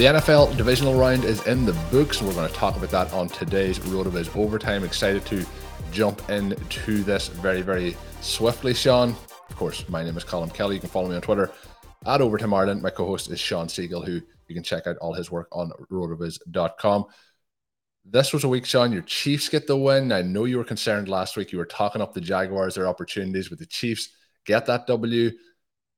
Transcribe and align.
The 0.00 0.06
NFL 0.06 0.56
divisional 0.56 0.94
round 0.94 1.26
is 1.26 1.46
in 1.46 1.66
the 1.66 1.74
books, 1.90 2.20
and 2.20 2.26
we're 2.26 2.34
going 2.34 2.48
to 2.48 2.54
talk 2.54 2.74
about 2.74 2.88
that 2.88 3.12
on 3.12 3.28
today's 3.28 3.78
RotoViz 3.80 4.34
Overtime. 4.34 4.82
Excited 4.82 5.26
to 5.26 5.44
jump 5.92 6.30
into 6.30 7.02
this 7.02 7.28
very, 7.28 7.60
very 7.60 7.94
swiftly, 8.22 8.72
Sean. 8.72 9.10
Of 9.50 9.56
course, 9.56 9.86
my 9.90 10.02
name 10.02 10.16
is 10.16 10.24
Colin 10.24 10.48
Kelly. 10.48 10.76
You 10.76 10.80
can 10.80 10.88
follow 10.88 11.10
me 11.10 11.16
on 11.16 11.20
Twitter 11.20 11.50
at 12.06 12.22
Overtime 12.22 12.54
Ireland. 12.54 12.80
My 12.80 12.88
co-host 12.88 13.30
is 13.30 13.38
Sean 13.38 13.66
Siegele, 13.66 14.06
who 14.06 14.22
you 14.48 14.54
can 14.54 14.62
check 14.62 14.86
out 14.86 14.96
all 15.02 15.12
his 15.12 15.30
work 15.30 15.48
on 15.52 15.70
rotoviz.com. 15.92 17.04
This 18.06 18.32
was 18.32 18.44
a 18.44 18.48
week, 18.48 18.64
Sean. 18.64 18.92
Your 18.92 19.02
Chiefs 19.02 19.50
get 19.50 19.66
the 19.66 19.76
win. 19.76 20.12
I 20.12 20.22
know 20.22 20.46
you 20.46 20.56
were 20.56 20.64
concerned 20.64 21.10
last 21.10 21.36
week. 21.36 21.52
You 21.52 21.58
were 21.58 21.66
talking 21.66 22.00
up 22.00 22.14
the 22.14 22.22
Jaguars, 22.22 22.74
their 22.74 22.88
opportunities 22.88 23.50
with 23.50 23.58
the 23.58 23.66
Chiefs. 23.66 24.08
Get 24.46 24.64
that 24.64 24.86
W. 24.86 25.32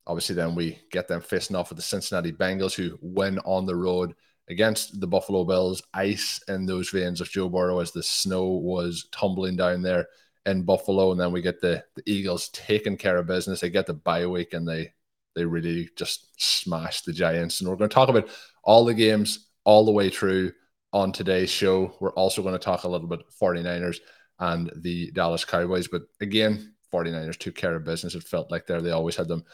Obviously, 0.07 0.35
then 0.35 0.55
we 0.55 0.81
get 0.91 1.09
them 1.09 1.21
facing 1.21 1.57
off 1.57 1.71
with 1.71 1.77
the 1.77 1.83
Cincinnati 1.83 2.33
Bengals, 2.33 2.75
who 2.75 2.99
win 3.01 3.39
on 3.41 3.67
the 3.67 3.77
road 3.77 4.15
against 4.49 5.01
the 5.01 5.07
Buffalo 5.07 5.45
Bills. 5.45 5.83
Ice 5.95 6.41
in 6.49 6.67
those 6.67 6.91
veins 6.91 7.21
of 7.21 7.31
Joe 7.31 7.49
Burrow 7.49 7.79
as 7.79 7.93
the 7.93 8.03
snow 8.03 8.47
was 8.47 9.09
tumbling 9.13 9.57
down 9.57 9.83
there 9.83 10.09
in 10.47 10.63
Buffalo. 10.65 11.13
And 11.13 11.21
then 11.21 11.33
we 11.33 11.41
get 11.41 11.61
the, 11.61 11.85
the 11.95 12.03
Eagles 12.07 12.49
taking 12.49 12.97
care 12.97 13.17
of 13.17 13.27
business. 13.27 13.61
They 13.61 13.71
get 13.71 13.87
the 13.87 13.95
bye 13.95 14.27
week 14.27 14.55
and 14.55 14.67
they 14.67 14.93
they 15.35 15.45
really 15.45 15.89
just 15.97 16.29
smash 16.37 17.03
the 17.03 17.13
Giants. 17.13 17.61
And 17.61 17.71
we're 17.71 17.77
going 17.77 17.89
to 17.89 17.95
talk 17.95 18.11
about 18.11 18.29
all 18.65 18.85
the 18.85 18.93
games 18.93 19.49
all 19.65 19.85
the 19.85 19.93
way 19.93 20.11
through 20.11 20.53
on 20.93 21.11
today's 21.11 21.51
show. 21.51 21.95
We're 22.01 22.13
also 22.13 22.43
going 22.43 22.53
to 22.53 22.59
talk 22.59 22.85
a 22.85 22.89
little 22.89 23.09
bit 23.09 23.21
49ers 23.41 23.99
and 24.41 24.71
the 24.77 25.11
Dallas 25.13 25.45
Cowboys. 25.45 25.89
But 25.89 26.03
again, 26.21 26.75
49ers 26.93 27.39
took 27.39 27.55
care 27.55 27.75
of 27.75 27.85
business. 27.85 28.15
It 28.15 28.25
felt 28.25 28.51
like 28.51 28.67
there 28.67 28.83
they 28.83 28.91
always 28.91 29.17
had 29.17 29.29
them 29.29 29.45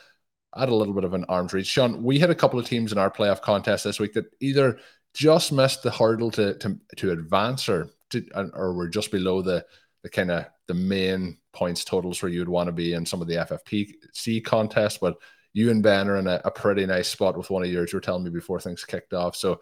at 0.57 0.69
a 0.69 0.75
little 0.75 0.95
bit 0.95 1.05
of 1.05 1.15
an 1.15 1.25
arm's 1.29 1.53
reach. 1.53 1.67
Sean, 1.67 2.03
we 2.03 2.19
had 2.19 2.31
a 2.31 2.35
couple 2.35 2.59
of 2.59 2.67
teams 2.67 2.93
in 2.93 2.99
our 2.99 3.11
playoff 3.11 3.43
contest 3.43 3.85
this 3.85 4.01
week 4.01 4.15
that 4.15 4.27
either 4.41 4.79
just 5.15 5.53
missed 5.53 5.83
the 5.83 5.91
hurdle 5.91 6.31
to 6.33 6.55
to, 6.59 6.79
to 6.97 7.13
advance 7.13 7.69
or 7.69 7.91
to, 8.11 8.25
or 8.55 8.73
were 8.75 8.89
just 8.89 9.11
below 9.11 9.43
the 9.43 9.65
the 10.03 10.09
kind 10.09 10.31
of 10.31 10.47
the 10.67 10.75
main 10.75 11.39
points 11.53 11.85
totals 11.85 12.23
where 12.23 12.31
you'd 12.31 12.49
want 12.49 12.69
to 12.69 12.73
be 12.73 12.93
in 12.95 13.05
some 13.05 13.21
of 13.21 13.29
the 13.29 13.35
FFPC 13.35 14.45
contests. 14.45 14.99
But 14.99 15.17
you 15.53 15.71
and 15.71 15.83
Ben 15.83 16.09
are 16.09 16.17
in 16.17 16.27
a, 16.27 16.41
a 16.45 16.51
pretty 16.51 16.87
nice 16.87 17.09
spot 17.09 17.37
with 17.37 17.51
one 17.51 17.63
of 17.63 17.71
yours. 17.71 17.93
You 17.93 17.97
were 17.97 18.03
telling 18.03 18.25
me 18.25 18.31
before 18.31 18.61
things 18.61 18.85
kicked 18.85 19.13
off. 19.13 19.35
So 19.35 19.61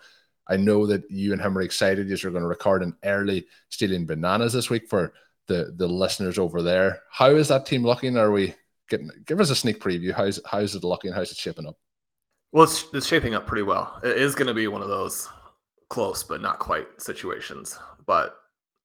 I 0.48 0.56
know 0.56 0.86
that 0.86 1.10
you 1.10 1.32
and 1.32 1.40
him 1.40 1.56
are 1.56 1.62
excited 1.62 2.08
you're 2.08 2.32
going 2.32 2.42
to 2.42 2.48
record 2.48 2.82
an 2.82 2.96
early 3.04 3.46
stealing 3.70 4.06
bananas 4.06 4.52
this 4.52 4.70
week 4.70 4.88
for 4.88 5.12
the 5.48 5.72
the 5.76 5.88
listeners 5.88 6.38
over 6.38 6.62
there. 6.62 7.00
How 7.10 7.30
is 7.30 7.48
that 7.48 7.66
team 7.66 7.84
looking? 7.84 8.16
Are 8.16 8.30
we 8.30 8.54
getting 8.88 9.10
give 9.26 9.40
us 9.40 9.50
a 9.50 9.56
sneak 9.56 9.80
preview? 9.80 10.12
How's 10.12 10.40
how's 10.46 10.74
it 10.74 10.84
looking? 10.84 11.12
How's 11.12 11.30
it 11.30 11.36
shaping 11.36 11.66
up? 11.66 11.76
Well, 12.52 12.64
it's, 12.64 12.86
it's 12.92 13.06
shaping 13.06 13.34
up 13.34 13.46
pretty 13.46 13.64
well. 13.64 14.00
It 14.02 14.16
is 14.16 14.34
going 14.34 14.46
to 14.46 14.54
be 14.54 14.68
one 14.68 14.82
of 14.82 14.88
those 14.88 15.28
close 15.90 16.22
but 16.22 16.40
not 16.40 16.58
quite 16.58 16.86
situations, 17.00 17.78
but 18.06 18.36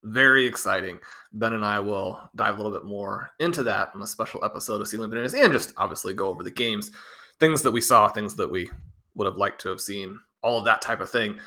very 0.04 0.44
exciting. 0.46 0.98
Ben 1.32 1.52
and 1.52 1.64
I 1.64 1.78
will 1.78 2.20
dive 2.34 2.54
a 2.54 2.62
little 2.62 2.76
bit 2.76 2.86
more 2.86 3.30
into 3.38 3.62
that 3.62 3.92
in 3.94 4.02
a 4.02 4.06
special 4.06 4.44
episode 4.44 4.80
of 4.80 4.88
Stealing 4.88 5.10
Bananas 5.10 5.34
and 5.34 5.52
just 5.52 5.72
obviously 5.76 6.12
go 6.12 6.28
over 6.28 6.42
the 6.42 6.50
games, 6.50 6.90
things 7.38 7.62
that 7.62 7.70
we 7.70 7.80
saw, 7.80 8.08
things 8.08 8.34
that 8.36 8.50
we 8.50 8.68
would 9.14 9.26
have 9.26 9.36
liked 9.36 9.60
to 9.62 9.68
have 9.68 9.80
seen, 9.80 10.18
all 10.42 10.58
of 10.58 10.64
that 10.64 10.82
type 10.82 11.00
of 11.00 11.10
thing 11.10 11.38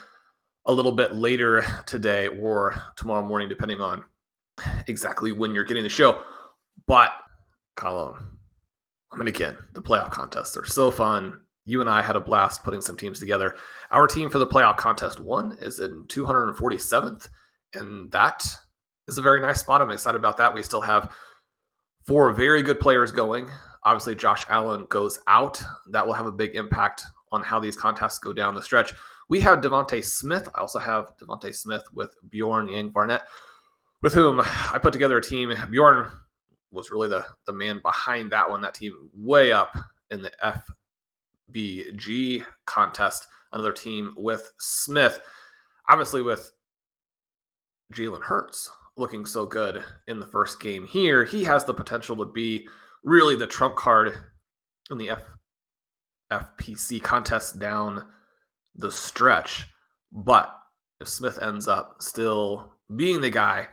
a 0.67 0.73
little 0.73 0.91
bit 0.91 1.13
later 1.13 1.65
today 1.85 2.27
or 2.27 2.81
tomorrow 2.95 3.25
morning, 3.25 3.49
depending 3.49 3.81
on 3.81 4.03
exactly 4.87 5.31
when 5.31 5.53
you're 5.53 5.63
getting 5.63 5.83
the 5.83 5.89
show. 5.89 6.23
But, 6.87 7.11
Colin, 7.75 8.15
I 9.15 9.17
mean, 9.17 9.27
again, 9.29 9.57
the 9.73 9.81
playoff 9.81 10.11
contests 10.11 10.57
are 10.57 10.65
so 10.65 10.91
fun. 10.91 11.39
You 11.63 11.79
and 11.79 11.89
I 11.89 12.01
had 12.01 12.17
a 12.17 12.19
blast 12.19 12.63
putting 12.63 12.81
some 12.81 12.97
teams 12.97 13.19
together. 13.19 13.55
Our 13.91 14.07
team 14.07 14.29
for 14.29 14.39
the 14.39 14.45
playoff 14.45 14.75
contest 14.75 15.21
one 15.21 15.57
is 15.61 15.79
in 15.79 16.03
247th, 16.07 17.29
and 17.73 18.11
that 18.11 18.45
is 19.07 19.17
a 19.17 19.21
very 19.21 19.41
nice 19.41 19.61
spot. 19.61 19.81
I'm 19.81 19.89
excited 19.89 20.17
about 20.17 20.37
that. 20.37 20.53
We 20.53 20.61
still 20.61 20.81
have 20.81 21.11
four 22.05 22.31
very 22.33 22.61
good 22.61 22.79
players 22.79 23.11
going. 23.11 23.49
Obviously, 23.83 24.15
Josh 24.15 24.45
Allen 24.49 24.85
goes 24.89 25.19
out. 25.27 25.63
That 25.89 26.05
will 26.05 26.13
have 26.13 26.25
a 26.25 26.31
big 26.31 26.55
impact 26.55 27.03
on 27.31 27.41
how 27.41 27.59
these 27.59 27.77
contests 27.77 28.19
go 28.19 28.33
down 28.33 28.53
the 28.53 28.61
stretch. 28.61 28.93
We 29.29 29.39
have 29.39 29.61
DeVonta 29.61 30.03
Smith. 30.03 30.49
I 30.53 30.59
also 30.59 30.79
have 30.79 31.13
DeVonta 31.17 31.55
Smith 31.55 31.83
with 31.93 32.13
Bjorn 32.29 32.67
Yang 32.67 32.89
Barnett, 32.89 33.23
with 34.01 34.13
whom 34.13 34.41
I 34.41 34.77
put 34.79 34.93
together 34.93 35.17
a 35.17 35.21
team. 35.21 35.53
Bjorn 35.71 36.11
was 36.71 36.91
really 36.91 37.07
the, 37.07 37.25
the 37.45 37.53
man 37.53 37.79
behind 37.81 38.31
that 38.31 38.49
one. 38.49 38.61
That 38.61 38.73
team 38.73 39.09
way 39.13 39.51
up 39.51 39.77
in 40.11 40.21
the 40.21 40.63
FBG 41.53 42.43
contest. 42.65 43.27
Another 43.51 43.71
team 43.71 44.13
with 44.17 44.51
Smith. 44.59 45.19
Obviously, 45.89 46.21
with 46.21 46.51
Jalen 47.93 48.21
Hurts 48.21 48.69
looking 48.97 49.25
so 49.25 49.45
good 49.45 49.83
in 50.07 50.19
the 50.19 50.27
first 50.27 50.59
game 50.59 50.87
here, 50.87 51.23
he 51.23 51.43
has 51.43 51.65
the 51.65 51.73
potential 51.73 52.15
to 52.17 52.25
be 52.25 52.67
really 53.03 53.35
the 53.35 53.47
trump 53.47 53.75
card 53.75 54.17
in 54.91 54.97
the 54.97 55.09
F, 55.11 55.21
FPC 56.31 57.01
contest 57.01 57.59
down 57.59 58.05
the 58.75 58.91
stretch. 58.91 59.67
But 60.11 60.53
if 60.99 61.07
Smith 61.07 61.39
ends 61.41 61.67
up 61.67 62.01
still 62.01 62.73
being 62.95 63.21
the 63.21 63.29
guy, 63.29 63.67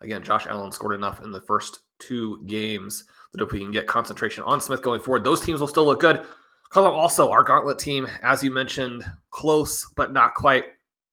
again, 0.00 0.22
Josh 0.22 0.46
Allen 0.46 0.72
scored 0.72 0.94
enough 0.94 1.22
in 1.22 1.32
the 1.32 1.40
first 1.40 1.80
two 1.98 2.42
games 2.46 3.04
that 3.32 3.42
if 3.42 3.52
we 3.52 3.60
can 3.60 3.70
get 3.70 3.86
concentration 3.86 4.42
on 4.44 4.60
Smith 4.60 4.82
going 4.82 5.00
forward, 5.00 5.24
those 5.24 5.40
teams 5.40 5.60
will 5.60 5.68
still 5.68 5.86
look 5.86 6.00
good. 6.00 6.24
Colin, 6.70 6.92
also 6.92 7.30
our 7.30 7.42
gauntlet 7.42 7.78
team, 7.78 8.06
as 8.22 8.42
you 8.42 8.50
mentioned, 8.50 9.04
close 9.30 9.86
but 9.96 10.12
not 10.12 10.34
quite. 10.34 10.64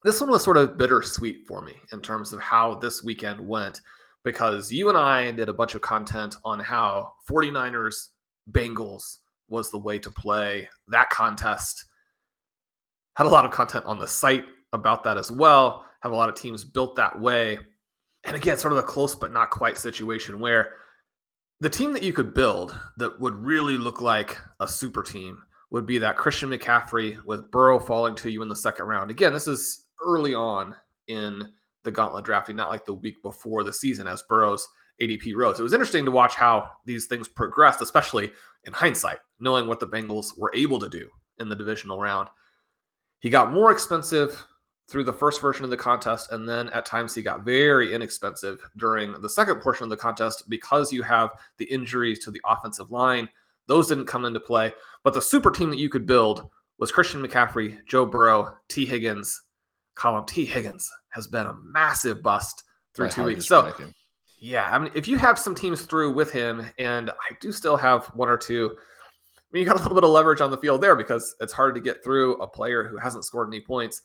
This 0.03 0.21
one 0.21 0.29
was 0.29 0.43
sort 0.43 0.57
of 0.57 0.77
bittersweet 0.77 1.47
for 1.47 1.61
me 1.61 1.73
in 1.91 2.01
terms 2.01 2.33
of 2.33 2.39
how 2.39 2.75
this 2.75 3.03
weekend 3.03 3.39
went 3.39 3.81
because 4.23 4.71
you 4.71 4.89
and 4.89 4.97
I 4.97 5.31
did 5.31 5.49
a 5.49 5.53
bunch 5.53 5.75
of 5.75 5.81
content 5.81 6.35
on 6.43 6.59
how 6.59 7.13
49ers 7.29 8.09
Bengals 8.51 9.19
was 9.47 9.71
the 9.71 9.77
way 9.77 9.97
to 9.99 10.11
play 10.11 10.67
that 10.89 11.09
contest. 11.09 11.85
Had 13.15 13.27
a 13.27 13.29
lot 13.29 13.45
of 13.45 13.51
content 13.51 13.85
on 13.85 13.97
the 13.97 14.07
site 14.07 14.45
about 14.73 15.03
that 15.05 15.17
as 15.17 15.31
well. 15.31 15.85
Have 16.01 16.11
a 16.11 16.15
lot 16.15 16.29
of 16.29 16.35
teams 16.35 16.63
built 16.63 16.95
that 16.97 17.19
way. 17.19 17.59
And 18.25 18.36
again, 18.36 18.57
sort 18.57 18.74
of 18.74 18.80
a 18.80 18.83
close 18.83 19.16
but 19.16 19.31
not 19.31 19.51
quite 19.51 19.77
situation 19.77 20.39
where 20.39 20.74
the 21.62 21.69
team 21.69 21.94
that 21.94 22.04
you 22.04 22.12
could 22.12 22.33
build 22.33 22.77
that 22.98 23.19
would 23.19 23.36
really 23.36 23.77
look 23.77 24.01
like 24.01 24.38
a 24.60 24.68
super 24.68 25.04
team 25.04 25.42
would 25.72 25.86
be 25.86 25.98
that 26.00 26.18
Christian 26.18 26.50
McCaffrey 26.50 27.24
with 27.25 27.50
Burrow 27.51 27.80
falling 27.80 28.16
to 28.16 28.30
you 28.30 28.42
in 28.42 28.50
the 28.50 28.56
second 28.56 28.86
round. 28.86 29.12
Again, 29.12 29.33
this 29.33 29.48
is 29.48 29.86
early 30.04 30.33
on 30.33 30.75
in 31.07 31.48
the 31.83 31.92
gauntlet 31.92 32.25
drafting, 32.25 32.56
not 32.56 32.69
like 32.69 32.86
the 32.86 32.94
week 32.94 33.22
before 33.22 33.63
the 33.63 33.74
season 33.74 34.07
as 34.07 34.24
Burrow's 34.24 34.68
ADP 35.01 35.36
rose. 35.36 35.60
It 35.60 35.63
was 35.63 35.74
interesting 35.74 36.06
to 36.06 36.12
watch 36.12 36.36
how 36.36 36.69
these 36.86 37.06
things 37.06 37.28
progressed, 37.28 37.81
especially 37.81 38.31
in 38.66 38.74
hindsight, 38.74 39.19
knowing 39.39 39.68
what 39.68 39.80
the 39.80 39.88
Bengals 39.88 40.38
were 40.38 40.51
able 40.56 40.80
to 40.80 40.89
do 40.89 41.07
in 41.39 41.50
the 41.50 41.56
divisional 41.56 42.00
round. 42.00 42.30
He 43.19 43.30
got 43.30 43.51
more 43.51 43.71
expensive 43.71 44.45
through 44.87 45.03
the 45.03 45.13
first 45.13 45.41
version 45.41 45.63
of 45.63 45.71
the 45.71 45.77
contest, 45.77 46.31
and 46.31 46.47
then 46.47 46.69
at 46.69 46.85
times 46.85 47.15
he 47.15 47.21
got 47.21 47.43
very 47.43 47.93
inexpensive 47.93 48.59
during 48.77 49.19
the 49.21 49.29
second 49.29 49.59
portion 49.61 49.83
of 49.83 49.89
the 49.89 49.97
contest 49.97 50.47
because 50.49 50.93
you 50.93 51.01
have 51.01 51.31
the 51.57 51.65
injuries 51.65 52.19
to 52.19 52.31
the 52.31 52.41
offensive 52.45 52.91
line. 52.91 53.27
Those 53.67 53.87
didn't 53.87 54.05
come 54.05 54.25
into 54.25 54.39
play, 54.39 54.73
but 55.03 55.13
the 55.13 55.21
super 55.21 55.49
team 55.49 55.69
that 55.71 55.79
you 55.79 55.89
could 55.89 56.05
build 56.05 56.49
was 56.77 56.91
Christian 56.91 57.25
McCaffrey, 57.25 57.83
Joe 57.87 58.05
Burrow, 58.05 58.55
Tee 58.67 58.85
Higgins. 58.85 59.41
Colin 59.95 60.25
Tee 60.25 60.45
Higgins 60.45 60.91
has 61.09 61.25
been 61.25 61.47
a 61.47 61.55
massive 61.63 62.21
bust 62.21 62.63
through 62.93 63.09
two 63.09 63.23
weeks. 63.23 63.47
So, 63.47 63.73
yeah, 64.39 64.69
I 64.69 64.77
mean, 64.77 64.91
if 64.93 65.07
you 65.07 65.17
have 65.17 65.39
some 65.39 65.55
teams 65.55 65.83
through 65.83 66.13
with 66.13 66.31
him, 66.31 66.69
and 66.77 67.09
I 67.09 67.35
do 67.39 67.51
still 67.51 67.77
have 67.77 68.05
one 68.07 68.29
or 68.29 68.37
two, 68.37 68.75
I 68.77 69.41
mean, 69.51 69.61
you 69.61 69.65
got 69.65 69.77
a 69.77 69.81
little 69.81 69.95
bit 69.95 70.03
of 70.03 70.09
leverage 70.09 70.41
on 70.41 70.51
the 70.51 70.57
field 70.57 70.81
there 70.81 70.95
because 70.95 71.35
it's 71.39 71.53
hard 71.53 71.75
to 71.75 71.81
get 71.81 72.03
through 72.03 72.35
a 72.35 72.47
player 72.47 72.83
who 72.83 72.97
hasn't 72.97 73.23
scored 73.23 73.47
any 73.47 73.61
points. 73.61 74.01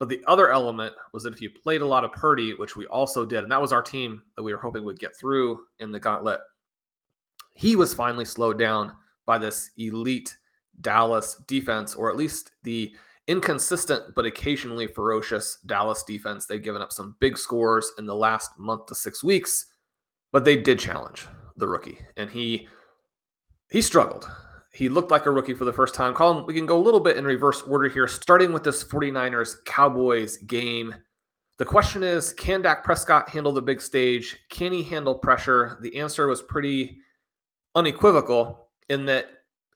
But 0.00 0.08
the 0.08 0.24
other 0.26 0.50
element 0.50 0.94
was 1.12 1.22
that 1.22 1.34
if 1.34 1.42
you 1.42 1.50
played 1.50 1.82
a 1.82 1.86
lot 1.86 2.04
of 2.04 2.12
Purdy, 2.12 2.54
which 2.54 2.74
we 2.74 2.86
also 2.86 3.26
did, 3.26 3.42
and 3.42 3.52
that 3.52 3.60
was 3.60 3.72
our 3.72 3.82
team 3.82 4.22
that 4.34 4.42
we 4.42 4.52
were 4.52 4.58
hoping 4.58 4.82
would 4.82 4.98
get 4.98 5.14
through 5.14 5.60
in 5.78 5.92
the 5.92 6.00
gauntlet, 6.00 6.40
he 7.54 7.76
was 7.76 7.92
finally 7.92 8.24
slowed 8.24 8.58
down 8.58 8.96
by 9.26 9.36
this 9.36 9.70
elite 9.76 10.38
Dallas 10.80 11.36
defense, 11.46 11.94
or 11.94 12.10
at 12.10 12.16
least 12.16 12.52
the 12.62 12.96
inconsistent 13.26 14.14
but 14.16 14.24
occasionally 14.24 14.86
ferocious 14.86 15.58
Dallas 15.66 16.02
defense. 16.02 16.46
They've 16.46 16.62
given 16.62 16.80
up 16.80 16.92
some 16.92 17.16
big 17.20 17.36
scores 17.36 17.92
in 17.98 18.06
the 18.06 18.14
last 18.14 18.58
month 18.58 18.86
to 18.86 18.94
six 18.94 19.22
weeks, 19.22 19.66
but 20.32 20.46
they 20.46 20.56
did 20.56 20.78
challenge 20.78 21.26
the 21.56 21.68
rookie, 21.68 21.98
and 22.16 22.30
he 22.30 22.68
he 23.70 23.82
struggled. 23.82 24.30
He 24.72 24.88
looked 24.88 25.10
like 25.10 25.26
a 25.26 25.30
rookie 25.30 25.54
for 25.54 25.64
the 25.64 25.72
first 25.72 25.94
time. 25.94 26.14
Colin, 26.14 26.46
we 26.46 26.54
can 26.54 26.66
go 26.66 26.76
a 26.76 26.82
little 26.82 27.00
bit 27.00 27.16
in 27.16 27.24
reverse 27.24 27.62
order 27.62 27.88
here, 27.88 28.06
starting 28.06 28.52
with 28.52 28.62
this 28.62 28.84
49ers 28.84 29.64
Cowboys 29.64 30.36
game. 30.38 30.94
The 31.58 31.64
question 31.64 32.02
is 32.02 32.32
Can 32.32 32.62
Dak 32.62 32.84
Prescott 32.84 33.28
handle 33.28 33.52
the 33.52 33.62
big 33.62 33.80
stage? 33.80 34.38
Can 34.48 34.72
he 34.72 34.82
handle 34.82 35.14
pressure? 35.14 35.78
The 35.82 35.96
answer 35.96 36.26
was 36.26 36.40
pretty 36.40 36.98
unequivocal 37.74 38.68
in 38.88 39.06
that, 39.06 39.28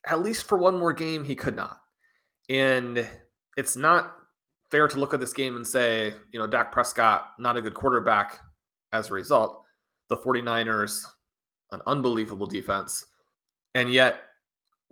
at 0.06 0.23
least 0.23 0.46
for 0.46 0.58
one 0.58 0.79
more 0.79 0.93
game, 0.93 1.25
he 1.25 1.35
could 1.35 1.56
not. 1.56 1.81
And 2.49 3.08
it's 3.56 3.76
not 3.76 4.14
fair 4.70 4.88
to 4.88 4.99
look 4.99 5.14
at 5.14 5.20
this 5.20 5.32
game 5.32 5.56
and 5.56 5.67
say, 5.67 6.14
you 6.32 6.38
know, 6.38 6.46
Dak 6.46 6.73
Prescott, 6.73 7.31
not 7.38 7.56
a 7.56 7.62
good 7.62 7.75
quarterback 7.75 8.41
as 8.93 9.11
a 9.11 9.14
result. 9.14 9.62
The 10.08 10.17
49ers, 10.17 11.05
an 11.73 11.81
unbelievable 11.87 12.46
defense. 12.46 13.06
And 13.75 13.93
yet, 13.93 14.20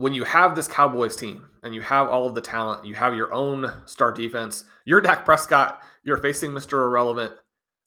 when 0.02 0.12
you 0.12 0.25
have 0.25 0.56
this 0.56 0.66
Cowboys 0.66 1.14
team 1.14 1.46
and 1.62 1.72
you 1.72 1.81
have 1.81 2.08
all 2.08 2.26
of 2.26 2.34
the 2.34 2.40
talent, 2.40 2.84
you 2.84 2.93
have 2.93 3.14
your 3.14 3.32
own 3.32 3.72
star 3.84 4.10
defense, 4.10 4.64
you're 4.84 5.00
Dak 5.00 5.25
Prescott, 5.25 5.81
you're 6.02 6.16
facing 6.16 6.50
Mr. 6.50 6.72
Irrelevant. 6.72 7.32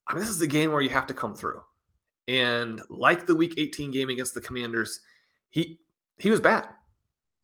I 0.07 0.13
mean, 0.13 0.21
this 0.21 0.29
is 0.29 0.41
a 0.41 0.47
game 0.47 0.71
where 0.71 0.81
you 0.81 0.91
have 0.91 1.07
to 1.07 1.13
come 1.13 1.35
through. 1.35 1.61
And 2.29 2.81
like 2.89 3.27
the 3.27 3.35
week 3.35 3.55
18 3.57 3.91
game 3.91 4.07
against 4.07 4.33
the 4.33 4.39
Commanders, 4.39 5.01
he 5.49 5.81
he 6.17 6.29
was 6.29 6.39
bad. 6.39 6.69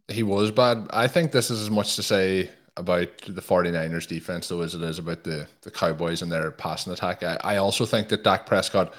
He 0.07 0.23
was 0.23 0.51
bad. 0.51 0.87
I 0.91 1.05
think 1.05 1.33
this 1.33 1.51
is 1.51 1.61
as 1.61 1.69
much 1.69 1.97
to 1.97 2.03
say 2.03 2.49
about 2.77 3.09
the 3.27 3.41
49ers 3.41 4.07
defense 4.07 4.47
though 4.47 4.61
as 4.61 4.73
it 4.73 4.83
is 4.83 4.99
about 4.99 5.25
the, 5.25 5.49
the 5.63 5.71
Cowboys 5.71 6.21
and 6.21 6.31
their 6.31 6.49
passing 6.49 6.93
attack. 6.93 7.23
I, 7.23 7.37
I 7.43 7.57
also 7.57 7.85
think 7.85 8.07
that 8.07 8.23
Dak 8.23 8.45
Prescott 8.45 8.93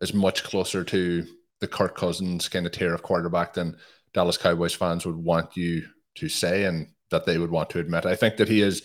is 0.00 0.14
much 0.14 0.44
closer 0.44 0.84
to 0.84 1.26
the 1.58 1.66
Kirk 1.66 1.96
Cousins 1.96 2.48
kind 2.48 2.64
of 2.64 2.70
tier 2.70 2.94
of 2.94 3.02
quarterback 3.02 3.54
than 3.54 3.76
Dallas 4.16 4.38
Cowboys 4.38 4.72
fans 4.72 5.04
would 5.04 5.14
want 5.14 5.58
you 5.58 5.86
to 6.14 6.28
say 6.28 6.64
and 6.64 6.88
that 7.10 7.26
they 7.26 7.36
would 7.36 7.50
want 7.50 7.68
to 7.70 7.78
admit. 7.78 8.06
I 8.06 8.16
think 8.16 8.38
that 8.38 8.48
he 8.48 8.62
is 8.62 8.82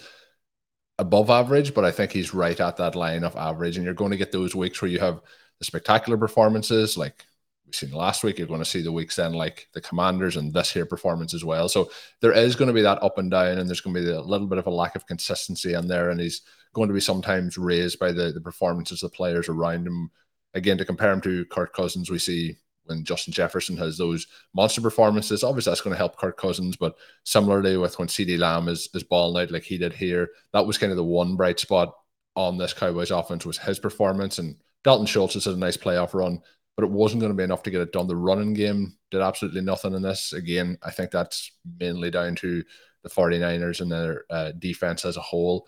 above 0.99 1.29
average, 1.29 1.73
but 1.73 1.85
I 1.85 1.91
think 1.91 2.11
he's 2.11 2.33
right 2.33 2.59
at 2.59 2.75
that 2.75 2.95
line 2.95 3.23
of 3.23 3.37
average. 3.37 3.77
And 3.77 3.85
you're 3.85 3.93
going 3.93 4.11
to 4.11 4.17
get 4.17 4.33
those 4.33 4.53
weeks 4.53 4.81
where 4.81 4.91
you 4.91 4.99
have 4.99 5.21
the 5.59 5.65
spectacular 5.65 6.17
performances 6.17 6.97
like 6.97 7.25
we've 7.65 7.73
seen 7.73 7.93
last 7.93 8.25
week. 8.25 8.37
You're 8.37 8.47
going 8.47 8.59
to 8.59 8.65
see 8.65 8.81
the 8.81 8.91
weeks 8.91 9.15
then 9.15 9.31
like 9.31 9.69
the 9.73 9.79
Commanders 9.79 10.35
and 10.35 10.53
this 10.53 10.69
here 10.69 10.85
performance 10.85 11.33
as 11.33 11.45
well. 11.45 11.69
So 11.69 11.89
there 12.19 12.33
is 12.33 12.57
going 12.57 12.67
to 12.67 12.73
be 12.73 12.81
that 12.81 13.01
up 13.01 13.17
and 13.17 13.31
down, 13.31 13.57
and 13.57 13.69
there's 13.69 13.79
going 13.79 13.95
to 13.95 14.01
be 14.01 14.11
a 14.11 14.19
little 14.19 14.47
bit 14.47 14.57
of 14.57 14.67
a 14.67 14.71
lack 14.71 14.97
of 14.97 15.07
consistency 15.07 15.75
in 15.75 15.87
there. 15.87 16.09
And 16.09 16.19
he's 16.19 16.41
going 16.73 16.89
to 16.89 16.93
be 16.93 16.99
sometimes 16.99 17.57
raised 17.57 17.99
by 17.99 18.11
the, 18.11 18.33
the 18.33 18.41
performances 18.41 19.01
of 19.01 19.11
the 19.11 19.15
players 19.15 19.47
around 19.47 19.87
him. 19.87 20.11
Again, 20.53 20.77
to 20.77 20.83
compare 20.83 21.13
him 21.13 21.21
to 21.21 21.45
Kirk 21.45 21.73
Cousins, 21.73 22.11
we 22.11 22.19
see 22.19 22.57
when 22.91 23.03
Justin 23.03 23.33
Jefferson 23.33 23.77
has 23.77 23.97
those 23.97 24.27
monster 24.53 24.81
performances. 24.81 25.43
Obviously, 25.43 25.71
that's 25.71 25.81
going 25.81 25.93
to 25.93 25.97
help 25.97 26.17
Kirk 26.17 26.37
Cousins, 26.37 26.75
but 26.75 26.95
similarly 27.23 27.77
with 27.77 27.97
when 27.97 28.07
CeeDee 28.07 28.37
Lamb 28.37 28.67
is 28.67 28.89
is 28.93 29.03
balling 29.03 29.41
out 29.41 29.51
like 29.51 29.63
he 29.63 29.77
did 29.77 29.93
here, 29.93 30.29
that 30.53 30.65
was 30.65 30.77
kind 30.77 30.91
of 30.91 30.97
the 30.97 31.03
one 31.03 31.35
bright 31.35 31.59
spot 31.59 31.95
on 32.35 32.57
this 32.57 32.73
Cowboys 32.73 33.11
offense 33.11 33.45
was 33.45 33.57
his 33.57 33.79
performance. 33.79 34.39
And 34.39 34.55
Dalton 34.83 35.05
Schultz 35.05 35.33
has 35.33 35.45
had 35.45 35.55
a 35.55 35.57
nice 35.57 35.77
playoff 35.77 36.13
run, 36.13 36.39
but 36.75 36.83
it 36.83 36.91
wasn't 36.91 37.21
going 37.21 37.31
to 37.31 37.37
be 37.37 37.43
enough 37.43 37.63
to 37.63 37.71
get 37.71 37.81
it 37.81 37.91
done. 37.91 38.07
The 38.07 38.15
running 38.15 38.53
game 38.53 38.97
did 39.09 39.21
absolutely 39.21 39.61
nothing 39.61 39.93
in 39.93 40.01
this. 40.01 40.33
Again, 40.33 40.77
I 40.83 40.91
think 40.91 41.11
that's 41.11 41.51
mainly 41.79 42.11
down 42.11 42.35
to 42.35 42.63
the 43.03 43.09
49ers 43.09 43.81
and 43.81 43.91
their 43.91 44.25
uh, 44.29 44.51
defense 44.57 45.05
as 45.05 45.17
a 45.17 45.21
whole. 45.21 45.67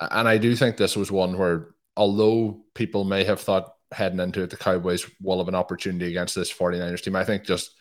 And 0.00 0.28
I 0.28 0.38
do 0.38 0.54
think 0.54 0.76
this 0.76 0.96
was 0.96 1.10
one 1.10 1.38
where, 1.38 1.74
although 1.96 2.60
people 2.74 3.04
may 3.04 3.24
have 3.24 3.40
thought 3.40 3.75
heading 3.92 4.20
into 4.20 4.42
it, 4.42 4.50
the 4.50 4.56
Cowboys 4.56 5.08
will 5.20 5.38
have 5.38 5.48
an 5.48 5.54
opportunity 5.54 6.06
against 6.06 6.34
this 6.34 6.52
49ers 6.52 7.02
team. 7.02 7.16
I 7.16 7.24
think 7.24 7.44
just 7.44 7.74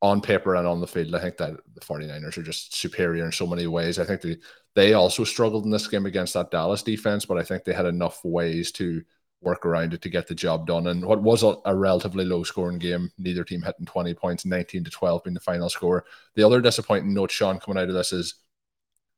on 0.00 0.20
paper 0.20 0.56
and 0.56 0.66
on 0.66 0.80
the 0.80 0.86
field, 0.86 1.14
I 1.14 1.20
think 1.20 1.36
that 1.36 1.52
the 1.74 1.80
49ers 1.80 2.36
are 2.36 2.42
just 2.42 2.76
superior 2.76 3.24
in 3.24 3.32
so 3.32 3.46
many 3.46 3.66
ways. 3.66 3.98
I 3.98 4.04
think 4.04 4.20
they, 4.20 4.36
they 4.74 4.94
also 4.94 5.24
struggled 5.24 5.64
in 5.64 5.70
this 5.70 5.86
game 5.86 6.06
against 6.06 6.34
that 6.34 6.50
Dallas 6.50 6.82
defense, 6.82 7.24
but 7.24 7.38
I 7.38 7.44
think 7.44 7.64
they 7.64 7.72
had 7.72 7.86
enough 7.86 8.24
ways 8.24 8.72
to 8.72 9.02
work 9.42 9.66
around 9.66 9.92
it 9.92 10.02
to 10.02 10.08
get 10.08 10.26
the 10.26 10.34
job 10.34 10.66
done. 10.66 10.86
And 10.86 11.04
what 11.04 11.22
was 11.22 11.42
a, 11.42 11.56
a 11.64 11.74
relatively 11.74 12.24
low 12.24 12.42
scoring 12.44 12.78
game, 12.78 13.10
neither 13.18 13.44
team 13.44 13.62
hitting 13.62 13.86
20 13.86 14.14
points, 14.14 14.44
19 14.44 14.84
to 14.84 14.90
12 14.90 15.24
being 15.24 15.34
the 15.34 15.40
final 15.40 15.68
score. 15.68 16.04
The 16.34 16.44
other 16.44 16.60
disappointing 16.60 17.12
note, 17.12 17.30
Sean, 17.30 17.58
coming 17.58 17.80
out 17.80 17.88
of 17.88 17.94
this 17.94 18.12
is 18.12 18.36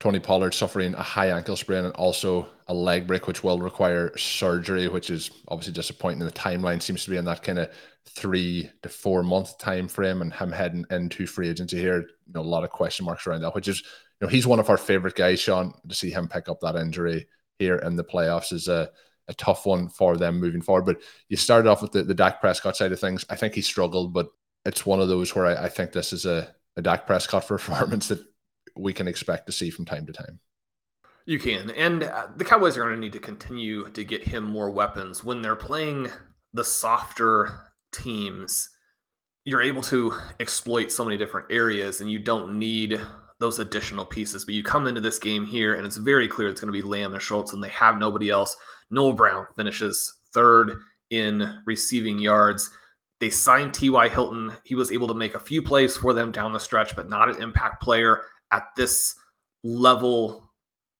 Tony 0.00 0.18
Pollard 0.20 0.52
suffering 0.52 0.94
a 0.94 1.02
high 1.02 1.30
ankle 1.30 1.56
sprain 1.56 1.84
and 1.84 1.94
also 1.94 2.48
a 2.66 2.74
leg 2.74 3.06
break, 3.06 3.26
which 3.26 3.42
will 3.42 3.58
require 3.58 4.16
surgery, 4.16 4.88
which 4.88 5.10
is 5.10 5.30
obviously 5.48 5.72
disappointing. 5.72 6.18
The 6.18 6.32
timeline 6.32 6.82
seems 6.82 7.04
to 7.04 7.10
be 7.10 7.16
in 7.16 7.24
that 7.26 7.42
kind 7.42 7.58
of 7.58 7.70
three 8.06 8.70
to 8.82 8.88
four 8.88 9.22
month 9.22 9.58
time 9.58 9.88
frame, 9.88 10.20
and 10.20 10.32
him 10.32 10.52
heading 10.52 10.84
into 10.90 11.26
free 11.26 11.48
agency 11.48 11.78
here, 11.78 12.00
you 12.00 12.32
know, 12.34 12.40
a 12.40 12.42
lot 12.42 12.64
of 12.64 12.70
question 12.70 13.06
marks 13.06 13.26
around 13.26 13.42
that. 13.42 13.54
Which 13.54 13.68
is, 13.68 13.80
you 14.20 14.26
know, 14.26 14.28
he's 14.28 14.46
one 14.46 14.60
of 14.60 14.68
our 14.68 14.76
favorite 14.76 15.14
guys, 15.14 15.40
Sean. 15.40 15.72
To 15.88 15.94
see 15.94 16.10
him 16.10 16.28
pick 16.28 16.48
up 16.48 16.60
that 16.60 16.76
injury 16.76 17.26
here 17.58 17.76
in 17.76 17.96
the 17.96 18.04
playoffs 18.04 18.52
is 18.52 18.68
a 18.68 18.90
a 19.28 19.34
tough 19.34 19.64
one 19.64 19.88
for 19.88 20.16
them 20.16 20.38
moving 20.38 20.60
forward. 20.60 20.84
But 20.84 21.00
you 21.28 21.36
started 21.36 21.68
off 21.68 21.82
with 21.82 21.92
the, 21.92 22.02
the 22.02 22.14
Dak 22.14 22.40
Prescott 22.40 22.76
side 22.76 22.92
of 22.92 23.00
things. 23.00 23.24
I 23.30 23.36
think 23.36 23.54
he 23.54 23.62
struggled, 23.62 24.12
but 24.12 24.28
it's 24.64 24.84
one 24.84 25.00
of 25.00 25.08
those 25.08 25.34
where 25.34 25.46
I, 25.46 25.64
I 25.64 25.68
think 25.68 25.92
this 25.92 26.12
is 26.12 26.26
a, 26.26 26.54
a 26.76 26.82
Dak 26.82 27.06
Prescott 27.06 27.46
performance 27.48 28.08
that 28.08 28.24
we 28.76 28.92
can 28.92 29.08
expect 29.08 29.46
to 29.46 29.52
see 29.52 29.70
from 29.70 29.84
time 29.84 30.06
to 30.06 30.12
time. 30.12 30.40
You 31.26 31.38
can. 31.38 31.70
And 31.70 32.04
uh, 32.04 32.28
the 32.36 32.44
Cowboys 32.44 32.76
are 32.76 32.82
going 32.82 32.94
to 32.94 33.00
need 33.00 33.12
to 33.14 33.18
continue 33.18 33.88
to 33.90 34.04
get 34.04 34.22
him 34.22 34.44
more 34.44 34.70
weapons. 34.70 35.24
When 35.24 35.40
they're 35.40 35.56
playing 35.56 36.10
the 36.52 36.64
softer 36.64 37.70
teams, 37.92 38.68
you're 39.44 39.62
able 39.62 39.82
to 39.82 40.14
exploit 40.40 40.92
so 40.92 41.04
many 41.04 41.16
different 41.16 41.46
areas 41.50 42.00
and 42.00 42.10
you 42.10 42.18
don't 42.18 42.58
need 42.58 43.00
those 43.40 43.58
additional 43.58 44.04
pieces. 44.04 44.44
But 44.44 44.54
you 44.54 44.62
come 44.62 44.86
into 44.86 45.00
this 45.00 45.18
game 45.18 45.46
here 45.46 45.74
and 45.74 45.86
it's 45.86 45.96
very 45.96 46.28
clear 46.28 46.48
it's 46.48 46.60
going 46.60 46.72
to 46.72 46.78
be 46.78 46.86
Lamb 46.86 47.14
and 47.14 47.22
Schultz 47.22 47.52
and 47.52 47.62
they 47.62 47.68
have 47.70 47.98
nobody 47.98 48.30
else. 48.30 48.56
Noah 48.90 49.14
Brown 49.14 49.46
finishes 49.56 50.12
third 50.32 50.78
in 51.10 51.58
receiving 51.64 52.18
yards. 52.18 52.70
They 53.20 53.30
signed 53.30 53.72
T.Y. 53.72 54.08
Hilton. 54.08 54.52
He 54.64 54.74
was 54.74 54.92
able 54.92 55.08
to 55.08 55.14
make 55.14 55.34
a 55.34 55.40
few 55.40 55.62
plays 55.62 55.96
for 55.96 56.12
them 56.12 56.32
down 56.32 56.52
the 56.52 56.60
stretch, 56.60 56.94
but 56.94 57.08
not 57.08 57.34
an 57.34 57.42
impact 57.42 57.82
player 57.82 58.22
at 58.54 58.68
this 58.76 59.14
level 59.64 60.50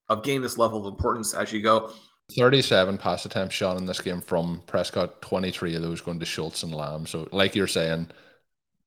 of 0.08 0.23
game, 0.23 0.42
this 0.42 0.58
level 0.58 0.87
of 0.87 0.92
importance 0.92 1.34
as 1.34 1.52
you 1.52 1.62
go. 1.62 1.92
37 2.37 2.99
pass 2.99 3.25
attempts 3.26 3.54
shot 3.54 3.76
in 3.76 3.87
this 3.87 4.00
game 4.00 4.20
from 4.20 4.62
Prescott, 4.66 5.20
23 5.23 5.76
of 5.76 5.82
those 5.82 6.00
going 6.00 6.18
to 6.18 6.26
Schultz 6.26 6.62
and 6.62 6.75
Lamb. 6.75 7.06
So, 7.06 7.28
like 7.32 7.54
you're 7.54 7.66
saying, 7.66 8.08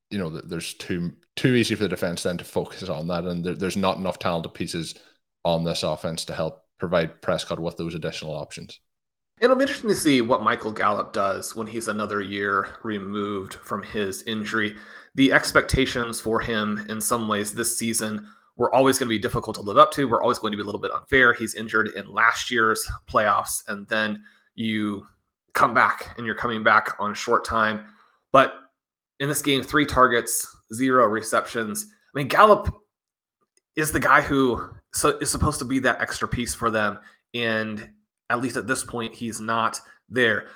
you 0.10 0.18
know, 0.18 0.30
there's 0.30 0.74
too 0.74 1.14
too 1.36 1.54
easy 1.54 1.76
for 1.76 1.84
the 1.84 1.90
defense 1.90 2.24
then 2.24 2.38
to 2.38 2.44
focus 2.44 2.90
on 2.90 3.08
that, 3.08 3.26
and 3.26 3.44
there, 3.44 3.54
there's 3.54 3.78
not 3.78 3.98
enough 3.98 4.20
talented 4.20 4.54
pieces 4.54 4.96
on 5.46 5.64
this 5.64 5.84
offense 5.84 6.26
to 6.26 6.34
help 6.34 6.64
provide 6.80 7.22
Prescott 7.22 7.60
with 7.60 7.78
those 7.78 7.94
additional 7.94 8.36
options. 8.36 8.80
It'll 9.40 9.56
be 9.56 9.64
interesting 9.64 9.90
to 9.92 9.96
see 9.96 10.22
what 10.22 10.42
Michael 10.42 10.72
Gallup 10.72 11.14
does 11.14 11.56
when 11.56 11.68
he's 11.68 11.88
another 11.88 12.22
year 12.22 12.76
removed 12.84 13.54
from 13.54 13.84
his 13.84 14.24
injury. 14.24 14.76
The 15.14 15.32
expectations 15.32 16.20
for 16.20 16.40
him 16.40 16.86
in 16.90 17.00
some 17.00 17.28
ways 17.28 17.54
this 17.54 17.78
season 17.78 18.28
were 18.58 18.74
always 18.74 19.00
going 19.00 19.08
to 19.08 19.16
be 19.16 19.20
difficult 19.20 19.56
to 19.56 19.62
live 19.62 19.78
up 19.78 19.92
to. 19.92 20.08
We're 20.08 20.22
always 20.22 20.40
going 20.40 20.52
to 20.52 20.58
be 20.58 20.64
a 20.64 20.66
little 20.66 20.82
bit 20.82 20.92
unfair. 20.92 21.34
He's 21.34 21.56
injured 21.56 21.90
in 21.96 22.12
last 22.12 22.52
year's 22.52 22.86
playoffs 23.08 23.64
and 23.68 23.88
then 23.88 24.24
you 24.56 25.06
come 25.54 25.74
back 25.74 26.14
and 26.18 26.26
you're 26.26 26.36
coming 26.36 26.64
back 26.64 26.96
on 27.00 27.14
short 27.14 27.46
time. 27.46 27.86
But 28.32 28.56
in 29.20 29.30
this 29.30 29.42
game, 29.42 29.64
three 29.64 29.86
targets, 29.86 30.48
zero 30.74 31.06
receptions. 31.06 31.86
I 32.14 32.20
mean, 32.20 32.28
Gallup 32.28 32.76
is 33.76 33.92
the 33.92 34.00
guy 34.00 34.22
who 34.22 34.70
is 35.22 35.30
supposed 35.30 35.60
to 35.60 35.66
be 35.66 35.80
that 35.80 36.02
extra 36.02 36.28
piece 36.28 36.54
for 36.54 36.70
them. 36.70 37.00
And 37.34 37.90
at 38.30 38.42
least 38.42 38.58
at 38.58 38.68
this 38.68 38.84
point, 38.84 39.14
he's 39.14 39.40
not 39.40 39.80
there. 40.10 40.48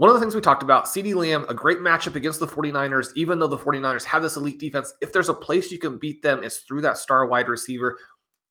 One 0.00 0.08
of 0.08 0.14
the 0.14 0.20
things 0.20 0.34
we 0.34 0.40
talked 0.40 0.62
about, 0.62 0.86
CeeDee 0.86 1.14
Lamb, 1.14 1.44
a 1.50 1.54
great 1.54 1.80
matchup 1.80 2.14
against 2.14 2.40
the 2.40 2.46
49ers, 2.46 3.08
even 3.16 3.38
though 3.38 3.46
the 3.46 3.58
49ers 3.58 4.02
have 4.04 4.22
this 4.22 4.36
elite 4.36 4.58
defense. 4.58 4.94
If 5.02 5.12
there's 5.12 5.28
a 5.28 5.34
place 5.34 5.70
you 5.70 5.78
can 5.78 5.98
beat 5.98 6.22
them, 6.22 6.42
it's 6.42 6.60
through 6.60 6.80
that 6.80 6.96
star 6.96 7.26
wide 7.26 7.50
receiver. 7.50 7.98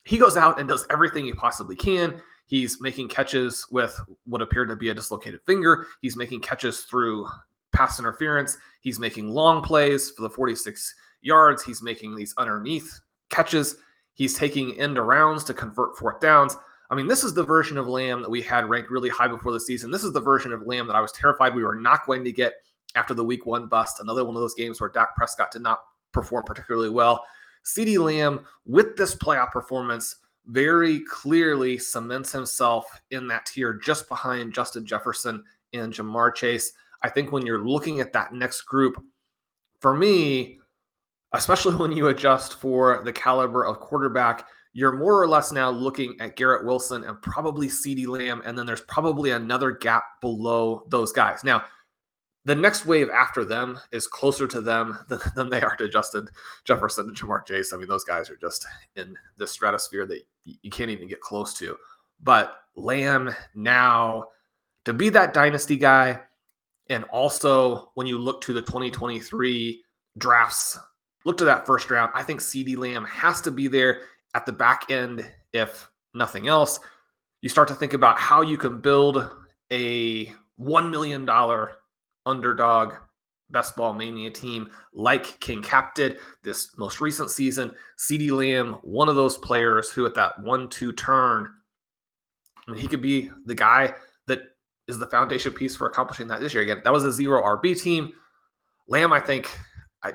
He 0.06 0.20
goes 0.20 0.38
out 0.38 0.60
and 0.60 0.70
does 0.70 0.86
everything 0.92 1.26
he 1.26 1.34
possibly 1.34 1.76
can. 1.76 2.22
He's 2.46 2.80
making 2.82 3.08
catches 3.08 3.66
with 3.72 4.00
what 4.26 4.44
appeared 4.44 4.70
to 4.70 4.76
be 4.76 4.90
a 4.90 4.94
dislocated 4.94 5.40
finger. 5.48 5.88
He's 6.04 6.16
making 6.16 6.42
catches 6.42 6.82
through 6.82 7.28
pass 7.74 7.98
interference. 7.98 8.56
He's 8.82 9.00
making 9.00 9.30
long 9.30 9.64
plays 9.64 10.12
for 10.12 10.22
the 10.22 10.30
46 10.30 10.94
yards. 11.24 11.64
He's 11.64 11.82
making 11.82 12.16
these 12.16 12.36
underneath 12.38 13.00
catches. 13.32 13.78
He's 14.14 14.38
taking 14.38 14.80
end 14.80 14.98
arounds 14.98 15.48
to 15.48 15.56
convert 15.56 15.98
fourth 15.98 16.20
downs. 16.20 16.56
I 16.90 16.96
mean, 16.96 17.08
this 17.08 17.24
is 17.24 17.34
the 17.34 17.44
version 17.44 17.78
of 17.78 17.88
Lamb 17.88 18.22
that 18.22 18.30
we 18.30 18.42
had 18.42 18.70
ranked 18.70 18.90
really 18.90 19.10
high 19.10 19.28
before 19.28 19.52
the 19.52 19.60
season. 19.60 19.92
This 19.92 20.04
is 20.04 20.12
the 20.12 20.22
version 20.22 20.52
of 20.52 20.66
Lamb 20.66 20.88
that 20.88 20.96
I 20.96 21.02
was 21.02 21.12
terrified 21.12 21.54
we 21.54 21.64
were 21.64 21.76
not 21.76 22.06
going 22.06 22.24
to 22.24 22.32
get 22.32 22.54
after 22.96 23.14
the 23.14 23.24
week 23.24 23.46
one 23.46 23.68
bust. 23.68 24.00
Another 24.00 24.26
one 24.26 24.36
of 24.36 24.42
those 24.42 24.56
games 24.56 24.82
where 24.82 24.90
Dak 24.90 25.16
Prescott 25.16 25.52
did 25.52 25.62
not 25.62 25.82
perform 26.12 26.44
particularly 26.46 26.90
well. 26.90 27.24
CeeDee 27.64 28.04
Lamb, 28.04 28.46
with 28.66 28.96
this 28.96 29.16
playoff 29.16 29.52
performance, 29.52 30.16
very 30.48 31.02
clearly 31.02 31.78
cements 31.78 32.32
himself 32.32 32.86
in 33.12 33.28
that 33.28 33.46
tier 33.46 33.74
just 33.74 34.10
behind 34.10 34.54
Justin 34.54 34.86
Jefferson 34.86 35.44
and 35.74 35.94
Ja'Marr 35.94 36.34
Chase. 36.34 36.74
I 37.04 37.10
think 37.10 37.32
when 37.32 37.46
you're 37.46 37.64
looking 37.64 38.00
at 38.00 38.14
that 38.14 38.34
next 38.34 38.64
group, 38.64 39.04
for 39.80 39.96
me, 39.96 40.60
especially 41.34 41.76
when 41.78 41.92
you 41.92 42.08
adjust 42.08 42.60
for 42.60 43.02
the 43.04 43.14
caliber 43.14 43.64
of 43.64 43.80
quarterback, 43.80 44.48
you're 44.74 44.98
more 44.98 45.22
or 45.22 45.28
less 45.28 45.52
now 45.52 45.70
looking 45.70 46.16
at 46.20 46.36
Garrett 46.36 46.66
Wilson 46.66 47.04
and 47.04 47.22
probably 47.22 47.68
CeeDee 47.68 48.08
Lamb, 48.08 48.42
and 48.46 48.58
then 48.58 48.66
there's 48.66 48.82
probably 48.82 49.32
another 49.32 49.72
gap 49.72 50.04
below 50.22 50.84
those 50.90 51.12
guys. 51.12 51.44
Now, 51.44 51.64
the 52.46 52.56
next 52.56 52.86
wave 52.86 53.10
after 53.10 53.44
them 53.44 53.80
is 53.92 54.08
closer 54.08 54.48
to 54.48 54.62
them 54.62 54.98
than, 55.10 55.20
than 55.36 55.50
they 55.50 55.62
are 55.62 55.76
to 55.76 55.90
Justin 55.90 56.28
Jefferson 56.66 57.08
and 57.08 57.18
Ja'Marr 57.18 57.46
Chase. 57.46 57.74
I 57.74 57.78
mean, 57.78 57.88
those 57.88 58.04
guys 58.04 58.30
are 58.30 58.38
just 58.38 58.66
in 58.96 59.16
the 59.38 59.48
stratosphere 59.48 60.06
that 60.08 60.22
you 60.46 60.70
can't 60.70 60.92
even 60.92 61.08
get 61.08 61.22
close 61.22 61.54
to. 61.56 61.76
But 62.22 62.56
Lamb 62.76 63.34
now 63.56 64.26
to 64.86 64.94
be 64.94 65.10
that 65.10 65.34
dynasty 65.34 65.78
guy, 65.78 66.20
and 66.90 67.04
also 67.06 67.92
when 67.96 68.08
you 68.08 68.18
look 68.18 68.42
to 68.42 68.54
the 68.54 68.62
2023 68.62 69.84
drafts, 70.18 70.80
look 71.26 71.38
to 71.38 71.46
that 71.46 71.66
first 71.66 71.92
round. 71.92 72.12
I 72.16 72.24
think 72.24 72.40
CeeDee 72.40 72.78
Lamb 72.78 73.06
has 73.06 73.42
to 73.42 73.52
be 73.52 73.68
there 73.68 74.02
at 74.36 74.46
the 74.46 74.52
back 74.52 74.90
end, 74.90 75.30
if 75.54 75.90
nothing 76.14 76.48
else. 76.48 76.80
You 77.42 77.50
start 77.50 77.68
to 77.70 77.76
think 77.76 77.94
about 77.94 78.20
how 78.20 78.42
you 78.42 78.58
can 78.58 78.82
build 78.82 79.30
a 79.72 80.26
$1 80.60 80.90
million 80.90 81.28
underdog 82.26 82.94
best 83.52 83.76
ball 83.76 83.94
mania 83.94 84.30
team 84.30 84.70
like 84.94 85.40
King 85.40 85.62
Cap 85.62 85.96
did 85.96 86.20
this 86.44 86.70
most 86.78 87.02
recent 87.02 87.32
season. 87.32 87.72
CeeDee 87.98 88.32
Lamb, 88.32 88.74
one 88.84 89.10
of 89.10 89.16
those 89.16 89.38
players 89.38 89.90
who 89.90 90.06
at 90.06 90.14
that 90.16 90.40
one 90.42 90.70
two 90.70 90.92
turn, 90.94 91.50
I 92.68 92.72
mean, 92.72 92.82
he 92.82 92.88
could 92.88 93.02
be 93.02 93.32
the 93.46 93.56
guy 93.56 93.96
that 94.28 94.42
is 94.88 95.00
the 95.00 95.08
foundation 95.08 95.52
piece 95.52 95.76
for 95.76 95.88
accomplishing 95.88 96.28
that 96.28 96.40
this 96.40 96.54
year. 96.54 96.64
Again, 96.64 96.82
that 96.84 96.94
was 96.94 97.04
a 97.04 97.12
zero 97.12 97.42
RB 97.42 97.80
team. 97.82 98.12
Lamb, 98.88 99.14
I 99.14 99.20
think, 99.20 99.50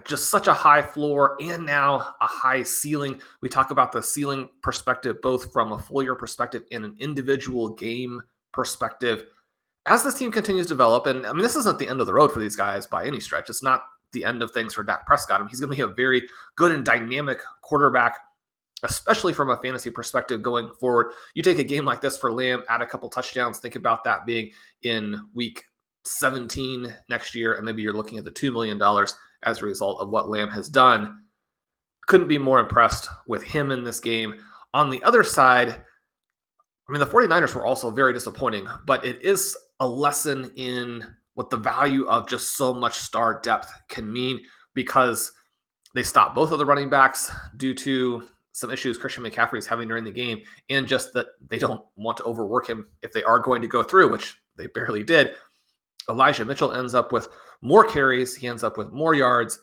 just 0.05 0.31
such 0.31 0.47
a 0.47 0.55
high 0.55 0.83
floor 0.83 1.37
and 1.41 1.67
now 1.67 2.15
a 2.21 2.27
high 2.27 2.63
ceiling. 2.63 3.21
We 3.43 3.49
talk 3.49 3.71
about 3.71 3.93
the 3.93 4.03
ceiling 4.03 4.49
perspective, 4.63 5.21
both 5.23 5.53
from 5.53 5.73
a 5.73 5.79
full 5.79 6.03
year 6.03 6.15
perspective 6.15 6.63
and 6.73 6.85
an 6.85 6.97
individual 6.99 7.71
game 7.71 8.23
perspective 8.53 9.27
as 9.87 10.03
this 10.03 10.15
team 10.15 10.33
continues 10.33 10.67
to 10.67 10.75
develop, 10.75 11.07
and 11.07 11.27
I 11.27 11.33
mean, 11.33 11.43
this 11.43 11.57
isn't 11.57 11.79
the 11.79 11.89
end 11.89 12.01
of 12.01 12.07
the 12.07 12.15
road 12.15 12.33
for 12.33 12.41
these 12.41 12.57
guys 12.57 12.87
by 12.87 13.07
any 13.07 13.21
stretch. 13.21 13.51
It's 13.51 13.63
not 13.63 13.85
the 14.13 14.25
end 14.25 14.43
of 14.43 14.51
things 14.53 14.75
for 14.75 14.83
Dak 14.83 15.07
Prescott. 15.07 15.41
I 15.41 15.43
mean, 15.43 15.49
he's 15.51 15.61
going 15.61 15.71
to 15.71 15.77
be 15.77 15.83
a 15.83 15.95
very 15.95 16.23
good 16.57 16.73
and 16.73 16.85
dynamic 16.85 17.41
quarterback, 17.61 18.17
especially 18.83 19.35
from 19.35 19.51
a 19.51 19.57
fantasy 19.59 19.91
perspective 19.91 20.41
going 20.41 20.71
forward. 20.81 21.13
You 21.35 21.43
take 21.43 21.59
a 21.59 21.65
game 21.65 21.85
like 21.85 22.01
this 22.01 22.17
for 22.17 22.33
Lamb, 22.33 22.63
add 22.69 22.81
a 22.81 22.87
couple 22.87 23.09
touchdowns, 23.11 23.59
think 23.59 23.77
about 23.77 24.05
that 24.05 24.25
being 24.25 24.53
in 24.83 25.21
week 25.35 25.65
17 26.05 26.95
next 27.11 27.35
year, 27.35 27.55
and 27.55 27.67
maybe 27.67 27.83
you're 27.83 27.93
looking 27.93 28.19
at 28.19 28.25
the 28.25 28.31
$2 28.31 28.53
million 28.53 28.79
as 29.45 29.61
a 29.61 29.67
result 29.67 30.01
of 30.01 30.11
what 30.11 30.29
Lamb 30.29 30.49
has 30.51 30.69
done. 30.69 31.23
Couldn't 32.07 32.29
be 32.29 32.39
more 32.39 32.61
impressed 32.61 33.09
with 33.27 33.43
him 33.43 33.71
in 33.71 33.85
this 33.85 34.01
game. 34.01 34.35
On 34.73 34.91
the 34.91 35.03
other 35.05 35.23
side, 35.23 35.71
I 36.89 36.93
mean, 36.93 37.01
the 37.01 37.07
49ers 37.07 37.55
were 37.55 37.65
also 37.65 37.91
very 37.91 38.13
disappointing, 38.13 38.67
but 38.87 39.05
it 39.05 39.23
is 39.23 39.57
a 39.81 39.87
lesson 39.87 40.51
in 40.57 41.05
what 41.35 41.51
the 41.51 41.57
value 41.57 42.07
of 42.07 42.29
just 42.29 42.57
so 42.57 42.75
much 42.75 42.95
star 42.95 43.41
depth 43.41 43.73
can 43.89 44.13
mean 44.13 44.41
because 44.75 45.33
they 45.95 46.03
stopped 46.03 46.35
both 46.35 46.53
of 46.53 46.59
the 46.59 46.67
running 46.67 46.91
backs 46.91 47.33
due 47.57 47.75
to 47.75 48.29
some 48.53 48.71
issues 48.71 48.99
Christian 48.99 49.25
McCaffrey 49.25 49.59
is 49.59 49.67
having 49.67 49.89
during 49.89 50.05
the 50.05 50.13
game, 50.13 50.41
and 50.71 50.87
just 50.87 51.13
that 51.15 51.27
they 51.49 51.59
don't 51.59 51.83
want 51.97 52.17
to 52.19 52.25
overwork 52.25 52.69
him 52.69 52.87
if 53.03 53.13
they 53.13 53.23
are 53.25 53.41
going 53.41 53.61
to 53.63 53.69
go 53.69 53.83
through, 53.83 54.11
which 54.11 54.37
they 54.57 54.69
barely 54.69 55.03
did. 55.03 55.35
Elijah 56.09 56.45
Mitchell 56.45 56.73
ends 56.73 56.95
up 56.95 57.13
with 57.13 57.29
more 57.63 57.85
carries, 57.85 58.35
he 58.35 58.47
ends 58.47 58.65
up 58.65 58.77
with 58.77 58.93
more 58.93 59.15
yards, 59.15 59.59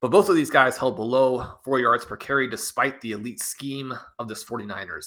but 0.00 0.10
both 0.10 0.28
of 0.28 0.36
these 0.36 0.50
guys 0.50 0.78
held 0.78 0.96
below 0.96 1.58
four 1.64 1.78
yards 1.78 2.04
per 2.04 2.16
carry 2.16 2.48
despite 2.48 3.00
the 3.00 3.12
elite 3.12 3.40
scheme 3.40 3.92
of 4.18 4.28
this 4.28 4.44
49ers 4.44 5.06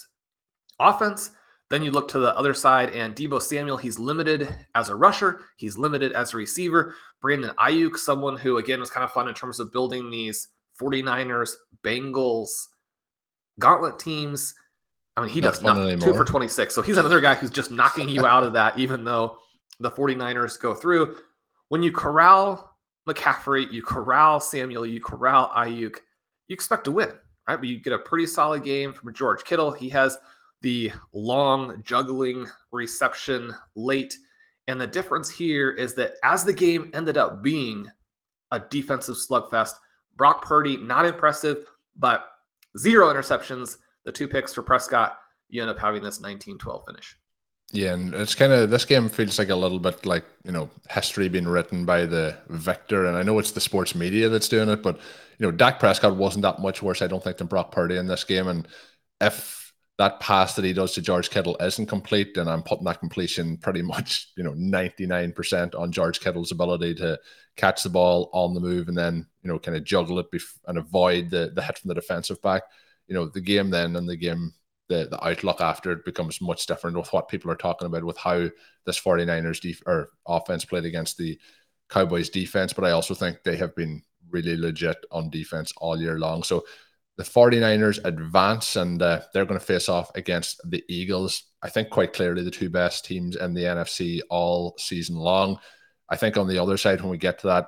offense. 0.80 1.32
Then 1.70 1.82
you 1.82 1.90
look 1.90 2.08
to 2.10 2.20
the 2.20 2.38
other 2.38 2.54
side, 2.54 2.92
and 2.92 3.16
Deebo 3.16 3.42
Samuel, 3.42 3.78
he's 3.78 3.98
limited 3.98 4.54
as 4.76 4.90
a 4.90 4.96
rusher, 4.96 5.42
he's 5.58 5.76
limited 5.78 6.12
as 6.12 6.34
a 6.34 6.38
receiver. 6.38 6.94
Brandon 7.20 7.52
Aiyuk, 7.58 7.98
someone 7.98 8.38
who, 8.38 8.58
again, 8.58 8.80
was 8.80 8.92
kind 8.92 9.04
of 9.04 9.12
fun 9.12 9.28
in 9.28 9.34
terms 9.34 9.60
of 9.60 9.72
building 9.72 10.12
these 10.12 10.50
49ers, 10.80 11.54
Bengals 11.84 12.50
gauntlet 13.60 13.98
teams. 13.98 14.54
I 15.16 15.22
mean, 15.22 15.30
he 15.30 15.42
Not 15.42 15.54
does 15.54 15.64
nothing, 15.64 16.00
two 16.00 16.14
for 16.14 16.26
26. 16.26 16.76
So 16.76 16.82
he's 16.82 16.98
another 16.98 17.22
guy 17.22 17.36
who's 17.36 17.52
just 17.52 17.72
knocking 17.72 18.10
you 18.10 18.26
out 18.26 18.44
of 18.44 18.54
that, 18.54 18.78
even 18.78 19.04
though 19.04 19.38
the 19.84 19.92
49ers 19.92 20.60
go 20.60 20.74
through. 20.74 21.18
When 21.68 21.84
you 21.84 21.92
corral 21.92 22.76
McCaffrey, 23.08 23.72
you 23.72 23.84
corral 23.84 24.40
Samuel, 24.40 24.86
you 24.86 25.02
corral 25.02 25.50
Aiyuk, 25.50 25.98
you 26.48 26.54
expect 26.54 26.86
to 26.86 26.92
win, 26.92 27.12
right? 27.48 27.58
But 27.58 27.68
you 27.68 27.80
get 27.80 27.94
a 27.94 28.00
pretty 28.00 28.26
solid 28.26 28.64
game 28.64 28.94
from 28.94 29.14
George 29.14 29.44
Kittle. 29.44 29.72
He 29.72 29.90
has 29.90 30.18
the 30.62 30.92
long 31.14 31.84
juggling 31.84 32.48
reception 32.72 33.54
late. 33.76 34.18
And 34.68 34.80
the 34.80 34.88
difference 34.88 35.30
here 35.30 35.72
is 35.72 35.94
that 35.96 36.14
as 36.24 36.46
the 36.46 36.54
game 36.54 36.90
ended 36.94 37.18
up 37.18 37.44
being 37.44 37.92
a 38.52 38.60
defensive 38.60 39.16
slugfest, 39.18 39.74
Brock 40.16 40.46
Purdy, 40.46 40.78
not 40.78 41.06
impressive, 41.06 41.66
but 41.98 42.30
zero 42.78 43.14
interceptions, 43.14 43.78
the 44.06 44.12
two 44.12 44.28
picks 44.28 44.54
for 44.54 44.64
Prescott, 44.64 45.20
you 45.50 45.62
end 45.62 45.70
up 45.70 45.80
having 45.80 46.02
this 46.02 46.22
19 46.22 46.58
12 46.58 46.86
finish. 46.88 47.18
Yeah, 47.74 47.94
and 47.94 48.14
it's 48.14 48.36
kind 48.36 48.54
of 48.54 48.70
this 48.70 48.86
game 48.86 49.10
feels 49.10 49.40
like 49.40 49.50
a 49.50 49.56
little 49.56 49.80
bit 49.80 50.06
like 50.06 50.26
you 50.46 50.52
know 50.52 50.70
history 50.92 51.28
being 51.28 51.48
written 51.48 51.86
by 51.86 52.06
the 52.06 52.38
victor, 52.50 53.08
and 53.08 53.18
I 53.18 53.24
know 53.24 53.40
it's 53.40 53.52
the 53.52 53.60
sports 53.60 53.96
media 53.96 54.30
that's 54.30 54.48
doing 54.48 54.70
it, 54.70 54.84
but 54.84 54.98
you 55.40 55.46
know 55.46 55.52
Dak 55.52 55.80
Prescott 55.80 56.16
wasn't 56.16 56.44
that 56.44 56.60
much 56.60 56.84
worse, 56.84 57.02
I 57.02 57.08
don't 57.08 57.24
think, 57.24 57.38
than 57.38 57.48
Brock 57.48 57.72
Purdy 57.72 57.98
in 57.98 58.06
this 58.06 58.24
game, 58.26 58.48
and 58.48 58.68
if 59.20 59.74
that 59.98 60.20
pass 60.20 60.56
that 60.56 60.66
he 60.66 60.74
does 60.74 60.94
to 60.94 61.02
George 61.02 61.30
Kittle 61.32 61.58
isn't 61.60 61.88
complete, 61.88 62.36
then 62.36 62.48
I'm 62.48 62.64
putting 62.64 62.86
that 62.86 63.00
completion 63.00 63.58
pretty 63.58 63.82
much, 63.94 64.30
you 64.38 64.44
know, 64.44 64.54
99% 64.54 65.76
on 65.78 65.92
George 65.92 66.20
Kittle's 66.20 66.52
ability 66.52 66.96
to 66.96 67.20
catch 67.56 67.84
the 67.84 67.90
ball 67.90 68.30
on 68.34 68.54
the 68.56 68.60
move 68.60 68.88
and 68.88 68.98
then, 68.98 69.28
you 69.44 69.50
know, 69.52 69.60
kind 69.60 69.78
of 69.78 69.84
juggle 69.84 70.18
it 70.20 70.32
bef- 70.32 70.58
and 70.68 70.80
avoid 70.80 71.30
the, 71.30 71.52
the 71.54 71.62
hit 71.62 71.78
from 71.78 71.90
the 71.90 71.94
defensive 71.96 72.42
back. 72.42 72.64
You 73.08 73.14
know, 73.14 73.28
the 73.28 73.42
game 73.42 73.70
then 73.70 73.96
and 73.96 74.10
the 74.10 74.18
game, 74.18 74.54
the, 74.90 75.08
the 75.10 75.26
outlook 75.26 75.62
after 75.62 75.92
it 75.92 76.06
becomes 76.06 76.42
much 76.42 76.66
different 76.66 76.98
with 76.98 77.12
what 77.14 77.30
people 77.30 77.50
are 77.50 77.56
talking 77.56 77.86
about 77.86 78.04
with 78.04 78.18
how 78.18 78.50
this 78.86 79.00
49ers 79.00 79.62
def- 79.62 79.84
or 79.86 80.10
offense 80.28 80.66
played 80.66 80.86
against 80.86 81.18
the 81.18 81.40
Cowboys 81.90 82.30
defense. 82.30 82.74
But 82.74 82.86
I 82.86 82.92
also 82.92 83.14
think 83.14 83.38
they 83.44 83.56
have 83.58 83.76
been 83.76 84.02
really 84.30 84.58
legit 84.58 84.98
on 85.12 85.30
defense 85.30 85.74
all 85.78 86.00
year 86.00 86.20
long. 86.20 86.44
So 86.44 86.66
the 87.18 87.24
49ers 87.24 88.04
advance 88.04 88.76
and 88.76 89.02
uh, 89.02 89.22
they're 89.34 89.46
going 89.46 89.60
to 89.60 89.66
face 89.66 89.88
off 89.88 90.12
against 90.16 90.60
the 90.70 90.84
Eagles. 90.90 91.44
I 91.62 91.70
think 91.70 91.90
quite 91.90 92.14
clearly 92.14 92.44
the 92.44 92.52
two 92.52 92.70
best 92.70 93.06
teams 93.06 93.36
in 93.36 93.54
the 93.54 93.64
NFC 93.64 94.22
all 94.30 94.76
season 94.80 95.16
long. 95.16 95.60
I 96.10 96.16
think 96.16 96.38
on 96.38 96.48
the 96.48 96.58
other 96.58 96.78
side, 96.78 97.02
when 97.02 97.12
we 97.12 97.18
get 97.18 97.40
to 97.40 97.48
that, 97.48 97.68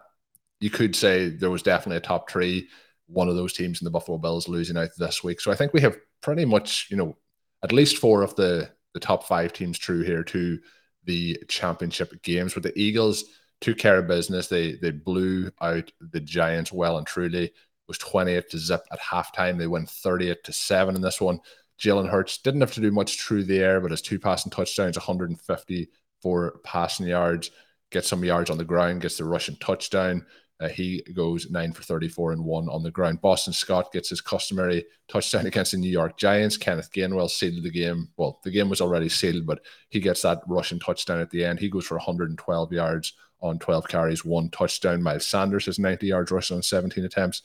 you 0.60 0.70
could 0.70 0.96
say 0.96 1.30
there 1.30 1.52
was 1.52 1.62
definitely 1.62 1.98
a 1.98 2.02
top 2.02 2.30
three. 2.30 2.70
One 3.08 3.30
of 3.30 3.36
those 3.36 3.54
teams 3.54 3.82
in 3.82 3.86
the 3.86 3.92
Buffalo 3.92 4.18
Bills 4.18 4.48
losing 4.48 4.78
out 4.78 4.90
this 4.98 5.24
week. 5.24 5.40
So 5.40 5.52
I 5.52 5.56
think 5.56 5.74
we 5.74 5.82
have 5.82 5.98
pretty 6.26 6.44
much, 6.44 6.88
you 6.90 6.98
know, 6.98 7.16
at 7.64 7.72
least 7.72 7.98
four 7.98 8.24
of 8.24 8.36
the 8.36 8.68
the 8.96 9.00
top 9.00 9.26
five 9.28 9.54
teams 9.54 9.78
true 9.78 10.02
here 10.02 10.24
to 10.24 10.58
the 11.04 11.38
championship 11.48 12.20
games. 12.24 12.56
With 12.56 12.64
the 12.64 12.78
Eagles, 12.78 13.26
took 13.62 13.78
care 13.78 14.00
of 14.00 14.08
business. 14.08 14.48
They 14.48 14.74
they 14.74 14.90
blew 14.90 15.52
out 15.62 15.92
the 16.00 16.20
Giants 16.20 16.72
well 16.72 16.98
and 16.98 17.06
truly. 17.06 17.44
It 17.46 17.54
was 17.88 18.00
28 18.00 18.50
to 18.50 18.58
zip 18.58 18.82
at 18.92 19.00
halftime. 19.00 19.60
They 19.60 19.68
went 19.68 19.88
38 19.88 20.44
to 20.46 20.52
7 20.52 20.96
in 20.96 21.02
this 21.04 21.22
one. 21.22 21.40
Jalen 21.80 22.10
Hurts 22.10 22.40
didn't 22.40 22.62
have 22.62 22.74
to 22.74 22.82
do 22.82 22.92
much 22.92 23.22
through 23.22 23.44
the 23.44 23.60
air, 23.60 23.80
but 23.80 23.92
his 23.92 24.02
two 24.02 24.18
passing 24.18 24.50
touchdowns, 24.50 24.98
154 24.98 26.60
passing 26.64 27.06
yards, 27.06 27.52
gets 27.92 28.08
some 28.08 28.24
yards 28.24 28.50
on 28.50 28.58
the 28.58 28.64
ground, 28.64 29.02
gets 29.02 29.18
the 29.18 29.26
rushing 29.26 29.58
touchdown. 29.58 30.26
Uh, 30.60 30.70
he 30.70 31.04
goes 31.14 31.50
nine 31.52 31.74
for 31.74 31.84
34 31.84 32.32
and 32.32 32.44
one 32.44 32.70
on 32.70 32.82
the 32.82 32.92
ground. 32.92 33.22
Boston 33.22 33.52
Scott 33.52 33.92
gets 33.92 34.10
his 34.10 34.22
customary 34.22 34.86
touchdown 35.10 35.46
against 35.48 35.74
the 35.74 35.78
New 35.78 35.90
York 35.90 36.18
Giants. 36.18 36.58
Kenneth 36.58 36.92
Gainwell 36.94 37.30
sealed 37.30 37.64
the 37.64 37.70
game. 37.70 38.10
Well, 38.16 38.40
the 38.44 38.52
game 38.52 38.70
was 38.70 38.82
already 38.82 39.10
sealed, 39.10 39.46
but 39.46 39.60
he 39.90 40.00
gets 40.00 40.22
that 40.22 40.42
rushing 40.48 40.80
touchdown 40.80 41.20
at 41.20 41.30
the 41.30 41.44
end. 41.44 41.60
He 41.60 41.70
goes 41.70 41.86
for 41.86 41.98
112 41.98 42.72
yards 42.72 43.14
on 43.42 43.60
12 43.60 43.88
carries, 43.88 44.24
one 44.24 44.50
touchdown. 44.50 45.04
Miles 45.04 45.26
Sanders 45.26 45.66
has 45.66 45.78
90 45.78 46.08
yards 46.08 46.32
rushing 46.32 46.58
on 46.58 46.64
17 46.64 47.04
attempts. 47.04 47.42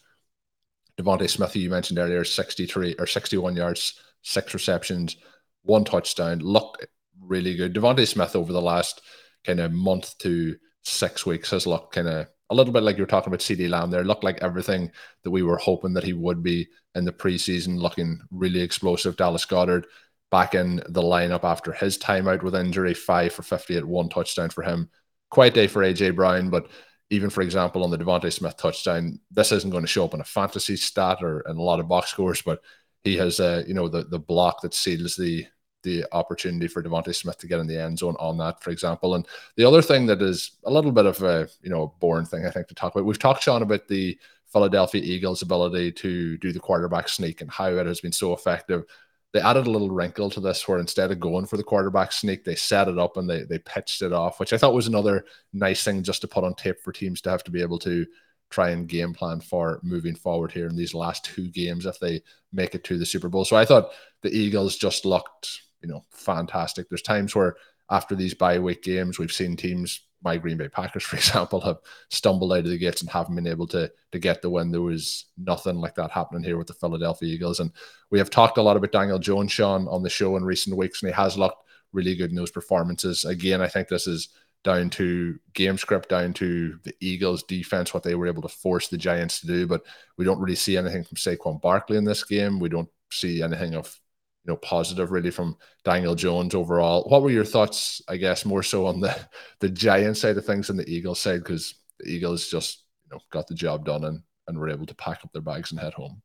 DeVonta 0.96 1.28
Smith, 1.28 1.56
you 1.56 1.70
mentioned 1.70 1.98
earlier, 1.98 2.24
63 2.24 2.96
or 2.98 3.06
61 3.06 3.56
yards, 3.56 4.00
six 4.22 4.54
receptions, 4.54 5.16
one 5.62 5.84
touchdown. 5.84 6.38
Looked 6.38 6.86
really 7.20 7.56
good. 7.56 7.74
DeVonta 7.74 8.06
Smith 8.06 8.36
over 8.36 8.52
the 8.52 8.62
last 8.62 9.00
kind 9.44 9.60
of 9.60 9.72
month 9.72 10.16
to 10.18 10.56
six 10.82 11.26
weeks 11.26 11.50
has 11.50 11.66
looked 11.66 11.94
kind 11.94 12.08
of 12.08 12.28
a 12.50 12.54
little 12.54 12.72
bit 12.72 12.82
like 12.82 12.96
you 12.96 13.02
were 13.02 13.08
talking 13.08 13.28
about 13.28 13.40
CeeDee 13.40 13.70
Lamb 13.70 13.90
there. 13.90 14.04
Looked 14.04 14.24
like 14.24 14.42
everything 14.42 14.90
that 15.22 15.30
we 15.30 15.42
were 15.42 15.56
hoping 15.56 15.94
that 15.94 16.04
he 16.04 16.12
would 16.12 16.42
be 16.42 16.68
in 16.94 17.04
the 17.04 17.12
preseason, 17.12 17.78
looking 17.78 18.20
really 18.30 18.60
explosive. 18.60 19.16
Dallas 19.16 19.46
Goedert 19.46 19.84
back 20.30 20.54
in 20.54 20.76
the 20.88 21.02
lineup 21.02 21.44
after 21.44 21.72
his 21.72 21.98
timeout 21.98 22.42
with 22.42 22.54
injury, 22.54 22.94
five 22.94 23.32
for 23.32 23.42
58, 23.42 23.84
one 23.84 24.08
touchdown 24.08 24.50
for 24.50 24.62
him. 24.62 24.90
Quiet 25.30 25.54
day 25.54 25.66
for 25.68 25.82
AJ 25.82 26.16
Brown, 26.16 26.50
but 26.50 26.68
even 27.10 27.30
for 27.30 27.42
example 27.42 27.84
on 27.84 27.90
the 27.90 27.98
DeVonta 27.98 28.32
Smith 28.32 28.56
touchdown, 28.56 29.20
this 29.30 29.52
isn't 29.52 29.70
going 29.70 29.84
to 29.84 29.88
show 29.88 30.04
up 30.04 30.14
in 30.14 30.20
a 30.20 30.24
fantasy 30.24 30.76
stat 30.76 31.18
or 31.22 31.40
in 31.42 31.56
a 31.56 31.62
lot 31.62 31.80
of 31.80 31.88
box 31.88 32.10
scores, 32.10 32.42
but 32.42 32.60
he 33.04 33.16
has 33.16 33.40
uh, 33.40 33.62
you 33.66 33.74
know 33.74 33.88
the 33.88 34.04
the 34.04 34.18
block 34.18 34.60
that 34.62 34.74
seals 34.74 35.16
the 35.16 35.46
the 35.82 36.04
opportunity 36.12 36.68
for 36.68 36.82
DeVonta 36.82 37.14
Smith 37.14 37.38
to 37.38 37.46
get 37.46 37.60
in 37.60 37.66
the 37.66 37.80
end 37.80 37.98
zone 37.98 38.16
on 38.18 38.36
that, 38.38 38.62
for 38.62 38.70
example. 38.70 39.14
And 39.14 39.26
the 39.56 39.64
other 39.64 39.82
thing 39.82 40.06
that 40.06 40.22
is 40.22 40.52
a 40.64 40.70
little 40.70 40.92
bit 40.92 41.06
of 41.06 41.22
a 41.22 41.48
you 41.62 41.70
know 41.70 41.94
boring 42.00 42.26
thing 42.26 42.46
I 42.46 42.50
think 42.50 42.68
to 42.68 42.74
talk 42.74 42.94
about. 42.94 43.04
We've 43.04 43.18
talked 43.18 43.42
Sean 43.42 43.62
about 43.62 43.88
the 43.88 44.18
Philadelphia 44.52 45.02
Eagles' 45.02 45.42
ability 45.42 45.92
to 45.92 46.36
do 46.38 46.52
the 46.52 46.60
quarterback 46.60 47.08
sneak 47.08 47.40
and 47.40 47.50
how 47.50 47.68
it 47.68 47.86
has 47.86 48.00
been 48.00 48.12
so 48.12 48.32
effective. 48.32 48.84
They 49.32 49.40
added 49.40 49.68
a 49.68 49.70
little 49.70 49.90
wrinkle 49.90 50.28
to 50.30 50.40
this 50.40 50.66
where 50.66 50.80
instead 50.80 51.12
of 51.12 51.20
going 51.20 51.46
for 51.46 51.56
the 51.56 51.62
quarterback 51.62 52.10
sneak, 52.10 52.44
they 52.44 52.56
set 52.56 52.88
it 52.88 52.98
up 52.98 53.16
and 53.16 53.30
they 53.30 53.44
they 53.44 53.58
pitched 53.58 54.02
it 54.02 54.12
off, 54.12 54.40
which 54.40 54.52
I 54.52 54.58
thought 54.58 54.74
was 54.74 54.88
another 54.88 55.24
nice 55.52 55.84
thing 55.84 56.02
just 56.02 56.20
to 56.22 56.28
put 56.28 56.44
on 56.44 56.54
tape 56.54 56.80
for 56.80 56.92
teams 56.92 57.20
to 57.22 57.30
have 57.30 57.44
to 57.44 57.50
be 57.50 57.62
able 57.62 57.78
to 57.80 58.06
try 58.50 58.70
and 58.70 58.88
game 58.88 59.14
plan 59.14 59.40
for 59.40 59.80
moving 59.82 60.14
forward 60.14 60.50
here 60.50 60.66
in 60.66 60.76
these 60.76 60.92
last 60.92 61.24
two 61.24 61.48
games 61.48 61.86
if 61.86 61.98
they 62.00 62.20
make 62.52 62.74
it 62.74 62.84
to 62.84 62.98
the 62.98 63.06
Super 63.06 63.28
Bowl. 63.28 63.44
So 63.44 63.56
I 63.56 63.64
thought 63.64 63.92
the 64.22 64.36
Eagles 64.36 64.76
just 64.76 65.04
looked 65.04 65.62
you 65.82 65.88
know, 65.88 66.04
fantastic. 66.10 66.88
There's 66.88 67.02
times 67.02 67.34
where 67.34 67.56
after 67.90 68.14
these 68.14 68.34
bye 68.34 68.58
week 68.58 68.82
games, 68.82 69.18
we've 69.18 69.32
seen 69.32 69.56
teams, 69.56 70.02
my 70.22 70.36
Green 70.36 70.56
Bay 70.56 70.68
Packers, 70.68 71.02
for 71.04 71.16
example, 71.16 71.60
have 71.60 71.78
stumbled 72.08 72.52
out 72.52 72.60
of 72.60 72.66
the 72.66 72.78
gates 72.78 73.00
and 73.00 73.10
haven't 73.10 73.34
been 73.34 73.46
able 73.46 73.66
to 73.68 73.90
to 74.12 74.18
get 74.18 74.42
the 74.42 74.50
win. 74.50 74.70
There 74.70 74.80
was 74.80 75.26
nothing 75.36 75.76
like 75.76 75.94
that 75.96 76.10
happening 76.10 76.44
here 76.44 76.58
with 76.58 76.66
the 76.66 76.74
Philadelphia 76.74 77.28
Eagles. 77.28 77.60
And 77.60 77.72
we 78.10 78.18
have 78.18 78.30
talked 78.30 78.58
a 78.58 78.62
lot 78.62 78.76
about 78.76 78.92
Daniel 78.92 79.18
Jones, 79.18 79.52
Sean, 79.52 79.88
on 79.88 80.02
the 80.02 80.10
show 80.10 80.36
in 80.36 80.44
recent 80.44 80.76
weeks, 80.76 81.02
and 81.02 81.10
he 81.10 81.14
has 81.14 81.38
looked 81.38 81.64
really 81.92 82.14
good 82.14 82.30
in 82.30 82.36
those 82.36 82.50
performances. 82.50 83.24
Again, 83.24 83.60
I 83.60 83.68
think 83.68 83.88
this 83.88 84.06
is 84.06 84.28
down 84.62 84.90
to 84.90 85.38
game 85.54 85.78
script, 85.78 86.10
down 86.10 86.32
to 86.34 86.78
the 86.84 86.94
Eagles 87.00 87.42
defense, 87.44 87.94
what 87.94 88.02
they 88.02 88.14
were 88.14 88.26
able 88.26 88.42
to 88.42 88.48
force 88.48 88.88
the 88.88 88.98
Giants 88.98 89.40
to 89.40 89.46
do. 89.46 89.66
But 89.66 89.82
we 90.16 90.24
don't 90.24 90.38
really 90.38 90.54
see 90.54 90.76
anything 90.76 91.04
from 91.04 91.16
Saquon 91.16 91.60
Barkley 91.60 91.96
in 91.96 92.04
this 92.04 92.24
game. 92.24 92.58
We 92.58 92.68
don't 92.68 92.88
see 93.10 93.42
anything 93.42 93.74
of 93.74 93.98
you 94.44 94.52
know 94.52 94.56
positive 94.56 95.10
really 95.10 95.30
from 95.30 95.56
Daniel 95.84 96.14
Jones 96.14 96.54
overall. 96.54 97.04
What 97.08 97.22
were 97.22 97.30
your 97.30 97.44
thoughts? 97.44 98.00
I 98.08 98.16
guess 98.16 98.44
more 98.44 98.62
so 98.62 98.86
on 98.86 99.00
the 99.00 99.16
the 99.60 99.68
Giant 99.68 100.16
side 100.16 100.36
of 100.36 100.44
things 100.44 100.68
than 100.68 100.76
the 100.76 100.88
Eagles 100.88 101.20
side 101.20 101.40
because 101.40 101.74
the 101.98 102.08
Eagles 102.08 102.48
just 102.48 102.84
you 103.04 103.10
know 103.10 103.20
got 103.30 103.46
the 103.46 103.54
job 103.54 103.84
done 103.84 104.04
and 104.04 104.22
and 104.48 104.58
were 104.58 104.70
able 104.70 104.86
to 104.86 104.94
pack 104.94 105.20
up 105.24 105.32
their 105.32 105.42
bags 105.42 105.70
and 105.70 105.80
head 105.80 105.94
home. 105.94 106.22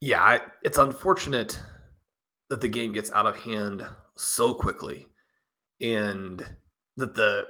Yeah, 0.00 0.38
it's 0.62 0.78
unfortunate 0.78 1.58
that 2.48 2.60
the 2.60 2.68
game 2.68 2.92
gets 2.92 3.10
out 3.12 3.26
of 3.26 3.36
hand 3.36 3.84
so 4.16 4.54
quickly, 4.54 5.06
and 5.80 6.44
that 6.96 7.14
the 7.14 7.46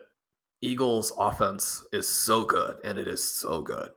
Eagles' 0.63 1.13
offense 1.19 1.85
is 1.93 2.09
so 2.09 2.45
good, 2.45 2.79
and 2.85 2.99
it 2.99 3.09
is 3.09 3.23
so 3.23 3.61
good. 3.61 3.91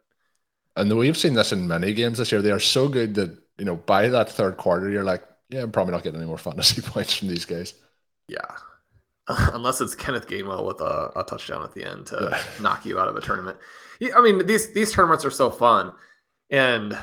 And 0.76 0.96
we've 0.98 1.18
seen 1.18 1.34
this 1.34 1.52
in 1.52 1.68
many 1.68 1.94
games 1.94 2.18
this 2.18 2.32
year. 2.32 2.42
They 2.42 2.52
are 2.52 2.60
so 2.60 2.88
good 2.88 3.16
that 3.16 3.38
you 3.58 3.66
know 3.66 3.76
by 3.76 4.10
that 4.10 4.32
third 4.32 4.58
quarter, 4.58 4.90
you're 4.90 5.04
like, 5.04 5.24
yeah, 5.50 5.62
I'm 5.62 5.72
probably 5.72 5.92
not 5.92 6.04
getting 6.04 6.20
any 6.20 6.28
more 6.28 6.38
fantasy 6.38 6.82
points 6.86 7.16
from 7.16 7.28
these 7.28 7.46
guys. 7.46 7.74
Yeah. 8.28 8.38
Unless 9.28 9.82
it's 9.82 9.96
Kenneth 9.96 10.28
Gainwell 10.28 10.66
with 10.66 10.82
a, 10.82 11.12
a 11.16 11.24
touchdown 11.24 11.64
at 11.64 11.74
the 11.74 11.84
end 11.84 12.08
to 12.08 12.30
yeah. 12.32 12.44
knock 12.62 12.86
you 12.86 13.00
out 13.00 13.08
of 13.08 13.16
a 13.16 13.22
tournament. 13.22 13.58
I 14.16 14.22
mean, 14.22 14.46
these 14.46 14.72
these 14.74 14.92
tournaments 14.92 15.26
are 15.26 15.32
so 15.32 15.50
fun. 15.50 15.92
And 16.52 16.98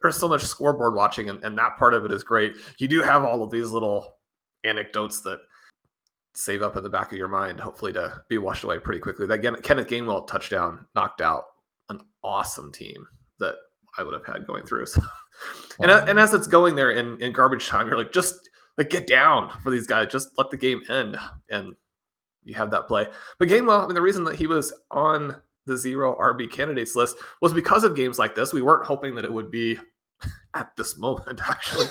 there's 0.00 0.16
so 0.16 0.28
much 0.28 0.42
scoreboard 0.42 0.94
watching, 0.94 1.28
and, 1.28 1.42
and 1.44 1.56
that 1.58 1.76
part 1.78 1.94
of 1.94 2.04
it 2.04 2.12
is 2.12 2.24
great. 2.24 2.54
You 2.78 2.88
do 2.88 3.02
have 3.02 3.24
all 3.24 3.42
of 3.42 3.50
these 3.50 3.70
little 3.70 4.16
anecdotes 4.64 5.20
that 5.22 5.40
save 6.34 6.62
up 6.62 6.76
in 6.76 6.82
the 6.82 6.88
back 6.88 7.12
of 7.12 7.18
your 7.18 7.28
mind, 7.28 7.60
hopefully 7.60 7.92
to 7.92 8.22
be 8.28 8.38
washed 8.38 8.64
away 8.64 8.78
pretty 8.78 9.00
quickly. 9.00 9.26
That 9.26 9.42
Kenneth 9.62 9.88
Gainwell 9.88 10.26
touchdown 10.26 10.86
knocked 10.94 11.20
out 11.20 11.44
an 11.90 12.00
awesome 12.24 12.72
team 12.72 13.06
that 13.38 13.56
I 13.98 14.02
would 14.02 14.14
have 14.14 14.24
had 14.24 14.46
going 14.46 14.64
through. 14.64 14.86
So 14.86 15.02
and, 15.80 15.90
and 15.90 16.10
um, 16.10 16.18
as 16.18 16.34
it's 16.34 16.46
going 16.46 16.74
there 16.74 16.90
in, 16.90 17.20
in 17.20 17.32
garbage 17.32 17.68
time, 17.68 17.86
you're 17.86 17.98
like, 17.98 18.12
just 18.12 18.48
like 18.78 18.90
get 18.90 19.06
down 19.06 19.50
for 19.62 19.70
these 19.70 19.86
guys. 19.86 20.10
Just 20.10 20.30
let 20.38 20.50
the 20.50 20.56
game 20.56 20.82
end. 20.88 21.16
And 21.50 21.74
you 22.44 22.54
have 22.54 22.70
that 22.70 22.88
play. 22.88 23.06
But 23.38 23.48
Gainwell, 23.48 23.84
I 23.84 23.86
mean, 23.86 23.94
the 23.94 24.02
reason 24.02 24.24
that 24.24 24.36
he 24.36 24.46
was 24.46 24.72
on 24.90 25.36
the 25.66 25.76
zero 25.76 26.16
RB 26.18 26.50
candidates 26.50 26.96
list 26.96 27.16
was 27.40 27.52
because 27.52 27.84
of 27.84 27.94
games 27.94 28.18
like 28.18 28.34
this. 28.34 28.52
We 28.52 28.62
weren't 28.62 28.86
hoping 28.86 29.14
that 29.14 29.24
it 29.24 29.32
would 29.32 29.50
be 29.50 29.78
at 30.54 30.74
this 30.76 30.98
moment, 30.98 31.40
actually. 31.48 31.86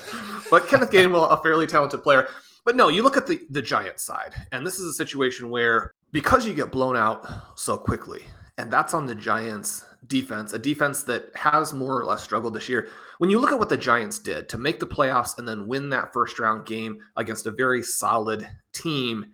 but 0.50 0.68
Kenneth 0.68 0.92
Gainwell, 0.92 1.32
a 1.32 1.42
fairly 1.42 1.68
talented 1.68 2.04
player. 2.04 2.28
But 2.66 2.76
no, 2.76 2.90
you 2.90 3.02
look 3.02 3.18
at 3.18 3.26
the, 3.26 3.42
the 3.50 3.62
Giants 3.62 4.04
side, 4.04 4.36
and 4.52 4.66
this 4.66 4.80
is 4.80 4.86
a 4.86 4.94
situation 4.94 5.50
where 5.50 5.94
because 6.12 6.46
you 6.46 6.54
get 6.54 6.72
blown 6.72 6.96
out 6.96 7.28
so 7.58 7.76
quickly, 7.76 8.24
and 8.60 8.72
that's 8.72 8.94
on 8.94 9.08
the 9.08 9.16
Giants 9.16 9.84
defense, 10.12 10.52
a 10.52 10.60
defense 10.60 11.04
that 11.04 11.32
has 11.36 11.74
more 11.74 11.98
or 11.98 12.06
less 12.06 12.22
struggled 12.22 12.54
this 12.54 12.68
year. 12.68 12.90
When 13.18 13.30
you 13.30 13.40
look 13.40 13.54
at 13.54 13.58
what 13.58 13.70
the 13.70 13.78
Giants 13.78 14.20
did 14.20 14.50
to 14.50 14.58
make 14.58 14.80
the 14.80 14.86
playoffs 14.86 15.40
and 15.40 15.48
then 15.48 15.68
win 15.68 15.90
that 15.90 16.12
first 16.12 16.38
round 16.38 16.66
game 16.68 17.00
against 17.16 17.48
a 17.48 17.52
very 17.52 17.82
solid 17.82 18.48
team, 18.74 19.26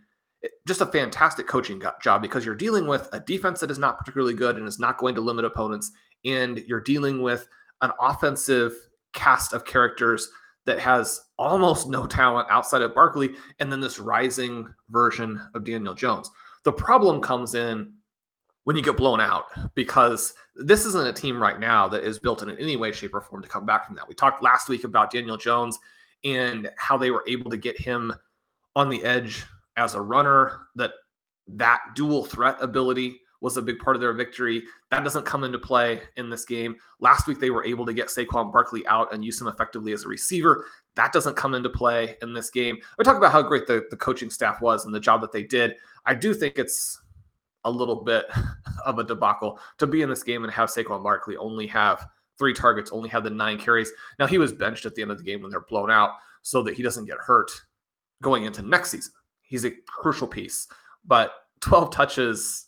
just 0.67 0.81
a 0.81 0.85
fantastic 0.85 1.47
coaching 1.47 1.81
job 2.01 2.21
because 2.21 2.45
you're 2.45 2.55
dealing 2.55 2.85
with 2.85 3.09
a 3.11 3.19
defense 3.19 3.59
that 3.59 3.71
is 3.71 3.79
not 3.79 3.97
particularly 3.97 4.35
good 4.35 4.55
and 4.55 4.67
is 4.67 4.79
not 4.79 4.99
going 4.99 5.15
to 5.15 5.21
limit 5.21 5.45
opponents. 5.45 5.91
And 6.23 6.59
you're 6.67 6.79
dealing 6.79 7.23
with 7.23 7.47
an 7.81 7.91
offensive 7.99 8.73
cast 9.13 9.53
of 9.53 9.65
characters 9.65 10.29
that 10.65 10.79
has 10.79 11.21
almost 11.39 11.89
no 11.89 12.05
talent 12.05 12.47
outside 12.51 12.83
of 12.83 12.93
Barkley, 12.93 13.31
and 13.59 13.71
then 13.71 13.79
this 13.79 13.99
rising 13.99 14.71
version 14.89 15.41
of 15.55 15.63
Daniel 15.63 15.95
Jones. 15.95 16.29
The 16.65 16.73
problem 16.73 17.21
comes 17.21 17.55
in 17.55 17.93
when 18.67 18.75
you 18.75 18.81
get 18.81 18.97
blown 18.97 19.21
out 19.21 19.45
because 19.75 20.33
this 20.57 20.85
isn't 20.85 21.07
a 21.07 21.13
team 21.13 21.41
right 21.41 21.57
now 21.57 21.87
that 21.87 22.03
is 22.03 22.19
built 22.19 22.43
in 22.43 22.49
any 22.57 22.75
way, 22.75 22.91
shape, 22.91 23.15
or 23.15 23.21
form 23.21 23.41
to 23.41 23.47
come 23.47 23.65
back 23.65 23.87
from 23.87 23.95
that. 23.95 24.05
We 24.05 24.13
talked 24.13 24.43
last 24.43 24.67
week 24.67 24.83
about 24.83 25.09
Daniel 25.09 25.37
Jones 25.37 25.79
and 26.25 26.69
how 26.75 26.97
they 26.97 27.09
were 27.09 27.23
able 27.29 27.49
to 27.49 27.55
get 27.55 27.79
him 27.79 28.13
on 28.75 28.89
the 28.89 29.01
edge 29.05 29.45
as 29.77 29.95
a 29.95 30.01
runner, 30.01 30.67
that 30.75 30.91
that 31.47 31.79
dual 31.95 32.25
threat 32.25 32.57
ability 32.59 33.21
was 33.39 33.55
a 33.55 33.61
big 33.61 33.79
part 33.79 33.95
of 33.95 34.01
their 34.01 34.11
victory. 34.11 34.63
That 34.91 35.05
doesn't 35.05 35.25
come 35.25 35.45
into 35.45 35.59
play 35.59 36.01
in 36.17 36.29
this 36.29 36.43
game. 36.43 36.75
Last 36.99 37.25
week, 37.25 37.39
they 37.39 37.51
were 37.51 37.63
able 37.63 37.85
to 37.85 37.93
get 37.93 38.07
Saquon 38.07 38.51
Barkley 38.51 38.85
out 38.87 39.13
and 39.13 39.23
use 39.23 39.39
him 39.39 39.47
effectively 39.47 39.93
as 39.93 40.03
a 40.03 40.09
receiver. 40.09 40.65
That 40.95 41.13
doesn't 41.13 41.37
come 41.37 41.53
into 41.53 41.69
play 41.69 42.17
in 42.21 42.33
this 42.33 42.49
game. 42.49 42.79
We 42.97 43.05
talk 43.05 43.15
about 43.15 43.31
how 43.31 43.43
great 43.43 43.65
the, 43.65 43.85
the 43.89 43.95
coaching 43.95 44.29
staff 44.29 44.59
was 44.59 44.83
and 44.83 44.93
the 44.93 44.99
job 44.99 45.21
that 45.21 45.31
they 45.31 45.43
did. 45.43 45.75
I 46.05 46.15
do 46.15 46.33
think 46.33 46.57
it's 46.57 46.99
a 47.67 47.71
little 47.71 48.03
bit 48.03 48.25
of 48.85 48.99
a 48.99 49.03
debacle 49.03 49.59
to 49.77 49.87
be 49.87 50.01
in 50.01 50.09
this 50.09 50.23
game 50.23 50.43
and 50.43 50.53
have 50.53 50.69
Saquon 50.69 51.03
Barkley 51.03 51.37
only 51.37 51.67
have 51.67 52.07
three 52.37 52.53
targets, 52.53 52.91
only 52.91 53.09
have 53.09 53.23
the 53.23 53.29
nine 53.29 53.57
carries. 53.57 53.91
Now 54.19 54.27
he 54.27 54.37
was 54.37 54.53
benched 54.53 54.85
at 54.85 54.95
the 54.95 55.01
end 55.01 55.11
of 55.11 55.17
the 55.17 55.23
game 55.23 55.41
when 55.41 55.51
they're 55.51 55.61
blown 55.61 55.91
out 55.91 56.11
so 56.41 56.61
that 56.63 56.75
he 56.75 56.83
doesn't 56.83 57.05
get 57.05 57.17
hurt 57.17 57.51
going 58.21 58.45
into 58.45 58.61
next 58.61 58.91
season. 58.91 59.11
He's 59.41 59.65
a 59.65 59.71
crucial 59.87 60.27
piece, 60.27 60.67
but 61.05 61.31
12 61.61 61.91
touches, 61.91 62.67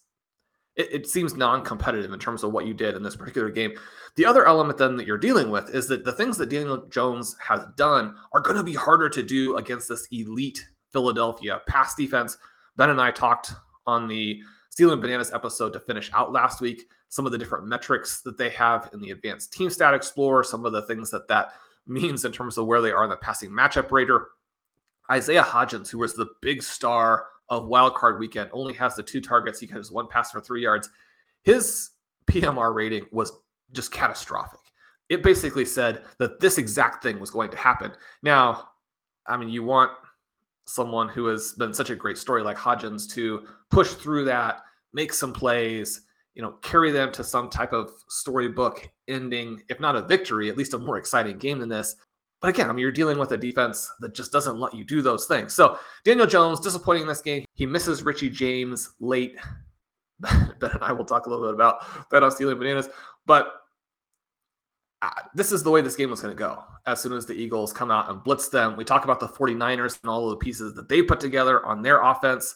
it, 0.76 0.90
it 0.92 1.08
seems 1.08 1.36
non-competitive 1.36 2.12
in 2.12 2.20
terms 2.20 2.44
of 2.44 2.52
what 2.52 2.66
you 2.66 2.74
did 2.74 2.96
in 2.96 3.04
this 3.04 3.16
particular 3.16 3.50
game. 3.50 3.74
The 4.16 4.26
other 4.26 4.46
element 4.48 4.78
then 4.78 4.98
that 4.98 5.06
you're 5.06 5.18
dealing 5.18 5.52
with 5.52 5.74
is 5.74 5.88
that 5.90 6.06
the 6.06 6.14
things 6.14 6.38
that 6.38 6.50
Daniel 6.50 6.88
Jones 6.88 7.36
has 7.40 7.62
done 7.76 8.16
are 8.34 8.42
going 8.42 8.58
to 8.58 8.64
be 8.64 8.74
harder 8.74 9.10
to 9.10 9.22
do 9.22 9.58
against 9.58 9.88
this 9.88 10.08
elite 10.12 10.68
Philadelphia 10.92 11.62
pass 11.68 11.94
defense 11.94 12.38
Ben 12.80 12.90
and 12.90 13.02
I 13.02 13.12
talked 13.12 13.52
on 13.86 14.08
the 14.08 14.42
Stealing 14.80 15.02
Bananas 15.02 15.34
episode 15.34 15.74
to 15.74 15.80
finish 15.82 16.10
out 16.14 16.32
last 16.32 16.62
week 16.62 16.88
some 17.10 17.26
of 17.26 17.34
the 17.34 17.38
different 17.38 17.68
metrics 17.68 18.22
that 18.22 18.38
they 18.38 18.50
have 18.52 18.90
in 18.94 19.02
the 19.02 19.12
advanced 19.12 19.52
team 19.52 19.70
stat 19.70 19.94
explorer, 19.94 20.42
some 20.42 20.66
of 20.66 20.72
the 20.72 20.84
things 20.84 21.12
that 21.12 21.28
that 21.28 21.52
means 21.86 22.24
in 22.24 22.32
terms 22.32 22.58
of 22.58 22.66
where 22.66 22.80
they 22.80 22.94
are 22.94 23.04
in 23.04 23.10
the 23.10 23.18
passing 23.18 23.50
matchup 23.50 23.92
rater. 23.92 24.30
Isaiah 25.12 25.44
Hodgins, 25.44 25.90
who 25.90 25.98
was 25.98 26.14
the 26.14 26.28
big 26.42 26.64
star 26.64 27.26
of 27.50 27.66
wildcard 27.66 28.20
weekend, 28.20 28.52
only 28.54 28.74
has 28.76 28.96
the 28.96 29.04
two 29.04 29.20
targets. 29.20 29.60
He 29.60 29.68
has 29.68 29.92
one 29.92 30.08
pass 30.08 30.32
for 30.32 30.40
three 30.40 30.64
yards. 30.64 30.90
His 31.44 31.90
PMR 32.28 32.74
rating 32.74 33.06
was 33.12 33.34
just 33.74 33.92
catastrophic. 33.92 34.62
It 35.10 35.24
basically 35.24 35.66
said 35.66 36.04
that 36.20 36.40
this 36.40 36.58
exact 36.58 37.04
thing 37.04 37.20
was 37.20 37.32
going 37.32 37.52
to 37.52 37.58
happen. 37.58 37.92
Now, 38.24 38.70
I 39.28 39.36
mean, 39.36 39.50
you 39.50 39.62
want 39.62 39.92
someone 40.64 41.10
who 41.10 41.26
has 41.26 41.52
been 41.52 41.74
such 41.74 41.90
a 41.90 41.96
great 41.96 42.18
story 42.18 42.44
like 42.44 42.56
Hodgins 42.56 43.12
to 43.16 43.46
push 43.70 43.90
through 43.90 44.24
that, 44.24 44.62
make 44.94 45.14
some 45.14 45.34
plays, 45.34 46.02
you 46.36 46.42
know, 46.42 46.52
carry 46.62 46.92
them 46.92 47.12
to 47.14 47.24
some 47.24 47.50
type 47.50 47.74
of 47.74 47.92
storybook 48.08 48.90
ending, 49.08 49.62
if 49.70 49.80
not 49.80 49.96
a 49.96 50.02
victory, 50.02 50.50
at 50.50 50.58
least 50.58 50.74
a 50.74 50.78
more 50.78 50.98
exciting 50.98 51.38
game 51.38 51.60
than 51.60 51.70
this. 51.70 51.96
But 52.42 52.50
again, 52.50 52.70
I 52.70 52.74
mean, 52.74 52.80
you're 52.80 52.92
dealing 52.92 53.18
with 53.18 53.32
a 53.34 53.38
defense 53.38 53.92
that 54.00 54.14
just 54.14 54.32
doesn't 54.32 54.60
let 54.60 54.74
you 54.74 54.86
do 54.86 55.02
those 55.02 55.26
things. 55.26 55.54
So 55.54 55.78
Daniel 56.06 56.28
Jones, 56.28 56.60
disappointing 56.60 57.04
in 57.04 57.08
this 57.08 57.22
game. 57.22 57.46
He 57.54 57.66
misses 57.66 58.04
Richie 58.04 58.30
James 58.30 58.94
late. 59.00 59.36
ben 60.20 60.54
and 60.62 60.84
I 60.84 60.92
will 60.92 61.06
talk 61.06 61.26
a 61.26 61.30
little 61.30 61.46
bit 61.46 61.54
about 61.54 62.10
that 62.12 62.24
on 62.24 62.32
stealing 62.32 62.58
bananas. 62.58 62.90
But 63.26 63.54
uh, 65.02 65.10
this 65.34 65.52
is 65.52 65.64
the 65.64 65.72
way 65.72 65.82
this 65.82 65.96
game 65.96 66.10
was 66.10 66.22
going 66.22 66.36
to 66.36 66.40
go. 66.40 66.64
As 66.86 67.02
soon 67.02 67.14
as 67.14 67.26
the 67.26 67.34
Eagles 67.34 67.72
come 67.74 67.92
out 67.92 68.10
and 68.10 68.24
blitz 68.24 68.50
them, 68.50 68.76
we 68.76 68.84
talk 68.84 69.04
about 69.04 69.20
the 69.20 69.28
49ers 69.28 70.00
and 70.02 70.10
all 70.10 70.26
of 70.26 70.32
the 70.32 70.44
pieces 70.44 70.74
that 70.76 70.90
they 70.90 71.02
put 71.02 71.20
together 71.20 71.66
on 71.66 71.82
their 71.82 72.02
offense. 72.02 72.56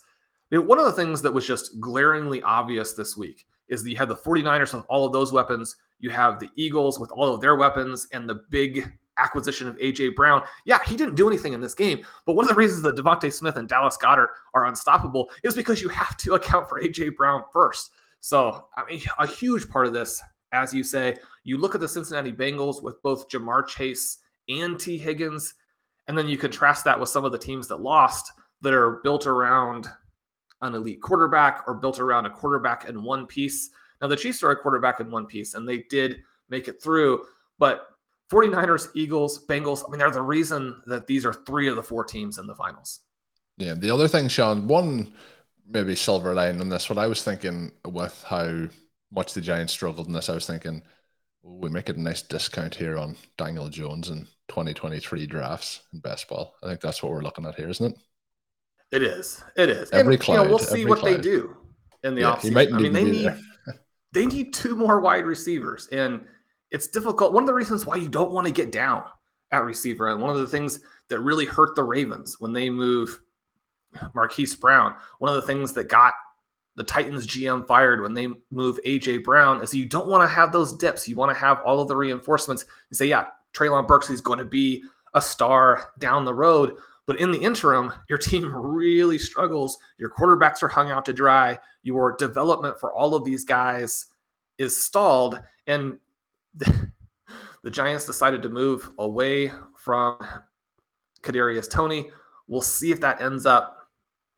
One 0.52 0.80
of 0.80 0.86
the 0.86 0.92
things 0.92 1.22
that 1.22 1.34
was 1.34 1.48
just 1.48 1.80
glaringly 1.80 2.42
obvious 2.44 2.94
this 2.94 3.18
week 3.18 3.46
is 3.70 3.84
that 3.84 3.90
you 3.90 3.98
had 3.98 4.10
the 4.10 4.16
49ers 4.16 4.74
with 4.74 4.86
all 4.88 5.06
of 5.06 5.14
those 5.14 5.32
weapons. 5.32 5.76
You 6.00 6.10
have 6.12 6.40
the 6.40 6.50
Eagles 6.56 7.00
with 7.00 7.12
all 7.12 7.34
of 7.34 7.42
their 7.42 7.56
weapons 7.56 8.08
and 8.12 8.30
the 8.30 8.42
big 8.50 8.92
acquisition 9.18 9.68
of 9.68 9.78
AJ 9.78 10.16
Brown. 10.16 10.44
Yeah, 10.66 10.80
he 10.86 10.98
didn't 10.98 11.16
do 11.16 11.28
anything 11.28 11.54
in 11.54 11.62
this 11.62 11.74
game, 11.74 12.06
but 12.26 12.34
one 12.34 12.46
of 12.46 12.50
the 12.50 12.56
reasons 12.56 12.82
that 12.84 12.96
DeVonta 12.96 13.32
Smith 13.32 13.58
and 13.58 13.70
Dallas 13.70 13.98
Goedert 13.98 14.30
are 14.54 14.66
unstoppable 14.66 15.30
is 15.44 15.56
because 15.56 15.82
you 15.82 15.90
have 15.90 16.18
to 16.18 16.34
account 16.34 16.68
for 16.68 16.82
AJ 16.82 17.16
Brown 17.16 17.44
first. 17.52 17.92
So, 18.20 18.66
I 18.76 18.86
mean, 18.86 19.02
a 19.20 19.28
huge 19.28 19.70
part 19.70 19.88
of 19.88 19.94
this, 19.94 20.22
as 20.52 20.74
you 20.74 20.84
say, 20.84 21.18
you 21.44 21.58
look 21.58 21.76
at 21.76 21.82
the 21.82 21.88
Cincinnati 21.88 22.32
Bengals 22.32 22.82
with 22.82 23.02
both 23.02 23.30
Ja'Marr 23.30 23.68
Chase 23.68 24.20
and 24.50 24.80
Tee 24.80 24.98
Higgins, 24.98 25.54
and 26.08 26.18
then 26.18 26.28
you 26.28 26.38
contrast 26.38 26.84
that 26.86 27.00
with 27.00 27.10
some 27.10 27.26
of 27.26 27.32
the 27.32 27.38
teams 27.38 27.68
that 27.68 27.82
lost 27.82 28.32
that 28.62 28.74
are 28.74 29.02
built 29.04 29.28
around 29.28 29.90
an 30.64 30.74
elite 30.74 31.02
quarterback 31.02 31.64
or 31.68 31.76
built 31.76 32.00
around 32.00 32.26
a 32.26 32.30
quarterback 32.30 32.90
in 32.90 33.04
one 33.04 33.28
piece. 33.28 33.70
Now, 34.02 34.08
the 34.08 34.16
Chiefs 34.16 34.42
are 34.44 34.52
a 34.52 34.56
quarterback 34.56 35.00
in 35.00 35.12
one 35.12 35.26
piece, 35.26 35.54
and 35.54 35.68
they 35.68 35.80
did 35.90 36.24
make 36.50 36.68
it 36.68 36.82
through, 36.82 37.26
but 37.60 37.88
49ers, 38.32 38.90
Eagles, 38.96 39.46
Bengals, 39.46 39.84
I 39.86 39.92
mean, 39.92 40.00
they're 40.00 40.10
the 40.10 40.22
reason 40.22 40.82
that 40.88 41.06
these 41.06 41.26
are 41.26 41.34
three 41.34 41.68
of 41.68 41.76
the 41.76 41.84
four 41.84 42.04
teams 42.04 42.40
in 42.40 42.48
the 42.48 42.56
finals. 42.56 43.02
Yeah. 43.58 43.76
The 43.76 43.92
other 43.92 44.08
thing, 44.08 44.28
Sean, 44.28 44.68
one 44.68 45.14
maybe 45.70 45.96
silver 45.96 46.34
line 46.34 46.60
on 46.60 46.70
this, 46.70 46.90
what 46.90 46.98
I 46.98 47.08
was 47.08 47.24
thinking 47.24 47.72
with 47.86 48.24
how 48.28 48.68
much 49.12 49.34
the 49.34 49.42
Giants 49.42 49.74
struggled 49.74 50.08
in 50.08 50.14
this, 50.14 50.30
I 50.30 50.34
was 50.34 50.48
thinking, 50.48 50.82
we 51.44 51.70
make 51.70 51.90
it 51.90 51.98
a 51.98 52.02
nice 52.02 52.22
discount 52.22 52.74
here 52.74 52.98
on 52.98 53.16
Daniel 53.38 53.70
Jones 53.70 54.10
and 54.10 54.26
2023 54.48 55.28
drafts 55.28 55.82
in 55.94 56.00
best 56.00 56.28
ball. 56.28 56.56
I 56.64 56.68
think 56.68 56.82
that's 56.82 57.04
what 57.04 57.12
we're 57.12 57.22
looking 57.22 57.46
at 57.46 57.56
here, 57.56 57.70
isn't 57.70 57.94
it? 57.94 57.98
It 58.94 59.02
is. 59.02 59.44
It 59.58 59.70
is. 59.70 59.90
Every 59.92 60.16
and, 60.16 60.28
you 60.28 60.34
know, 60.36 60.44
we'll 60.44 60.60
see 60.60 60.86
what 60.86 61.04
they 61.04 61.18
do 61.18 61.58
in 62.04 62.14
the 62.14 62.22
yeah, 62.22 62.36
offseason. 62.36 62.74
I 62.74 62.78
mean, 62.78 62.94
they 62.94 63.04
need 63.04 63.34
they 64.14 64.28
need 64.28 64.54
two 64.54 64.76
more 64.76 65.00
wide 65.00 65.26
receivers, 65.26 65.88
and 65.92 66.26
it's 66.70 66.88
difficult. 66.88 67.34
One 67.34 67.42
of 67.44 67.48
the 67.48 67.56
reasons 67.56 67.88
why 67.88 67.96
you 67.96 68.08
don't 68.08 68.32
want 68.32 68.46
to 68.46 68.54
get 68.54 68.72
down 68.72 69.04
at 69.52 69.64
receiver, 69.64 70.10
and 70.10 70.22
one 70.22 70.30
of 70.30 70.38
the 70.38 70.48
things 70.48 70.80
that 71.10 71.20
really 71.22 71.46
hurt 71.46 71.76
the 71.76 71.84
Ravens 71.84 72.40
when 72.40 72.54
they 72.54 72.70
move 72.70 73.20
Marquise 74.14 74.56
Brown, 74.56 74.94
one 75.18 75.36
of 75.36 75.42
the 75.42 75.48
things 75.48 75.74
that 75.74 75.90
got 75.90 76.14
the 76.76 76.84
Titans 76.84 77.26
GM 77.26 77.66
fired 77.68 78.02
when 78.02 78.14
they 78.14 78.28
move 78.52 78.80
AJ 78.86 79.24
Brown 79.24 79.62
is 79.64 79.74
you 79.74 79.86
don't 79.86 80.08
want 80.08 80.22
to 80.22 80.34
have 80.34 80.52
those 80.52 80.74
dips. 80.74 81.08
You 81.08 81.16
want 81.16 81.32
to 81.32 81.40
have 81.40 81.62
all 81.66 81.80
of 81.80 81.88
the 81.88 81.96
reinforcements. 81.96 82.66
You 82.92 82.96
say, 82.96 83.08
yeah, 83.08 83.26
Treylon 83.54 83.88
Burks 83.88 84.10
is 84.10 84.22
going 84.22 84.40
to 84.40 84.46
be 84.46 84.84
a 85.14 85.22
star 85.22 85.92
down 86.00 86.26
the 86.26 86.34
road. 86.34 86.76
But 87.06 87.20
in 87.20 87.32
the 87.32 87.40
interim, 87.40 87.92
your 88.10 88.18
team 88.18 88.54
really 88.56 89.18
struggles. 89.18 89.78
Your 89.98 90.10
quarterbacks 90.10 90.64
are 90.64 90.70
hung 90.70 90.92
out 90.92 91.06
to 91.06 91.14
dry. 91.14 91.60
Your 91.84 92.16
development 92.16 92.80
for 92.80 92.94
all 92.94 93.14
of 93.14 93.26
these 93.26 93.44
guys 93.44 94.06
is 94.58 94.82
stalled. 94.82 95.42
And 95.68 95.98
the, 96.56 96.92
the 97.64 97.72
Giants 97.72 98.06
decided 98.06 98.42
to 98.44 98.50
move 98.50 98.90
away 99.00 99.52
from 99.78 100.18
Kadarius 101.22 101.70
Toney. 101.70 102.10
We'll 102.48 102.62
see 102.62 102.92
if 102.92 103.02
that 103.02 103.22
ends 103.22 103.46
up 103.46 103.90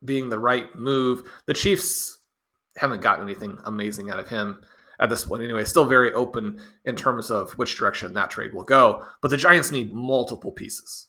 being 0.04 0.28
the 0.28 0.38
right 0.38 0.74
move. 0.76 1.30
The 1.46 1.54
Chiefs 1.54 2.18
haven't 2.76 3.00
gotten 3.00 3.24
anything 3.24 3.58
amazing 3.64 4.10
out 4.10 4.18
of 4.18 4.28
him 4.28 4.60
at 5.00 5.08
this 5.08 5.24
point 5.24 5.42
anyway. 5.42 5.64
Still 5.64 5.84
very 5.84 6.12
open 6.14 6.60
in 6.84 6.96
terms 6.96 7.30
of 7.30 7.52
which 7.52 7.76
direction 7.76 8.12
that 8.14 8.30
trade 8.30 8.54
will 8.54 8.64
go. 8.64 9.04
But 9.22 9.28
the 9.28 9.36
Giants 9.36 9.70
need 9.70 9.92
multiple 9.92 10.52
pieces. 10.52 11.08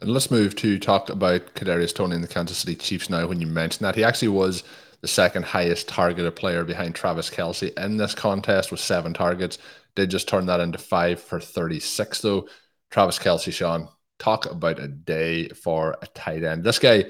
And 0.00 0.10
let's 0.10 0.30
move 0.30 0.54
to 0.56 0.78
talk 0.78 1.08
about 1.08 1.54
Kadarius 1.54 1.94
Toney 1.94 2.14
and 2.14 2.24
the 2.24 2.28
Kansas 2.28 2.58
City 2.58 2.74
Chiefs 2.74 3.08
now. 3.08 3.26
When 3.26 3.40
you 3.40 3.46
mentioned 3.46 3.86
that, 3.86 3.94
he 3.94 4.04
actually 4.04 4.28
was 4.28 4.62
the 5.00 5.08
second 5.08 5.44
highest 5.44 5.88
targeted 5.88 6.36
player 6.36 6.64
behind 6.64 6.94
Travis 6.94 7.30
Kelce 7.30 7.76
in 7.78 7.96
this 7.96 8.14
contest 8.14 8.70
with 8.70 8.80
seven 8.80 9.14
targets. 9.14 9.58
Did 9.94 10.10
just 10.10 10.28
turn 10.28 10.46
that 10.46 10.60
into 10.60 10.76
five 10.76 11.20
for 11.20 11.40
36, 11.40 12.20
though. 12.20 12.46
Travis 12.90 13.18
Kelce, 13.18 13.52
Sean, 13.52 13.88
talk 14.18 14.44
about 14.50 14.78
a 14.78 14.88
day 14.88 15.48
for 15.48 15.96
a 16.02 16.06
tight 16.08 16.42
end. 16.44 16.62
This 16.62 16.78
guy 16.78 17.06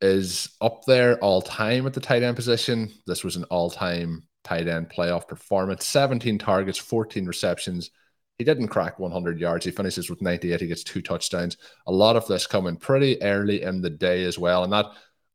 is 0.00 0.48
up 0.60 0.84
there 0.84 1.18
all 1.18 1.42
time 1.42 1.86
at 1.86 1.94
the 1.94 2.00
tight 2.00 2.24
end 2.24 2.36
position. 2.36 2.92
This 3.06 3.22
was 3.22 3.36
an 3.36 3.44
all 3.44 3.70
time 3.70 4.24
tight 4.42 4.66
end 4.66 4.88
playoff 4.90 5.28
performance 5.28 5.86
17 5.86 6.38
targets, 6.38 6.78
14 6.78 7.26
receptions. 7.26 7.90
He 8.38 8.44
didn't 8.44 8.68
crack 8.68 8.98
100 8.98 9.40
yards. 9.40 9.64
He 9.64 9.70
finishes 9.70 10.10
with 10.10 10.20
98. 10.20 10.60
He 10.60 10.66
gets 10.66 10.84
two 10.84 11.00
touchdowns. 11.00 11.56
A 11.86 11.92
lot 11.92 12.16
of 12.16 12.26
this 12.26 12.46
coming 12.46 12.76
pretty 12.76 13.20
early 13.22 13.62
in 13.62 13.80
the 13.80 13.90
day 13.90 14.24
as 14.24 14.38
well. 14.38 14.64
And 14.64 14.72
that 14.72 14.86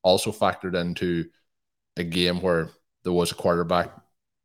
also 0.04 0.32
factored 0.32 0.76
into 0.76 1.26
a 1.98 2.04
game 2.04 2.42
where 2.42 2.70
there 3.04 3.14
was 3.14 3.32
a 3.32 3.36
quarterback 3.36 3.92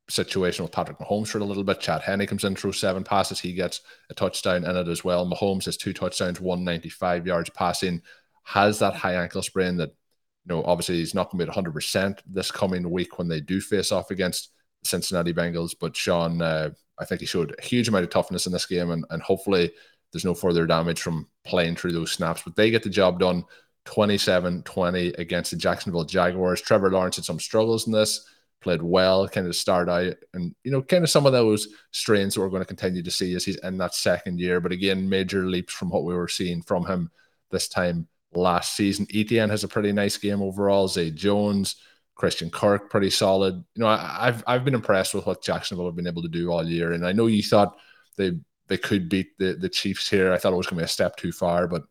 situation 0.08 0.64
with 0.64 0.72
Patrick 0.72 0.98
Mahomes 0.98 1.28
for 1.28 1.38
a 1.38 1.44
little 1.44 1.64
bit. 1.64 1.80
Chad 1.80 2.02
Henne 2.02 2.26
comes 2.26 2.44
in, 2.44 2.56
through 2.56 2.72
seven 2.72 3.04
passes. 3.04 3.40
He 3.40 3.52
gets 3.52 3.80
a 4.10 4.14
touchdown 4.14 4.64
in 4.64 4.76
it 4.76 4.88
as 4.88 5.04
well. 5.04 5.28
Mahomes 5.28 5.64
has 5.64 5.76
two 5.76 5.92
touchdowns, 5.92 6.40
195 6.40 7.26
yards 7.26 7.50
passing, 7.50 8.02
has 8.44 8.78
that 8.78 8.94
high 8.94 9.14
ankle 9.14 9.42
sprain 9.42 9.76
that, 9.78 9.90
you 9.90 10.54
know, 10.54 10.62
obviously 10.64 10.96
he's 10.96 11.14
not 11.14 11.30
going 11.30 11.44
to 11.44 11.52
be 11.52 11.58
at 11.58 11.64
100% 11.64 12.20
this 12.26 12.50
coming 12.50 12.88
week 12.90 13.18
when 13.18 13.28
they 13.28 13.40
do 13.40 13.60
face 13.60 13.90
off 13.90 14.10
against 14.10 14.50
the 14.82 14.88
Cincinnati 14.88 15.34
Bengals. 15.34 15.74
But 15.78 15.96
Sean, 15.96 16.40
uh, 16.40 16.70
I 16.98 17.04
think 17.04 17.20
he 17.20 17.26
showed 17.26 17.54
a 17.58 17.62
huge 17.62 17.88
amount 17.88 18.04
of 18.04 18.10
toughness 18.10 18.46
in 18.46 18.52
this 18.52 18.66
game, 18.66 18.90
and, 18.90 19.04
and 19.10 19.22
hopefully 19.22 19.72
there's 20.12 20.24
no 20.24 20.34
further 20.34 20.66
damage 20.66 21.00
from 21.00 21.28
playing 21.44 21.76
through 21.76 21.92
those 21.92 22.12
snaps. 22.12 22.42
But 22.42 22.56
they 22.56 22.70
get 22.70 22.82
the 22.82 22.90
job 22.90 23.20
done 23.20 23.44
27 23.84 24.62
20 24.62 25.08
against 25.18 25.50
the 25.50 25.56
Jacksonville 25.56 26.04
Jaguars. 26.04 26.60
Trevor 26.60 26.90
Lawrence 26.90 27.16
had 27.16 27.24
some 27.24 27.40
struggles 27.40 27.86
in 27.86 27.92
this 27.92 28.26
played 28.66 28.82
well, 28.82 29.28
kind 29.28 29.46
of 29.46 29.54
start 29.54 29.88
out, 29.88 30.14
and 30.34 30.54
you 30.64 30.72
know, 30.72 30.82
kind 30.82 31.04
of 31.04 31.10
some 31.10 31.24
of 31.24 31.32
those 31.32 31.68
strains 31.92 32.34
that 32.34 32.40
we're 32.40 32.48
going 32.48 32.62
to 32.62 32.66
continue 32.66 33.02
to 33.02 33.10
see 33.10 33.34
as 33.34 33.44
he's 33.44 33.58
in 33.58 33.78
that 33.78 33.94
second 33.94 34.40
year. 34.40 34.60
But 34.60 34.72
again, 34.72 35.08
major 35.08 35.46
leaps 35.46 35.72
from 35.72 35.90
what 35.90 36.04
we 36.04 36.14
were 36.14 36.26
seeing 36.26 36.62
from 36.62 36.84
him 36.84 37.10
this 37.50 37.68
time 37.68 38.08
last 38.34 38.74
season. 38.74 39.06
Etienne 39.14 39.50
has 39.50 39.62
a 39.62 39.68
pretty 39.68 39.92
nice 39.92 40.16
game 40.16 40.42
overall. 40.42 40.88
Zay 40.88 41.12
Jones, 41.12 41.76
Christian 42.16 42.50
Kirk, 42.50 42.90
pretty 42.90 43.10
solid. 43.10 43.54
You 43.74 43.82
know, 43.82 43.88
I, 43.88 44.26
have 44.26 44.42
I've 44.46 44.64
been 44.64 44.74
impressed 44.74 45.14
with 45.14 45.26
what 45.26 45.42
Jacksonville 45.42 45.86
have 45.86 45.96
been 45.96 46.06
able 46.06 46.22
to 46.22 46.28
do 46.28 46.50
all 46.50 46.66
year, 46.66 46.92
and 46.92 47.06
I 47.06 47.12
know 47.12 47.26
you 47.26 47.42
thought 47.42 47.76
they 48.16 48.32
they 48.68 48.78
could 48.78 49.08
beat 49.08 49.38
the 49.38 49.54
the 49.54 49.68
Chiefs 49.68 50.08
here. 50.08 50.32
I 50.32 50.38
thought 50.38 50.52
it 50.52 50.56
was 50.56 50.66
going 50.66 50.78
to 50.78 50.82
be 50.82 50.86
a 50.86 50.88
step 50.88 51.16
too 51.16 51.30
far, 51.30 51.68
but 51.68 51.84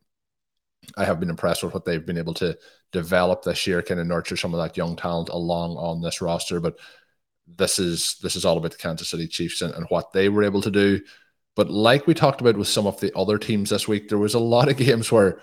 I 0.98 1.06
have 1.06 1.20
been 1.20 1.30
impressed 1.30 1.64
with 1.64 1.74
what 1.74 1.86
they've 1.86 2.06
been 2.06 2.18
able 2.18 2.34
to 2.36 2.58
develop 2.92 3.44
this 3.44 3.68
year, 3.68 3.82
kind 3.82 4.00
of 4.00 4.08
nurture 4.08 4.36
some 4.36 4.54
of 4.54 4.60
that 4.62 4.76
young 4.76 4.96
talent 4.96 5.30
along 5.30 5.78
on 5.78 6.02
this 6.02 6.22
roster. 6.22 6.60
But 6.60 6.80
this 7.48 7.78
is 7.78 8.18
this 8.24 8.36
is 8.36 8.46
all 8.46 8.58
about 8.58 8.72
the 8.72 8.78
Kansas 8.78 9.10
City 9.10 9.28
Chiefs 9.28 9.62
and, 9.62 9.74
and 9.76 9.86
what 9.90 10.12
they 10.12 10.28
were 10.28 10.44
able 10.44 10.62
to 10.64 10.72
do. 10.72 11.02
But 11.56 11.70
like 11.70 12.08
we 12.08 12.16
talked 12.16 12.42
about 12.42 12.58
with 12.58 12.68
some 12.68 12.88
of 12.88 13.00
the 13.00 13.16
other 13.16 13.38
teams 13.38 13.70
this 13.70 13.88
week, 13.88 14.10
there 14.10 14.18
was 14.18 14.34
a 14.34 14.40
lot 14.40 14.70
of 14.70 14.78
games 14.86 15.12
where 15.12 15.40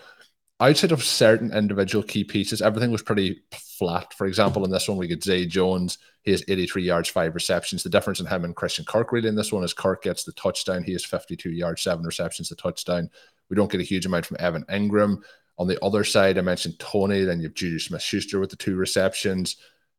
outside 0.62 0.92
of 0.92 1.02
certain 1.02 1.52
individual 1.52 2.04
key 2.04 2.22
pieces, 2.22 2.62
everything 2.62 2.92
was 2.92 3.02
pretty 3.02 3.42
flat. 3.50 4.14
For 4.14 4.26
example, 4.26 4.64
in 4.64 4.70
this 4.70 4.88
one, 4.88 4.96
we 4.96 5.08
get 5.08 5.24
Zay 5.24 5.44
Jones. 5.44 5.98
He 6.22 6.30
has 6.30 6.44
83 6.46 6.84
yards, 6.84 7.08
five 7.08 7.34
receptions. 7.34 7.82
The 7.82 7.90
difference 7.90 8.20
in 8.20 8.26
him 8.26 8.44
and 8.44 8.54
Christian 8.54 8.84
Kirk 8.84 9.10
really 9.10 9.28
in 9.28 9.34
this 9.34 9.52
one 9.52 9.64
is 9.64 9.74
Kirk 9.74 10.04
gets 10.04 10.22
the 10.22 10.32
touchdown. 10.32 10.84
He 10.84 10.92
has 10.92 11.04
52 11.04 11.50
yards, 11.50 11.82
seven 11.82 12.04
receptions, 12.04 12.48
the 12.48 12.54
touchdown. 12.54 13.10
We 13.50 13.56
don't 13.56 13.70
get 13.70 13.80
a 13.80 13.84
huge 13.84 14.06
amount 14.06 14.24
from 14.24 14.36
Evan 14.38 14.64
Engram. 14.66 15.22
On 15.58 15.66
the 15.66 15.82
other 15.84 16.04
side, 16.04 16.38
I 16.38 16.42
mentioned 16.42 16.78
Toney. 16.78 17.24
Then 17.24 17.40
you 17.40 17.48
have 17.48 17.54
Juju 17.54 17.80
Smith 17.80 18.02
Schuster 18.02 18.38
with 18.38 18.50
the 18.50 18.56
two 18.56 18.76
receptions. 18.76 19.56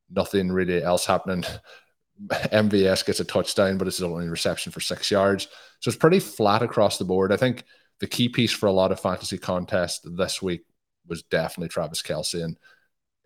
Nothing 0.09 0.49
really 0.49 0.81
else 0.81 1.05
happening. 1.05 1.43
MVS 2.27 3.05
gets 3.05 3.19
a 3.19 3.25
touchdown, 3.25 3.77
but 3.77 3.87
it's 3.87 4.01
only 4.01 4.29
reception 4.29 4.71
for 4.71 4.79
six 4.79 5.11
yards. 5.11 5.47
So 5.81 5.89
it's 5.89 5.97
pretty 5.97 6.19
flat 6.19 6.63
across 6.63 6.97
the 6.97 7.05
board. 7.05 7.33
I 7.33 7.37
think 7.37 7.65
the 8.03 8.07
key 8.07 8.27
piece 8.27 8.51
for 8.51 8.65
a 8.67 8.71
lot 8.73 8.91
of 8.91 8.99
fantasy 8.99 9.37
contests 9.37 10.01
this 10.03 10.41
week 10.41 10.65
was 11.07 11.23
definitely 11.23 11.69
Travis 11.69 12.01
Kelce. 12.01 12.43
And 12.43 12.57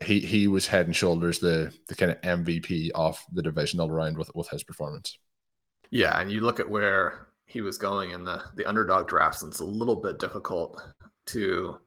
he 0.06 0.20
he 0.20 0.48
was 0.48 0.68
head 0.68 0.86
and 0.86 0.96
shoulders 0.96 1.40
the 1.40 1.74
the 1.88 1.96
kind 1.96 2.12
of 2.12 2.22
MVP 2.22 2.92
of 2.94 3.20
the 3.32 3.42
divisional 3.42 3.90
round 3.90 4.20
with, 4.20 4.30
with 4.36 4.48
his 4.50 4.64
performance. 4.64 5.18
Yeah, 5.90 6.20
and 6.22 6.32
you 6.32 6.42
look 6.42 6.60
at 6.60 6.70
where 6.70 7.30
he 7.48 7.62
was 7.62 7.80
going 7.80 8.12
in 8.12 8.24
the 8.24 8.44
the 8.54 8.68
underdog 8.68 9.08
drafts, 9.08 9.42
and 9.42 9.52
it's 9.52 9.62
a 9.62 9.66
little 9.66 9.96
bit 9.96 10.20
difficult 10.20 10.80
to 11.26 11.80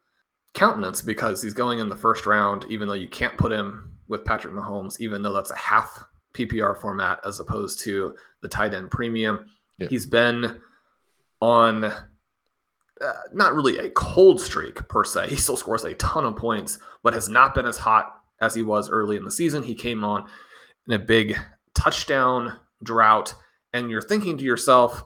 countenance 0.55 1.01
because 1.01 1.41
he's 1.41 1.55
going 1.55 1.79
in 1.79 1.89
the 1.89 1.95
first 1.95 2.27
round, 2.27 2.67
even 2.71 2.89
though 2.89 2.95
you 2.95 3.09
can't 3.09 3.39
put 3.39 3.53
him 3.53 3.97
with 4.09 4.25
Patrick 4.25 4.53
Mahomes, 4.53 4.99
even 4.99 5.23
though 5.23 5.33
that's 5.33 5.53
a 5.53 5.57
half 5.57 6.03
PPR 6.35 6.81
format 6.81 7.21
as 7.25 7.39
opposed 7.39 7.79
to 7.85 8.17
the 8.43 8.49
tight 8.49 8.75
end 8.75 8.91
premium. 8.91 9.47
Yeah. 9.79 9.87
He's 9.87 10.07
been 10.07 10.61
on 11.41 11.93
uh, 13.05 13.13
not 13.33 13.55
really 13.55 13.79
a 13.79 13.91
cold 13.91 14.41
streak 14.41 14.87
per 14.89 15.05
se. 15.05 15.29
He 15.29 15.37
still 15.37 15.57
scores 15.57 15.85
a 15.85 15.95
ton 15.95 16.25
of 16.25 16.37
points, 16.37 16.79
but 17.03 17.15
has 17.15 17.29
not 17.29 17.55
been 17.55 17.67
as 17.67 17.79
hot 17.79 18.21
as 18.41 18.55
he 18.55 18.63
was 18.63 18.91
early 18.91 19.17
in 19.17 19.25
the 19.25 19.31
season. 19.31 19.63
He 19.63 19.75
came 19.75 20.05
on 20.05 20.27
in 20.87 20.95
a 20.95 20.99
big 20.99 21.39
touchdown 21.75 22.59
drought, 22.83 23.35
and 23.73 23.91
you're 23.91 24.03
thinking 24.03 24.37
to 24.39 24.45
yourself, 24.45 25.03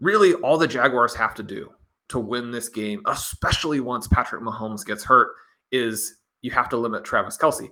really 0.00 0.34
all 0.34 0.58
the 0.58 0.66
Jaguars 0.66 1.14
have 1.14 1.34
to 1.34 1.42
do 1.42 1.70
to 2.08 2.18
win 2.18 2.50
this 2.50 2.68
game, 2.68 3.02
especially 3.06 3.80
once 3.80 4.08
Patrick 4.08 4.42
Mahomes 4.42 4.84
gets 4.84 5.04
hurt, 5.04 5.28
is 5.70 6.16
you 6.42 6.50
have 6.50 6.68
to 6.70 6.76
limit 6.76 7.04
Travis 7.04 7.36
Kelce. 7.36 7.70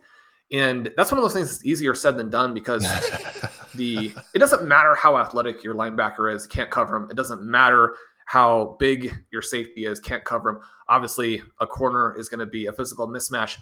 And 0.53 0.91
that's 0.97 1.11
one 1.11 1.19
of 1.19 1.25
those 1.25 1.33
things 1.33 1.51
that's 1.51 1.65
easier 1.65 1.95
said 1.95 2.17
than 2.17 2.31
done 2.31 2.55
because 2.55 2.83
the 3.75 4.13
it 4.35 4.39
doesn't 4.39 4.67
matter 4.67 4.95
how 4.95 5.19
athletic 5.19 5.65
your 5.65 5.75
linebacker 5.75 6.33
is, 6.33 6.47
can't 6.47 6.71
cover 6.71 6.97
him. 6.97 7.09
It 7.11 7.17
doesn't 7.17 7.43
matter 7.43 7.97
how 8.27 8.77
big 8.79 9.15
your 9.33 9.43
safety 9.43 9.87
is, 9.87 9.99
can't 9.99 10.25
cover 10.25 10.51
him. 10.51 10.59
Obviously, 10.89 11.43
a 11.61 11.67
corner 11.67 12.17
is 12.19 12.29
going 12.29 12.41
to 12.41 12.47
be 12.47 12.67
a 12.67 12.73
physical 12.73 13.09
mismatch. 13.09 13.57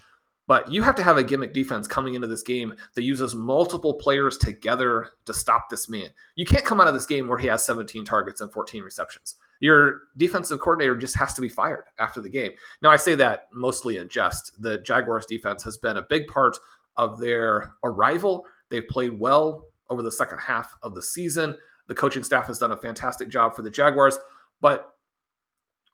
But 0.47 0.71
you 0.71 0.83
have 0.83 0.95
to 0.97 1.03
have 1.03 1.17
a 1.17 1.25
gimmick 1.25 1.55
defense 1.55 1.87
coming 1.87 2.15
into 2.15 2.27
this 2.27 2.43
game 2.43 2.75
that 2.95 3.03
uses 3.03 3.35
multiple 3.35 3.95
players 3.95 4.37
together 4.37 5.11
to 5.25 5.33
stop 5.33 5.71
this 5.71 5.89
man. 5.89 6.09
You 6.35 6.45
can't 6.45 6.65
come 6.65 6.81
out 6.81 6.89
of 6.89 6.93
this 6.93 7.07
game 7.07 7.29
where 7.29 7.39
he 7.39 7.47
has 7.47 7.65
17 7.65 8.05
targets 8.05 8.43
and 8.43 8.53
14 8.53 8.83
receptions. 8.83 9.37
Your 9.61 10.03
defensive 10.19 10.61
coordinator 10.61 10.97
just 10.97 11.17
has 11.17 11.33
to 11.35 11.41
be 11.41 11.49
fired 11.49 11.85
after 11.99 12.21
the 12.21 12.29
game. 12.29 12.53
Now, 12.83 12.91
I 12.91 12.97
say 12.97 13.15
that 13.15 13.49
mostly 13.55 13.97
in 13.97 14.09
jest. 14.09 14.53
The 14.61 14.79
Jaguars 14.79 15.25
defense 15.25 15.63
has 15.63 15.79
been 15.79 15.97
a 15.97 16.03
big 16.03 16.27
part 16.27 16.59
of 16.99 17.19
their 17.19 17.73
arrival. 17.83 18.45
They've 18.69 18.87
played 18.89 19.19
well 19.19 19.67
over 19.89 20.03
the 20.03 20.13
second 20.13 20.39
half 20.39 20.75
of 20.83 20.95
the 20.95 21.03
season. 21.03 21.57
The 21.87 21.95
coaching 21.95 22.23
staff 22.23 22.47
has 22.47 22.59
done 22.59 22.73
a 22.73 22.77
fantastic 22.77 23.29
job 23.29 23.55
for 23.55 23.63
the 23.63 23.71
Jaguars. 23.71 24.19
But 24.65 24.95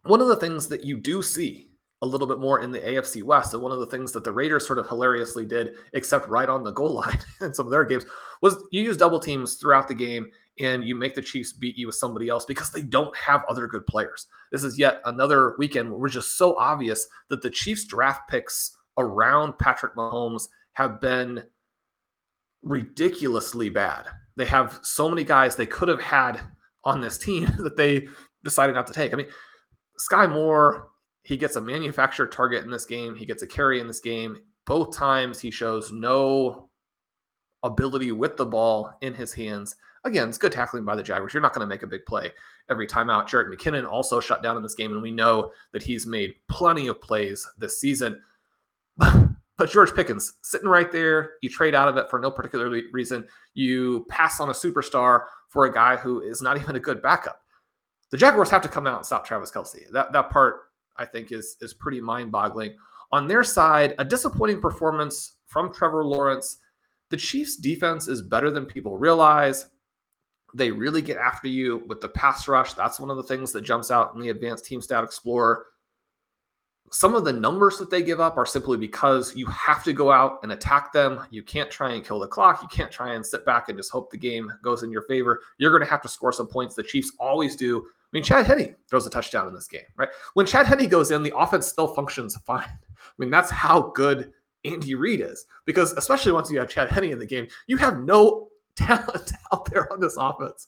one 0.04 0.20
of 0.20 0.28
the 0.28 0.36
things 0.36 0.68
that 0.68 0.84
you 0.84 0.96
do 0.96 1.22
see 1.22 1.70
a 2.02 2.06
little 2.06 2.28
bit 2.28 2.38
more 2.38 2.60
in 2.60 2.70
the 2.70 2.78
AFC 2.78 3.20
West. 3.20 3.52
And 3.52 3.60
one 3.60 3.72
of 3.72 3.80
the 3.80 3.86
things 3.86 4.12
that 4.12 4.22
the 4.22 4.30
Raiders 4.30 4.64
sort 4.64 4.78
of 4.78 4.86
hilariously 4.86 5.44
did, 5.44 5.74
except 5.92 6.28
right 6.28 6.48
on 6.48 6.62
the 6.62 6.70
goal 6.70 6.94
line 7.04 7.18
in 7.40 7.52
some 7.52 7.66
of 7.66 7.72
their 7.72 7.84
games, 7.84 8.04
was 8.42 8.62
you 8.70 8.80
use 8.80 8.96
double 8.96 9.18
teams 9.18 9.56
throughout 9.56 9.88
the 9.88 9.94
game 9.94 10.30
and 10.60 10.84
you 10.84 10.94
make 10.94 11.16
the 11.16 11.20
Chiefs 11.20 11.52
beat 11.52 11.76
you 11.76 11.86
with 11.88 11.96
somebody 11.96 12.28
else 12.28 12.44
because 12.44 12.70
they 12.70 12.82
don't 12.82 13.14
have 13.16 13.42
other 13.48 13.66
good 13.66 13.84
players. 13.88 14.28
This 14.52 14.62
is 14.62 14.78
yet 14.78 15.00
another 15.04 15.56
weekend 15.58 15.90
where 15.90 15.98
we're 15.98 16.08
just 16.08 16.38
so 16.38 16.56
obvious 16.56 17.08
that 17.28 17.42
the 17.42 17.50
Chiefs 17.50 17.86
draft 17.86 18.30
picks 18.30 18.76
around 18.98 19.58
Patrick 19.58 19.96
Mahomes 19.96 20.46
have 20.74 21.00
been 21.00 21.42
ridiculously 22.62 23.68
bad. 23.68 24.06
They 24.36 24.46
have 24.46 24.78
so 24.84 25.08
many 25.08 25.24
guys 25.24 25.56
they 25.56 25.66
could 25.66 25.88
have 25.88 26.00
had 26.00 26.40
on 26.84 27.00
this 27.00 27.18
team 27.18 27.52
that 27.58 27.76
they 27.76 28.06
decided 28.44 28.74
not 28.74 28.86
to 28.86 28.92
take. 28.92 29.12
I 29.12 29.16
mean, 29.16 29.28
Skyy 29.98 30.30
Moore 30.30 30.90
he 31.22 31.36
gets 31.36 31.56
a 31.56 31.60
manufactured 31.60 32.32
target 32.32 32.64
in 32.64 32.70
this 32.70 32.86
game. 32.86 33.14
He 33.14 33.26
gets 33.26 33.42
a 33.42 33.46
carry 33.46 33.80
in 33.80 33.86
this 33.86 34.00
game. 34.00 34.38
Both 34.66 34.96
times 34.96 35.38
he 35.38 35.50
shows 35.50 35.92
no 35.92 36.68
ability 37.62 38.12
with 38.12 38.36
the 38.36 38.46
ball 38.46 38.92
in 39.02 39.14
his 39.14 39.32
hands. 39.32 39.76
Again, 40.04 40.28
it's 40.28 40.38
good 40.38 40.52
tackling 40.52 40.84
by 40.84 40.96
the 40.96 41.02
Jaguars. 41.02 41.34
You're 41.34 41.42
not 41.42 41.52
going 41.52 41.66
to 41.66 41.72
make 41.72 41.82
a 41.82 41.86
big 41.86 42.06
play 42.06 42.32
every 42.70 42.86
time 42.86 43.10
out. 43.10 43.28
Jerick 43.28 43.54
McKinnon 43.54 43.86
also 43.86 44.18
shut 44.18 44.42
down 44.42 44.56
in 44.56 44.62
this 44.62 44.74
game, 44.74 44.92
and 44.92 45.02
we 45.02 45.10
know 45.10 45.52
that 45.72 45.82
he's 45.82 46.06
made 46.06 46.34
plenty 46.48 46.86
of 46.86 47.00
plays 47.00 47.46
this 47.58 47.80
season. 47.80 48.20
But 49.56 49.70
George 49.70 49.94
Pickens 49.94 50.32
sitting 50.40 50.70
right 50.70 50.90
there, 50.90 51.32
you 51.42 51.50
trade 51.50 51.74
out 51.74 51.86
of 51.86 51.98
it 51.98 52.08
for 52.08 52.18
no 52.18 52.30
particular 52.30 52.70
reason. 52.92 53.28
You 53.52 54.06
pass 54.08 54.40
on 54.40 54.48
a 54.48 54.54
superstar 54.54 55.24
for 55.50 55.66
a 55.66 55.72
guy 55.72 55.96
who 55.96 56.22
is 56.22 56.40
not 56.40 56.56
even 56.56 56.76
a 56.76 56.80
good 56.80 57.02
backup. 57.02 57.42
The 58.10 58.16
Jaguars 58.16 58.50
have 58.50 58.62
to 58.62 58.68
come 58.68 58.86
out 58.86 58.98
and 58.98 59.06
stop 59.06 59.24
Travis 59.24 59.50
Kelce. 59.50 59.90
That 59.92 60.12
that 60.12 60.30
part 60.30 60.62
I 60.96 61.04
think 61.04 61.32
is 61.32 61.56
is 61.60 61.74
pretty 61.74 62.00
mind-boggling. 62.00 62.76
On 63.12 63.26
their 63.26 63.42
side, 63.42 63.94
a 63.98 64.04
disappointing 64.04 64.60
performance 64.60 65.36
from 65.46 65.72
Trevor 65.72 66.04
Lawrence. 66.04 66.58
The 67.10 67.16
Chiefs' 67.16 67.56
defense 67.56 68.06
is 68.06 68.22
better 68.22 68.50
than 68.50 68.66
people 68.66 68.96
realize. 68.96 69.66
They 70.54 70.70
really 70.70 71.02
get 71.02 71.16
after 71.16 71.48
you 71.48 71.84
with 71.88 72.00
the 72.00 72.08
pass 72.08 72.46
rush. 72.46 72.74
That's 72.74 73.00
one 73.00 73.10
of 73.10 73.16
the 73.16 73.22
things 73.22 73.52
that 73.52 73.62
jumps 73.62 73.90
out 73.90 74.14
in 74.14 74.20
the 74.20 74.30
Advanced 74.30 74.64
Team 74.64 74.80
Stat 74.80 75.02
Explorer. 75.02 75.66
Some 76.92 77.14
of 77.14 77.24
the 77.24 77.32
numbers 77.32 77.78
that 77.78 77.88
they 77.88 78.02
give 78.02 78.18
up 78.18 78.36
are 78.36 78.46
simply 78.46 78.76
because 78.76 79.34
you 79.36 79.46
have 79.46 79.84
to 79.84 79.92
go 79.92 80.10
out 80.10 80.40
and 80.42 80.50
attack 80.50 80.92
them. 80.92 81.20
You 81.30 81.44
can't 81.44 81.70
try 81.70 81.92
and 81.92 82.04
kill 82.04 82.18
the 82.18 82.26
clock. 82.26 82.62
You 82.62 82.68
can't 82.68 82.90
try 82.90 83.14
and 83.14 83.24
sit 83.24 83.44
back 83.44 83.68
and 83.68 83.78
just 83.78 83.92
hope 83.92 84.10
the 84.10 84.16
game 84.16 84.52
goes 84.62 84.82
in 84.82 84.90
your 84.90 85.02
favor. 85.02 85.40
You're 85.58 85.70
going 85.70 85.84
to 85.84 85.90
have 85.90 86.02
to 86.02 86.08
score 86.08 86.32
some 86.32 86.48
points. 86.48 86.74
The 86.74 86.82
Chiefs 86.82 87.12
always 87.20 87.54
do 87.54 87.86
I 88.12 88.16
mean, 88.16 88.24
Chad 88.24 88.46
Henne 88.46 88.74
throws 88.88 89.06
a 89.06 89.10
touchdown 89.10 89.46
in 89.46 89.54
this 89.54 89.68
game, 89.68 89.82
right? 89.96 90.08
When 90.34 90.44
Chad 90.44 90.66
Henne 90.66 90.88
goes 90.88 91.12
in, 91.12 91.22
the 91.22 91.36
offense 91.36 91.68
still 91.68 91.86
functions 91.94 92.36
fine. 92.44 92.64
I 92.64 93.12
mean, 93.18 93.30
that's 93.30 93.50
how 93.50 93.92
good 93.94 94.32
Andy 94.64 94.96
Reid 94.96 95.20
is. 95.20 95.46
Because 95.64 95.92
especially 95.92 96.32
once 96.32 96.50
you 96.50 96.58
have 96.58 96.68
Chad 96.68 96.90
Henne 96.90 97.04
in 97.04 97.20
the 97.20 97.26
game, 97.26 97.46
you 97.68 97.76
have 97.76 98.00
no 98.00 98.48
talent 98.76 99.32
out 99.52 99.70
there 99.70 99.92
on 99.92 100.00
this 100.00 100.16
offense. 100.18 100.66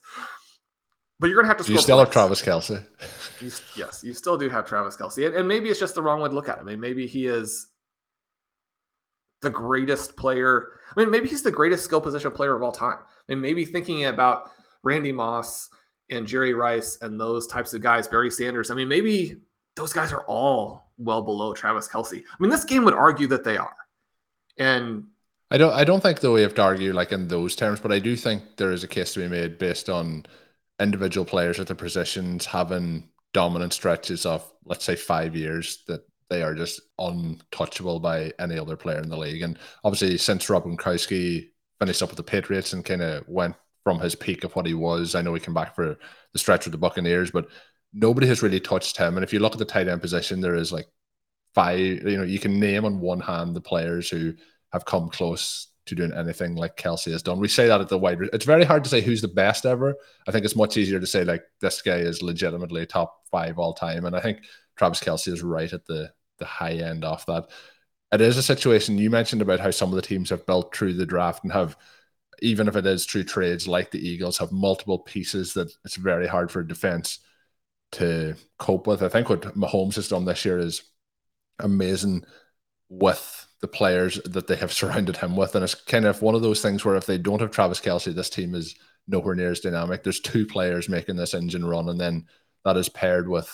But 1.19 1.29
you're 1.29 1.37
going 1.37 1.45
to 1.45 1.57
have 1.57 1.65
to. 1.65 1.73
You 1.73 1.79
still 1.79 1.99
points. 1.99 2.15
have 2.15 2.43
Travis 2.43 2.43
Kelce. 2.43 2.85
You, 3.41 3.51
yes, 3.77 4.03
you 4.05 4.15
still 4.15 4.37
do 4.37 4.49
have 4.49 4.67
Travis 4.67 4.97
Kelce, 4.97 5.27
and, 5.27 5.37
and 5.37 5.47
maybe 5.47 5.69
it's 5.69 5.79
just 5.79 5.95
the 5.95 6.03
wrong 6.03 6.21
way 6.21 6.29
to 6.29 6.35
look 6.35 6.49
at 6.49 6.59
him. 6.59 6.69
I 6.69 6.73
mean, 6.73 6.81
maybe 6.81 7.07
he 7.07 7.27
is 7.27 7.69
the 9.41 9.51
greatest 9.51 10.17
player. 10.17 10.69
I 10.97 11.01
mean, 11.01 11.11
maybe 11.11 11.29
he's 11.29 11.43
the 11.43 11.51
greatest 11.51 11.85
skill 11.85 12.01
position 12.01 12.31
player 12.33 12.57
of 12.57 12.63
all 12.63 12.73
time. 12.73 12.99
I 13.01 13.33
mean, 13.33 13.41
maybe 13.41 13.65
thinking 13.65 14.07
about 14.07 14.51
Randy 14.83 15.13
Moss 15.13 15.69
and 16.13 16.27
Jerry 16.27 16.55
Rice 16.55 16.99
and 17.01 17.19
those 17.19 17.47
types 17.47 17.75
of 17.75 17.83
guys, 17.83 18.07
Barry 18.09 18.31
Sanders. 18.31 18.71
I 18.71 18.75
mean, 18.75 18.89
maybe 18.89 19.37
those 19.77 19.93
guys 19.93 20.13
are 20.13 20.25
all 20.27 20.93
well 20.99 21.23
below 21.23 21.55
Travis 21.55 21.89
Kelce. 21.89 22.19
I 22.19 22.37
mean, 22.39 22.51
this 22.51 22.65
game 22.65 22.85
would 22.85 22.95
argue 22.95 23.27
that 23.29 23.45
they 23.45 23.57
are. 23.57 23.75
And 24.59 25.05
I 25.51 25.59
don't 25.59 25.73
I 25.73 25.85
don't 25.85 26.03
think 26.03 26.21
that 26.21 26.31
we 26.31 26.43
have 26.43 26.55
to 26.55 26.63
argue 26.63 26.93
like 26.93 27.13
in 27.13 27.29
those 27.29 27.57
terms, 27.57 27.81
but 27.81 27.93
I 27.93 27.99
do 27.99 28.17
think 28.17 28.57
there 28.57 28.73
is 28.73 28.85
a 28.85 28.89
case 28.89 29.15
to 29.15 29.21
be 29.21 29.29
made 29.29 29.59
based 29.59 29.89
on 29.89 30.25
individual 30.81 31.25
players 31.25 31.61
at 31.61 31.67
the 31.67 31.75
positions 31.75 32.47
having 32.47 33.09
dominant 33.33 33.73
stretches 33.73 34.27
of 34.27 34.51
let's 34.65 34.85
say 34.85 34.97
five 34.97 35.35
years 35.35 35.85
that 35.89 36.03
they 36.29 36.43
are 36.43 36.55
just 36.55 36.81
untouchable 36.99 38.01
by 38.01 38.33
any 38.39 38.59
other 38.59 38.77
player 38.77 38.99
in 38.99 39.09
the 39.09 39.17
league. 39.17 39.43
And 39.43 39.59
obviously 39.85 40.17
since 40.19 40.49
Rob 40.49 40.65
Gronkowski 40.65 41.51
finished 41.79 42.03
up 42.03 42.09
with 42.09 42.17
the 42.17 42.23
Patriots 42.23 42.73
and 42.73 42.85
kind 42.85 43.03
of 43.03 43.29
went 43.29 43.55
from 43.85 44.01
his 44.01 44.15
peak 44.15 44.45
of 44.45 44.55
what 44.55 44.67
he 44.67 44.75
was, 44.75 45.15
I 45.15 45.23
know 45.23 45.35
he 45.35 45.41
came 45.41 45.55
back 45.55 45.75
for 45.75 45.99
the 46.33 46.39
stretch 46.39 46.65
with 46.65 46.73
the 46.73 46.79
Buccaneers, 46.79 47.31
but 47.31 47.49
nobody 47.93 48.27
has 48.29 48.43
really 48.43 48.61
touched 48.61 48.97
him. 48.97 49.17
And 49.17 49.25
if 49.25 49.33
you 49.33 49.41
look 49.41 49.53
at 49.53 49.59
the 49.59 49.65
tight 49.65 49.89
end 49.89 50.01
position, 50.01 50.41
there 50.41 50.55
is 50.55 50.73
like 50.73 50.87
five, 51.55 51.79
you 51.81 52.17
know, 52.17 52.23
you 52.23 52.39
can 52.39 52.61
name 52.61 52.85
on 52.85 53.01
one 53.01 53.21
hand 53.21 53.55
the 53.55 53.61
players 53.61 54.09
who 54.09 54.35
have 54.73 54.85
come 54.85 55.09
close 55.09 55.69
to 55.87 55.95
doing 55.95 56.13
anything 56.13 56.55
like 56.55 56.77
Kelce 56.77 57.11
has 57.11 57.23
done. 57.23 57.41
We 57.41 57.49
say 57.49 57.67
that 57.67 57.81
at 57.81 57.89
the 57.89 57.99
wide. 57.99 58.19
It's 58.33 58.45
very 58.45 58.65
hard 58.65 58.85
to 58.85 58.91
say 58.91 59.01
who's 59.01 59.21
the 59.21 59.29
best 59.29 59.67
ever. 59.67 59.97
I 60.29 60.31
think 60.31 60.45
it's 60.45 60.57
much 60.57 60.77
easier 60.77 61.01
to 61.01 61.07
say 61.07 61.25
like 61.25 61.43
this 61.61 61.83
guy 61.83 61.97
is 61.97 62.23
legitimately 62.23 62.87
top 62.87 63.17
five 63.31 63.59
all 63.59 63.75
time, 63.75 64.05
and 64.05 64.15
I 64.15 64.21
think 64.21 64.43
Travis 64.77 65.01
Kelce 65.01 65.33
is 65.33 65.43
right 65.43 65.73
at 65.73 65.85
the 65.87 66.13
the 66.39 66.45
high 66.45 66.75
end 66.75 67.05
of 67.05 67.25
that. 67.27 67.51
It 68.13 68.21
is 68.21 68.37
a 68.37 68.43
situation 68.43 68.99
you 68.99 69.11
mentioned 69.11 69.43
about 69.43 69.61
how 69.61 69.71
some 69.71 69.89
of 69.89 69.97
the 69.97 70.03
teams 70.03 70.31
have 70.31 70.47
built 70.47 70.75
through 70.75 70.95
the 70.95 71.07
draft 71.07 71.45
and 71.45 71.53
have, 71.53 71.77
even 72.43 72.69
if 72.69 72.77
it 72.77 72.85
is 72.87 73.07
through 73.07 73.25
trades 73.25 73.69
like 73.69 73.91
the 73.91 74.07
Eagles, 74.07 74.39
have 74.39 74.53
multiple 74.53 74.99
pieces 74.99 75.55
that 75.55 75.73
it's 75.85 75.97
very 75.97 76.27
hard 76.27 76.51
for 76.51 76.63
defense 76.63 77.21
to 77.93 78.35
cope 78.59 78.87
with. 78.87 79.03
I 79.03 79.09
think 79.09 79.29
what 79.29 79.57
Mahomes 79.57 79.95
has 79.95 80.09
done 80.09 80.25
this 80.25 80.45
year 80.45 80.59
is 80.59 80.83
amazing 81.61 82.25
with 82.89 83.47
the 83.61 83.69
players 83.69 84.21
that 84.25 84.49
they 84.49 84.57
have 84.57 84.73
surrounded 84.73 85.17
him 85.17 85.37
with. 85.37 85.55
And 85.55 85.63
it's 85.63 85.75
kind 85.75 86.05
of 86.05 86.21
one 86.21 86.35
of 86.35 86.43
those 86.43 86.61
things 86.61 86.85
where 86.85 86.97
if 86.97 87.07
they 87.07 87.19
don't 87.19 87.41
have 87.41 87.53
Travis 87.53 87.81
Kelce, 87.81 88.15
this 88.15 88.31
team 88.31 88.55
is 88.55 88.75
nowhere 89.07 89.35
near 89.35 89.53
as 89.53 89.61
dynamic. 89.61 90.03
There's 90.03 90.21
two 90.21 90.45
players 90.45 90.89
making 90.89 91.17
this 91.17 91.35
engine 91.35 91.65
run, 91.65 91.89
and 91.89 92.01
then 92.01 92.27
that 92.65 92.77
is 92.77 92.89
paired 92.89 93.29
with 93.29 93.51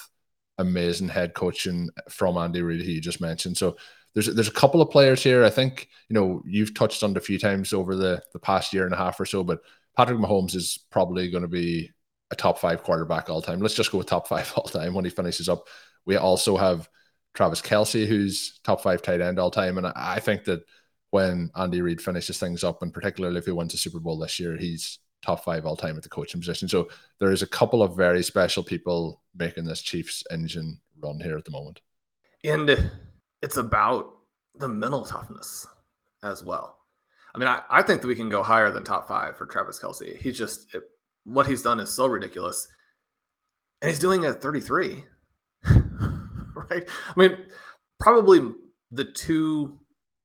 amazing 0.59 1.09
head 1.09 1.35
coaching 1.35 1.89
from 2.09 2.37
Andy 2.37 2.63
Reid, 2.63 2.85
who 2.85 2.93
you 2.93 3.01
just 3.01 3.21
mentioned. 3.21 3.57
So 3.57 3.77
there's 4.15 4.27
there's 4.35 4.49
a 4.49 4.53
couple 4.53 4.81
of 4.81 4.91
players 4.91 5.23
here. 5.23 5.45
I 5.45 5.51
think 5.51 5.89
you 6.09 6.15
know 6.15 6.43
you've 6.47 6.75
touched 6.75 7.03
on 7.03 7.13
it 7.13 7.17
a 7.17 7.21
few 7.21 7.39
times 7.39 7.73
over 7.73 7.95
the 7.95 8.23
the 8.33 8.39
past 8.39 8.73
year 8.73 8.85
and 8.85 8.95
a 8.95 8.99
half 8.99 9.21
or 9.21 9.27
so, 9.27 9.45
but 9.45 9.61
Patrick 9.97 10.19
Mahomes 10.19 10.55
is 10.55 10.79
probably 10.91 11.31
going 11.31 11.43
to 11.43 11.49
be 11.49 11.91
a 12.31 12.37
top 12.37 12.59
five 12.59 12.83
quarterback 12.83 13.31
all 13.31 13.43
time. 13.43 13.61
Let's 13.61 13.75
just 13.75 13.91
go 13.91 13.99
with 13.99 14.07
top 14.07 14.29
five 14.29 14.53
all 14.57 14.65
time 14.65 14.95
when 14.95 15.05
he 15.05 15.11
finishes 15.11 15.49
up. 15.49 15.67
We 16.05 16.17
also 16.17 16.57
have 16.57 16.89
Travis 17.35 17.61
Kelce, 17.61 18.07
who's 18.07 18.61
top 18.65 18.81
five 18.83 19.03
tight 19.03 19.21
end 19.21 19.39
all 19.39 19.51
time. 19.51 19.79
And 19.79 19.87
I 19.87 20.21
think 20.21 20.45
that 20.45 20.63
when 21.11 21.51
Andy 21.57 21.81
Reid 21.81 22.01
finishes 22.01 22.39
things 22.39 22.65
up, 22.65 22.83
and 22.83 22.93
particularly 22.93 23.39
if 23.39 23.47
he 23.47 23.53
wins 23.53 23.75
a 23.75 23.79
Super 23.79 24.01
Bowl 24.01 24.19
this 24.19 24.39
year, 24.39 24.57
he's 24.57 24.99
top 25.23 25.45
five 25.45 25.67
all 25.67 25.77
time 25.77 25.97
at 25.97 26.03
the 26.03 26.09
coaching 26.09 26.41
position. 26.41 26.69
So 26.69 26.89
there 27.19 27.33
is 27.33 27.43
a 27.43 27.47
couple 27.47 27.83
of 27.83 27.97
very 27.97 28.23
special 28.23 28.63
people 28.63 29.23
making 29.37 29.65
this 29.65 29.83
Chiefs 29.83 30.23
engine 30.31 30.81
run 31.01 31.21
here 31.21 31.37
at 31.37 31.45
the 31.45 31.51
moment. 31.51 31.81
And 32.45 32.91
it's 33.43 33.57
about 33.57 34.11
the 34.57 34.69
mental 34.69 35.05
toughness 35.05 35.67
as 36.23 36.45
well. 36.45 36.79
I 37.35 37.39
mean, 37.39 37.49
I, 37.49 37.63
I 37.71 37.83
think 37.83 38.01
that 38.01 38.09
we 38.09 38.15
can 38.15 38.29
go 38.29 38.43
higher 38.43 38.71
than 38.71 38.85
top 38.85 39.07
five 39.07 39.37
for 39.37 39.47
Travis 39.47 39.79
Kelce. 39.81 40.19
He's 40.19 40.37
just 40.37 40.75
it, 40.75 40.83
what 41.25 41.47
he's 41.47 41.63
done 41.63 41.81
is 41.81 41.91
so 41.91 42.07
ridiculous. 42.07 42.67
And 43.81 43.91
he's 43.91 44.01
doing 44.01 44.25
it 44.25 44.29
at 44.29 44.43
33. 44.43 45.05
right? 45.65 46.89
I 46.89 47.21
mean, 47.21 47.37
probably 48.01 48.53
the 48.91 49.05
two 49.05 49.79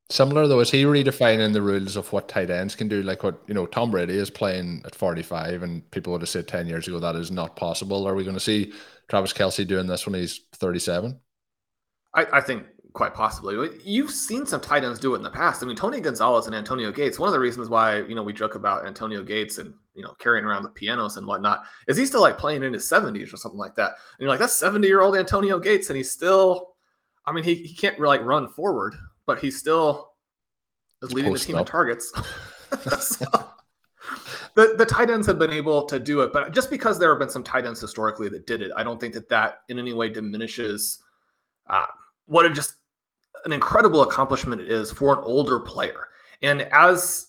similar 0.09 0.47
though. 0.47 0.59
Is 0.59 0.71
he 0.71 0.83
redefining 0.83 1.53
the 1.53 1.61
rules 1.61 1.95
of 1.95 2.11
what 2.11 2.29
tight 2.29 2.49
ends 2.49 2.75
can 2.75 2.87
do? 2.87 3.03
Like 3.03 3.23
what 3.23 3.41
you 3.47 3.53
know, 3.53 3.65
Tom 3.65 3.91
Brady 3.91 4.17
is 4.17 4.29
playing 4.29 4.81
at 4.85 4.95
45, 4.95 5.63
and 5.63 5.89
people 5.91 6.13
would 6.13 6.21
have 6.21 6.29
said 6.29 6.47
10 6.47 6.67
years 6.67 6.87
ago 6.87 6.99
that 6.99 7.15
is 7.15 7.31
not 7.31 7.55
possible. 7.55 8.07
Are 8.07 8.15
we 8.15 8.23
going 8.23 8.35
to 8.35 8.39
see 8.39 8.73
Travis 9.09 9.33
Kelce 9.33 9.67
doing 9.67 9.87
this 9.87 10.05
when 10.05 10.15
he's 10.15 10.41
37? 10.55 11.19
I, 12.15 12.25
I 12.33 12.41
think 12.41 12.65
quite 12.93 13.13
possibly. 13.13 13.69
You've 13.83 14.11
seen 14.11 14.45
some 14.45 14.61
tight 14.61 14.83
ends 14.83 14.99
do 14.99 15.13
it 15.13 15.17
in 15.17 15.23
the 15.23 15.29
past. 15.29 15.63
I 15.63 15.65
mean, 15.65 15.75
Tony 15.75 15.99
Gonzalez 15.99 16.45
and 16.45 16.55
Antonio 16.55 16.91
Gates. 16.91 17.19
One 17.19 17.27
of 17.27 17.33
the 17.33 17.39
reasons 17.39 17.67
why 17.67 18.01
you 18.01 18.15
know 18.15 18.23
we 18.23 18.33
joke 18.33 18.55
about 18.55 18.85
Antonio 18.85 19.23
Gates 19.23 19.57
and 19.57 19.73
you 19.95 20.03
know 20.03 20.13
carrying 20.19 20.45
around 20.45 20.63
the 20.63 20.69
pianos 20.69 21.17
and 21.17 21.27
whatnot 21.27 21.63
is 21.87 21.97
he's 21.97 22.09
still 22.09 22.21
like 22.21 22.37
playing 22.37 22.63
in 22.63 22.73
his 22.73 22.89
70s 22.89 23.33
or 23.33 23.37
something 23.37 23.59
like 23.59 23.75
that. 23.75 23.89
And 23.89 24.21
you're 24.21 24.29
like, 24.29 24.39
that's 24.39 24.55
70 24.55 24.87
year 24.87 25.01
old 25.01 25.17
Antonio 25.17 25.59
Gates, 25.59 25.89
and 25.89 25.97
he's 25.97 26.11
still. 26.11 26.69
I 27.25 27.31
mean, 27.31 27.45
he, 27.45 27.55
he 27.55 27.73
can't 27.73 27.97
really 27.97 28.17
like 28.17 28.25
run 28.25 28.49
forward, 28.49 28.95
but 29.25 29.39
he's 29.39 29.57
still 29.57 30.11
is 31.01 31.13
leading 31.13 31.33
the 31.33 31.39
team 31.39 31.57
in 31.57 31.65
targets. 31.65 32.11
so, 32.99 33.25
the 34.55 34.75
the 34.77 34.85
tight 34.85 35.09
ends 35.09 35.25
have 35.27 35.39
been 35.39 35.51
able 35.51 35.85
to 35.85 35.99
do 35.99 36.21
it, 36.21 36.33
but 36.33 36.53
just 36.53 36.69
because 36.69 36.99
there 36.99 37.09
have 37.09 37.19
been 37.19 37.29
some 37.29 37.43
tight 37.43 37.65
ends 37.65 37.79
historically 37.79 38.29
that 38.29 38.45
did 38.45 38.61
it, 38.61 38.71
I 38.75 38.83
don't 38.83 38.99
think 38.99 39.13
that 39.13 39.29
that 39.29 39.59
in 39.69 39.79
any 39.79 39.93
way 39.93 40.09
diminishes 40.09 40.99
uh, 41.69 41.85
what 42.25 42.45
it 42.45 42.53
just 42.53 42.75
an 43.45 43.53
incredible 43.53 44.03
accomplishment 44.03 44.61
it 44.61 44.71
is 44.71 44.91
for 44.91 45.17
an 45.17 45.23
older 45.23 45.59
player. 45.59 46.07
And 46.41 46.63
as 46.71 47.27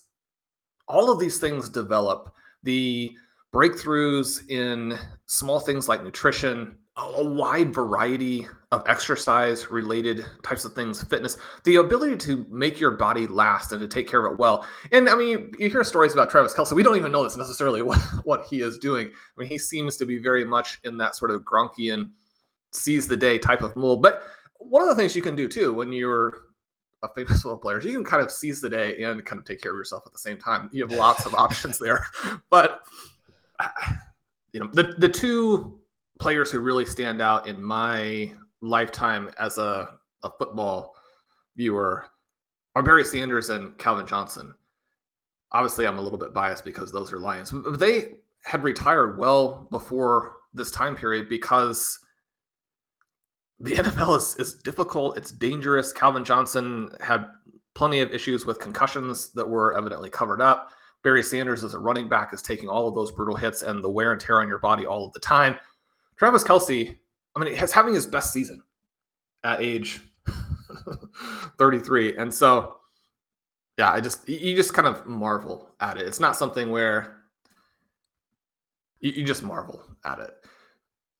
all 0.87 1.11
of 1.11 1.19
these 1.19 1.39
things 1.39 1.69
develop, 1.69 2.33
the 2.63 3.13
breakthroughs 3.53 4.49
in 4.49 4.97
small 5.25 5.59
things 5.59 5.87
like 5.87 6.03
nutrition, 6.03 6.77
a 6.97 7.23
wide 7.23 7.73
variety 7.73 8.47
of 8.71 8.83
exercise 8.87 9.69
related 9.69 10.25
types 10.43 10.65
of 10.65 10.73
things, 10.73 11.03
fitness, 11.03 11.37
the 11.63 11.77
ability 11.77 12.17
to 12.17 12.45
make 12.49 12.79
your 12.79 12.91
body 12.91 13.27
last 13.27 13.71
and 13.71 13.81
to 13.81 13.87
take 13.87 14.07
care 14.07 14.25
of 14.25 14.33
it 14.33 14.39
well. 14.39 14.65
And 14.91 15.09
I 15.09 15.15
mean, 15.15 15.51
you 15.59 15.69
hear 15.69 15.83
stories 15.83 16.13
about 16.13 16.29
Travis 16.29 16.53
Kelce. 16.53 16.73
We 16.73 16.83
don't 16.83 16.95
even 16.95 17.11
know 17.11 17.23
this 17.23 17.37
necessarily 17.37 17.81
what, 17.83 17.99
what 18.23 18.45
he 18.49 18.61
is 18.61 18.77
doing. 18.77 19.07
I 19.07 19.39
mean, 19.39 19.49
he 19.49 19.57
seems 19.57 19.97
to 19.97 20.05
be 20.05 20.17
very 20.17 20.45
much 20.45 20.79
in 20.83 20.97
that 20.97 21.15
sort 21.15 21.31
of 21.31 21.41
Gronkian 21.43 22.11
seize 22.71 23.07
the 23.07 23.17
day 23.17 23.37
type 23.37 23.61
of 23.61 23.75
mold. 23.75 24.01
But 24.01 24.23
one 24.69 24.81
of 24.81 24.89
the 24.89 24.95
things 24.95 25.15
you 25.15 25.21
can 25.21 25.35
do 25.35 25.47
too 25.47 25.73
when 25.73 25.91
you're 25.91 26.41
a 27.03 27.09
famous 27.09 27.41
football 27.41 27.57
player 27.57 27.79
is 27.79 27.85
you 27.85 27.93
can 27.93 28.03
kind 28.03 28.23
of 28.23 28.31
seize 28.31 28.61
the 28.61 28.69
day 28.69 29.01
and 29.03 29.25
kind 29.25 29.39
of 29.39 29.45
take 29.45 29.61
care 29.61 29.71
of 29.71 29.77
yourself 29.77 30.03
at 30.05 30.11
the 30.11 30.19
same 30.19 30.37
time. 30.37 30.69
You 30.71 30.87
have 30.87 30.97
lots 30.97 31.25
of 31.25 31.33
options 31.45 31.77
there. 31.77 32.05
But 32.49 32.81
you 34.51 34.59
know, 34.59 34.67
the 34.73 34.95
the 34.97 35.09
two 35.09 35.79
players 36.19 36.51
who 36.51 36.59
really 36.59 36.85
stand 36.85 37.21
out 37.21 37.47
in 37.47 37.61
my 37.61 38.31
lifetime 38.61 39.29
as 39.39 39.57
a, 39.57 39.89
a 40.23 40.29
football 40.37 40.95
viewer 41.55 42.05
are 42.75 42.83
Barry 42.83 43.03
Sanders 43.03 43.49
and 43.49 43.77
Calvin 43.77 44.07
Johnson. 44.07 44.53
Obviously, 45.51 45.87
I'm 45.87 45.97
a 45.97 46.01
little 46.01 46.17
bit 46.17 46.33
biased 46.33 46.65
because 46.65 46.91
those 46.91 47.13
are 47.13 47.19
Lions. 47.19 47.53
They 47.77 48.15
had 48.43 48.63
retired 48.63 49.17
well 49.17 49.67
before 49.71 50.37
this 50.53 50.71
time 50.71 50.95
period 50.95 51.29
because 51.29 51.99
the 53.59 53.75
NFL 53.75 54.17
is, 54.17 54.35
is 54.35 54.53
difficult. 54.55 55.17
It's 55.17 55.31
dangerous. 55.31 55.93
Calvin 55.93 56.25
Johnson 56.25 56.89
had 57.01 57.27
plenty 57.73 57.99
of 57.99 58.11
issues 58.11 58.45
with 58.45 58.59
concussions 58.59 59.31
that 59.33 59.47
were 59.47 59.77
evidently 59.77 60.09
covered 60.09 60.41
up. 60.41 60.71
Barry 61.03 61.21
Sanders, 61.21 61.63
as 61.63 61.73
a 61.73 61.79
running 61.79 62.09
back, 62.09 62.33
is 62.33 62.41
taking 62.41 62.67
all 62.67 62.87
of 62.87 62.95
those 62.95 63.11
brutal 63.11 63.35
hits 63.35 63.61
and 63.61 63.83
the 63.83 63.89
wear 63.89 64.11
and 64.11 64.19
tear 64.19 64.41
on 64.41 64.47
your 64.47 64.57
body 64.57 64.85
all 64.85 65.05
of 65.05 65.13
the 65.13 65.19
time. 65.19 65.55
Travis 66.17 66.43
Kelce, 66.43 66.97
I 67.35 67.39
mean, 67.39 67.55
he's 67.55 67.71
having 67.71 67.93
his 67.93 68.07
best 68.07 68.33
season 68.33 68.63
at 69.43 69.61
age 69.61 70.01
33. 71.59 72.17
And 72.17 72.33
so, 72.33 72.77
yeah, 73.77 73.91
I 73.91 74.01
just, 74.01 74.27
you 74.27 74.55
just 74.55 74.73
kind 74.73 74.87
of 74.87 75.05
marvel 75.05 75.69
at 75.79 75.97
it. 75.97 76.07
It's 76.07 76.19
not 76.19 76.35
something 76.35 76.71
where 76.71 77.17
you, 78.99 79.11
you 79.11 79.25
just 79.25 79.43
marvel 79.43 79.83
at 80.05 80.19
it. 80.19 80.31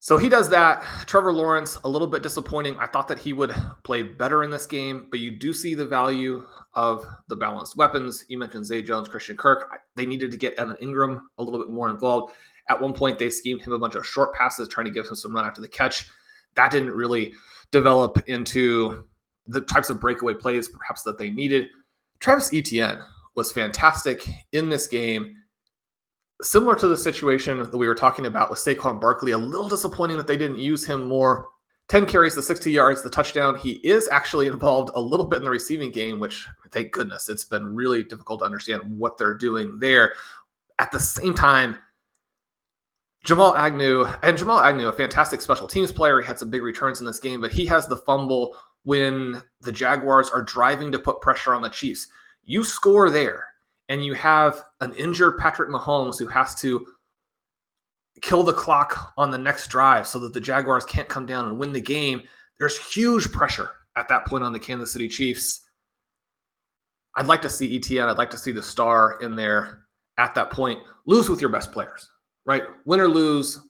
So 0.06 0.16
he 0.16 0.28
does 0.28 0.48
that. 0.50 0.84
Trevor 1.08 1.32
Lawrence, 1.32 1.80
a 1.82 1.88
little 1.88 2.06
bit 2.06 2.22
disappointing. 2.22 2.76
I 2.78 2.86
thought 2.86 3.08
that 3.08 3.18
he 3.18 3.32
would 3.32 3.52
play 3.82 4.04
better 4.04 4.44
in 4.44 4.50
this 4.50 4.64
game, 4.64 5.08
but 5.10 5.18
you 5.18 5.32
do 5.32 5.52
see 5.52 5.74
the 5.74 5.84
value 5.84 6.46
of 6.74 7.04
the 7.26 7.34
balanced 7.34 7.76
weapons. 7.76 8.24
You 8.28 8.38
mentioned 8.38 8.66
Zay 8.66 8.82
Jones, 8.82 9.08
Christian 9.08 9.36
Kirk. 9.36 9.68
They 9.96 10.06
needed 10.06 10.30
to 10.30 10.36
get 10.36 10.54
Evan 10.60 10.76
Engram 10.80 11.22
a 11.38 11.42
little 11.42 11.58
bit 11.58 11.70
more 11.70 11.90
involved. 11.90 12.34
At 12.68 12.80
one 12.80 12.92
point, 12.92 13.18
they 13.18 13.28
schemed 13.28 13.62
him 13.62 13.72
a 13.72 13.80
bunch 13.80 13.96
of 13.96 14.06
short 14.06 14.32
passes, 14.32 14.68
trying 14.68 14.84
to 14.84 14.92
give 14.92 15.08
him 15.08 15.16
some 15.16 15.34
run 15.34 15.44
after 15.44 15.60
the 15.60 15.66
catch. 15.66 16.06
That 16.54 16.70
didn't 16.70 16.92
really 16.92 17.34
develop 17.72 18.28
into 18.28 19.08
the 19.48 19.62
types 19.62 19.90
of 19.90 19.98
breakaway 19.98 20.34
plays, 20.34 20.68
perhaps, 20.68 21.02
that 21.02 21.18
they 21.18 21.30
needed. 21.30 21.66
Travis 22.20 22.54
Etienne 22.54 23.00
was 23.34 23.50
fantastic 23.50 24.24
in 24.52 24.68
this 24.68 24.86
game 24.86 25.34
similar 26.42 26.74
to 26.76 26.88
the 26.88 26.96
situation 26.96 27.58
that 27.58 27.76
we 27.76 27.88
were 27.88 27.94
talking 27.94 28.26
about 28.26 28.50
with 28.50 28.58
Saquon 28.58 29.00
Barkley, 29.00 29.32
a 29.32 29.38
little 29.38 29.68
disappointing 29.68 30.16
that 30.16 30.26
they 30.26 30.36
didn't 30.36 30.58
use 30.58 30.84
him 30.84 31.06
more. 31.08 31.48
10 31.88 32.06
carries, 32.06 32.34
the 32.34 32.42
60 32.42 32.70
yards, 32.70 33.02
the 33.02 33.10
touchdown. 33.10 33.56
He 33.56 33.74
is 33.84 34.08
actually 34.10 34.48
involved 34.48 34.90
a 34.94 35.00
little 35.00 35.26
bit 35.26 35.38
in 35.38 35.44
the 35.44 35.50
receiving 35.50 35.92
game, 35.92 36.18
which 36.18 36.46
thank 36.72 36.92
goodness 36.92 37.28
it's 37.28 37.44
been 37.44 37.74
really 37.74 38.02
difficult 38.02 38.40
to 38.40 38.44
understand 38.44 38.82
what 38.98 39.16
they're 39.16 39.34
doing 39.34 39.78
there. 39.78 40.14
At 40.78 40.90
the 40.90 40.98
same 40.98 41.32
time, 41.32 41.78
Jamal 43.24 43.56
Agnew, 43.56 44.06
and 44.22 44.36
Jamal 44.36 44.60
Agnew, 44.60 44.88
a 44.88 44.92
fantastic 44.92 45.40
special 45.40 45.66
teams 45.66 45.92
player. 45.92 46.20
He 46.20 46.26
had 46.26 46.38
some 46.38 46.50
big 46.50 46.62
returns 46.62 47.00
in 47.00 47.06
this 47.06 47.20
game, 47.20 47.40
but 47.40 47.52
he 47.52 47.66
has 47.66 47.86
the 47.86 47.96
fumble 47.96 48.56
when 48.82 49.42
the 49.60 49.72
Jaguars 49.72 50.30
are 50.30 50.42
driving 50.42 50.92
to 50.92 50.98
put 50.98 51.20
pressure 51.20 51.54
on 51.54 51.62
the 51.62 51.68
Chiefs. 51.68 52.08
You 52.44 52.62
score 52.62 53.10
there, 53.10 53.46
and 53.88 54.04
you 54.04 54.14
have 54.14 54.62
an 54.80 54.92
injured 54.94 55.38
Patrick 55.38 55.70
Mahomes 55.70 56.18
who 56.18 56.26
has 56.26 56.54
to 56.56 56.86
kill 58.22 58.42
the 58.42 58.52
clock 58.52 59.12
on 59.16 59.30
the 59.30 59.38
next 59.38 59.68
drive 59.68 60.06
so 60.06 60.18
that 60.18 60.32
the 60.32 60.40
Jaguars 60.40 60.84
can't 60.84 61.08
come 61.08 61.26
down 61.26 61.46
and 61.46 61.58
win 61.58 61.72
the 61.72 61.80
game. 61.80 62.22
There's 62.58 62.78
huge 62.78 63.30
pressure 63.30 63.70
at 63.96 64.08
that 64.08 64.26
point 64.26 64.44
on 64.44 64.52
the 64.52 64.58
Kansas 64.58 64.92
City 64.92 65.08
Chiefs. 65.08 65.62
I'd 67.16 67.26
like 67.26 67.42
to 67.42 67.50
see 67.50 67.76
Etienne. 67.76 68.08
I'd 68.08 68.18
like 68.18 68.30
to 68.30 68.38
see 68.38 68.52
the 68.52 68.62
star 68.62 69.18
in 69.20 69.36
there 69.36 69.86
at 70.18 70.34
that 70.34 70.50
point. 70.50 70.80
Lose 71.06 71.28
with 71.28 71.40
your 71.40 71.50
best 71.50 71.72
players, 71.72 72.10
right? 72.44 72.64
Win 72.84 73.00
or 73.00 73.08
lose, 73.08 73.60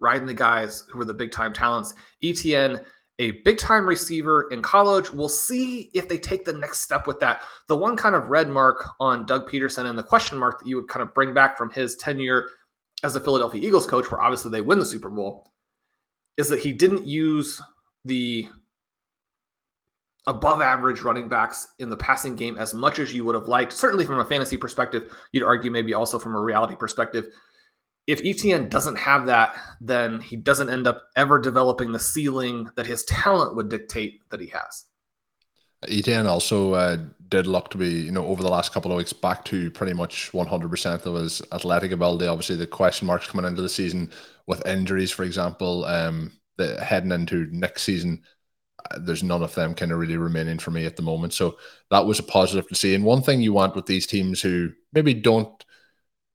riding 0.00 0.26
the 0.26 0.34
guys 0.34 0.84
who 0.90 1.00
are 1.00 1.04
the 1.04 1.14
big 1.14 1.30
time 1.30 1.52
talents. 1.52 1.94
Etienne, 2.22 2.80
a 3.18 3.30
big 3.42 3.58
time 3.58 3.86
receiver 3.86 4.48
in 4.50 4.60
college. 4.60 5.10
We'll 5.10 5.28
see 5.28 5.90
if 5.94 6.08
they 6.08 6.18
take 6.18 6.44
the 6.44 6.52
next 6.52 6.80
step 6.80 7.06
with 7.06 7.20
that. 7.20 7.42
The 7.68 7.76
one 7.76 7.96
kind 7.96 8.14
of 8.14 8.28
red 8.28 8.48
mark 8.48 8.88
on 8.98 9.24
Doug 9.26 9.48
Pederson 9.48 9.86
and 9.86 9.98
the 9.98 10.02
question 10.02 10.36
mark 10.38 10.60
that 10.60 10.68
you 10.68 10.76
would 10.76 10.88
kind 10.88 11.02
of 11.02 11.14
bring 11.14 11.32
back 11.32 11.56
from 11.56 11.70
his 11.70 11.96
tenure 11.96 12.48
as 13.02 13.14
the 13.14 13.20
Philadelphia 13.20 13.60
Eagles 13.64 13.86
coach, 13.86 14.10
where 14.10 14.20
obviously 14.20 14.50
they 14.50 14.60
win 14.60 14.78
the 14.78 14.86
Super 14.86 15.10
Bowl, 15.10 15.52
is 16.36 16.48
that 16.48 16.60
he 16.60 16.72
didn't 16.72 17.06
use 17.06 17.60
the 18.04 18.48
above 20.26 20.62
average 20.62 21.02
running 21.02 21.28
backs 21.28 21.68
in 21.78 21.90
the 21.90 21.96
passing 21.96 22.34
game 22.34 22.56
as 22.56 22.72
much 22.72 22.98
as 22.98 23.12
you 23.12 23.24
would 23.24 23.34
have 23.34 23.46
liked. 23.46 23.72
Certainly 23.72 24.06
from 24.06 24.20
a 24.20 24.24
fantasy 24.24 24.56
perspective, 24.56 25.14
you'd 25.32 25.44
argue 25.44 25.70
maybe 25.70 25.94
also 25.94 26.18
from 26.18 26.34
a 26.34 26.40
reality 26.40 26.74
perspective. 26.74 27.26
If 28.06 28.20
Etienne 28.22 28.68
doesn't 28.68 28.96
have 28.96 29.26
that, 29.26 29.56
then 29.80 30.20
he 30.20 30.36
doesn't 30.36 30.68
end 30.68 30.86
up 30.86 31.04
ever 31.16 31.38
developing 31.38 31.92
the 31.92 31.98
ceiling 31.98 32.68
that 32.76 32.86
his 32.86 33.04
talent 33.04 33.56
would 33.56 33.70
dictate 33.70 34.20
that 34.30 34.40
he 34.40 34.48
has. 34.48 34.84
Etienne 35.88 36.26
also 36.26 36.74
uh, 36.74 36.98
did 37.28 37.46
look 37.46 37.70
to 37.70 37.78
be, 37.78 37.88
you 37.88 38.12
know, 38.12 38.26
over 38.26 38.42
the 38.42 38.50
last 38.50 38.72
couple 38.72 38.90
of 38.90 38.96
weeks 38.96 39.12
back 39.12 39.44
to 39.46 39.70
pretty 39.70 39.92
much 39.92 40.30
100% 40.32 41.06
of 41.06 41.14
his 41.14 41.42
athletic 41.52 41.92
ability. 41.92 42.26
Obviously, 42.26 42.56
the 42.56 42.66
question 42.66 43.06
marks 43.06 43.26
coming 43.26 43.46
into 43.46 43.62
the 43.62 43.68
season 43.68 44.10
with 44.46 44.66
injuries, 44.66 45.10
for 45.10 45.24
example, 45.24 45.84
um, 45.86 46.32
the, 46.56 46.82
heading 46.82 47.12
into 47.12 47.48
next 47.50 47.82
season, 47.82 48.22
uh, 48.90 48.98
there's 49.00 49.22
none 49.22 49.42
of 49.42 49.54
them 49.54 49.74
kind 49.74 49.92
of 49.92 49.98
really 49.98 50.16
remaining 50.16 50.58
for 50.58 50.70
me 50.70 50.84
at 50.86 50.96
the 50.96 51.02
moment. 51.02 51.32
So 51.32 51.56
that 51.90 52.04
was 52.04 52.18
a 52.18 52.22
positive 52.22 52.68
to 52.68 52.74
see. 52.74 52.94
And 52.94 53.04
one 53.04 53.22
thing 53.22 53.40
you 53.40 53.52
want 53.52 53.74
with 53.74 53.86
these 53.86 54.06
teams 54.06 54.40
who 54.40 54.70
maybe 54.92 55.14
don't 55.14 55.64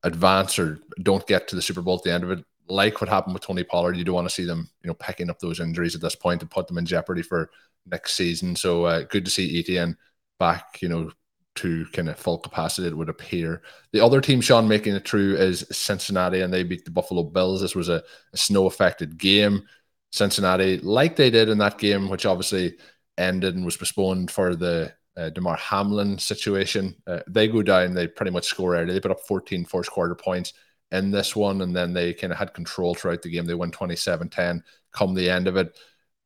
advance 0.04 0.58
or 0.58 0.80
don't 1.04 1.28
get 1.28 1.48
to 1.48 1.56
the 1.56 1.62
Super 1.62 1.82
Bowl 1.82 1.96
at 1.96 2.04
the 2.04 2.14
end 2.14 2.24
of 2.24 2.32
it, 2.32 2.44
like 2.68 3.02
what 3.02 3.10
happened 3.10 3.34
with 3.34 3.44
Tony 3.44 3.64
Pollard, 3.64 3.98
you 3.98 4.04
don't 4.04 4.16
want 4.16 4.28
to 4.30 4.34
see 4.34 4.46
them, 4.46 4.70
you 4.84 4.88
know, 4.88 4.94
picking 4.94 5.30
up 5.30 5.40
those 5.40 5.60
injuries 5.60 5.96
at 5.96 6.02
this 6.02 6.16
point 6.16 6.42
and 6.42 6.52
put 6.52 6.68
them 6.68 6.78
in 6.78 6.86
jeopardy 6.86 7.22
for 7.22 7.50
next 7.86 8.14
season. 8.14 8.56
So 8.56 8.86
uh, 8.86 9.04
good 9.04 9.26
to 9.26 9.32
see 9.32 9.60
Etienne 9.60 9.98
back, 10.40 10.82
you 10.82 10.90
know, 10.90 11.12
to 11.56 11.86
kind 11.92 12.08
of 12.08 12.18
full 12.18 12.38
capacity, 12.38 12.88
it 12.88 12.96
would 12.96 13.10
appear. 13.10 13.64
The 13.92 14.00
other 14.00 14.22
team, 14.22 14.40
Sean, 14.40 14.68
making 14.68 14.96
it 14.96 15.08
through 15.08 15.36
is 15.36 15.66
Cincinnati, 15.72 16.42
and 16.42 16.54
they 16.54 16.64
beat 16.64 16.86
the 16.86 16.92
Buffalo 16.92 17.24
Bills. 17.24 17.60
This 17.60 17.76
was 17.76 17.90
a, 17.90 18.02
a 18.34 18.38
snow 18.38 18.66
affected 18.66 19.18
game. 19.18 19.68
Cincinnati, 20.12 20.78
like 20.78 21.16
they 21.16 21.30
did 21.30 21.50
in 21.50 21.58
that 21.58 21.78
game, 21.78 22.10
which 22.10 22.26
obviously 22.26 22.78
ended 23.18 23.56
and 23.56 23.66
was 23.66 23.78
postponed 23.78 24.32
for 24.32 24.56
the 24.56 24.94
uh, 25.20 25.30
Damar 25.30 25.58
Hamlin 25.58 26.18
situation. 26.18 26.96
Uh, 27.06 27.20
they 27.28 27.48
go 27.48 27.62
down, 27.62 27.94
they 27.94 28.08
pretty 28.08 28.32
much 28.32 28.46
score 28.46 28.76
early. 28.76 28.94
They 28.94 29.00
put 29.00 29.12
up 29.12 29.22
14 29.22 29.66
first 29.66 29.92
quarter 29.92 30.16
points 30.16 30.54
in 30.92 31.12
this 31.12 31.36
one, 31.36 31.62
and 31.62 31.76
then 31.76 31.94
they 31.94 32.14
kind 32.14 32.32
of 32.32 32.40
had 32.40 32.54
control 32.54 32.96
throughout 32.96 33.22
the 33.22 33.30
game. 33.30 33.46
They 33.46 33.54
won 33.54 33.72
27 33.72 34.30
10 34.30 34.64
come 34.92 35.14
the 35.14 35.30
end 35.30 35.48
of 35.48 35.56
it. 35.56 35.78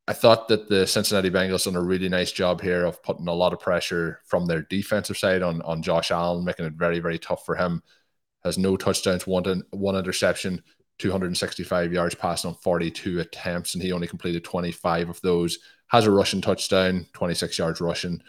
I 0.07 0.13
thought 0.13 0.49
that 0.49 0.67
the 0.67 0.85
Cincinnati 0.85 1.29
Bengals 1.29 1.65
done 1.65 1.75
a 1.75 1.81
really 1.81 2.09
nice 2.09 2.31
job 2.31 2.61
here 2.61 2.85
of 2.85 3.01
putting 3.03 3.27
a 3.27 3.33
lot 3.33 3.53
of 3.53 3.59
pressure 3.59 4.19
from 4.25 4.45
their 4.45 4.61
defensive 4.63 5.17
side 5.17 5.41
on, 5.41 5.61
on 5.61 5.81
Josh 5.81 6.11
Allen, 6.11 6.43
making 6.43 6.65
it 6.65 6.73
very, 6.73 6.99
very 6.99 7.17
tough 7.17 7.45
for 7.45 7.55
him. 7.55 7.81
Has 8.43 8.57
no 8.57 8.75
touchdowns, 8.75 9.25
one, 9.25 9.63
one 9.71 9.95
interception, 9.95 10.61
265 10.99 11.93
yards 11.93 12.15
passing 12.15 12.49
on 12.49 12.55
42 12.55 13.21
attempts, 13.21 13.73
and 13.73 13.83
he 13.83 13.93
only 13.93 14.07
completed 14.07 14.43
25 14.43 15.09
of 15.09 15.21
those. 15.21 15.57
Has 15.87 16.05
a 16.05 16.11
rushing 16.11 16.41
touchdown, 16.41 17.05
26 17.13 17.57
yards 17.57 17.79
rushing. 17.79 18.21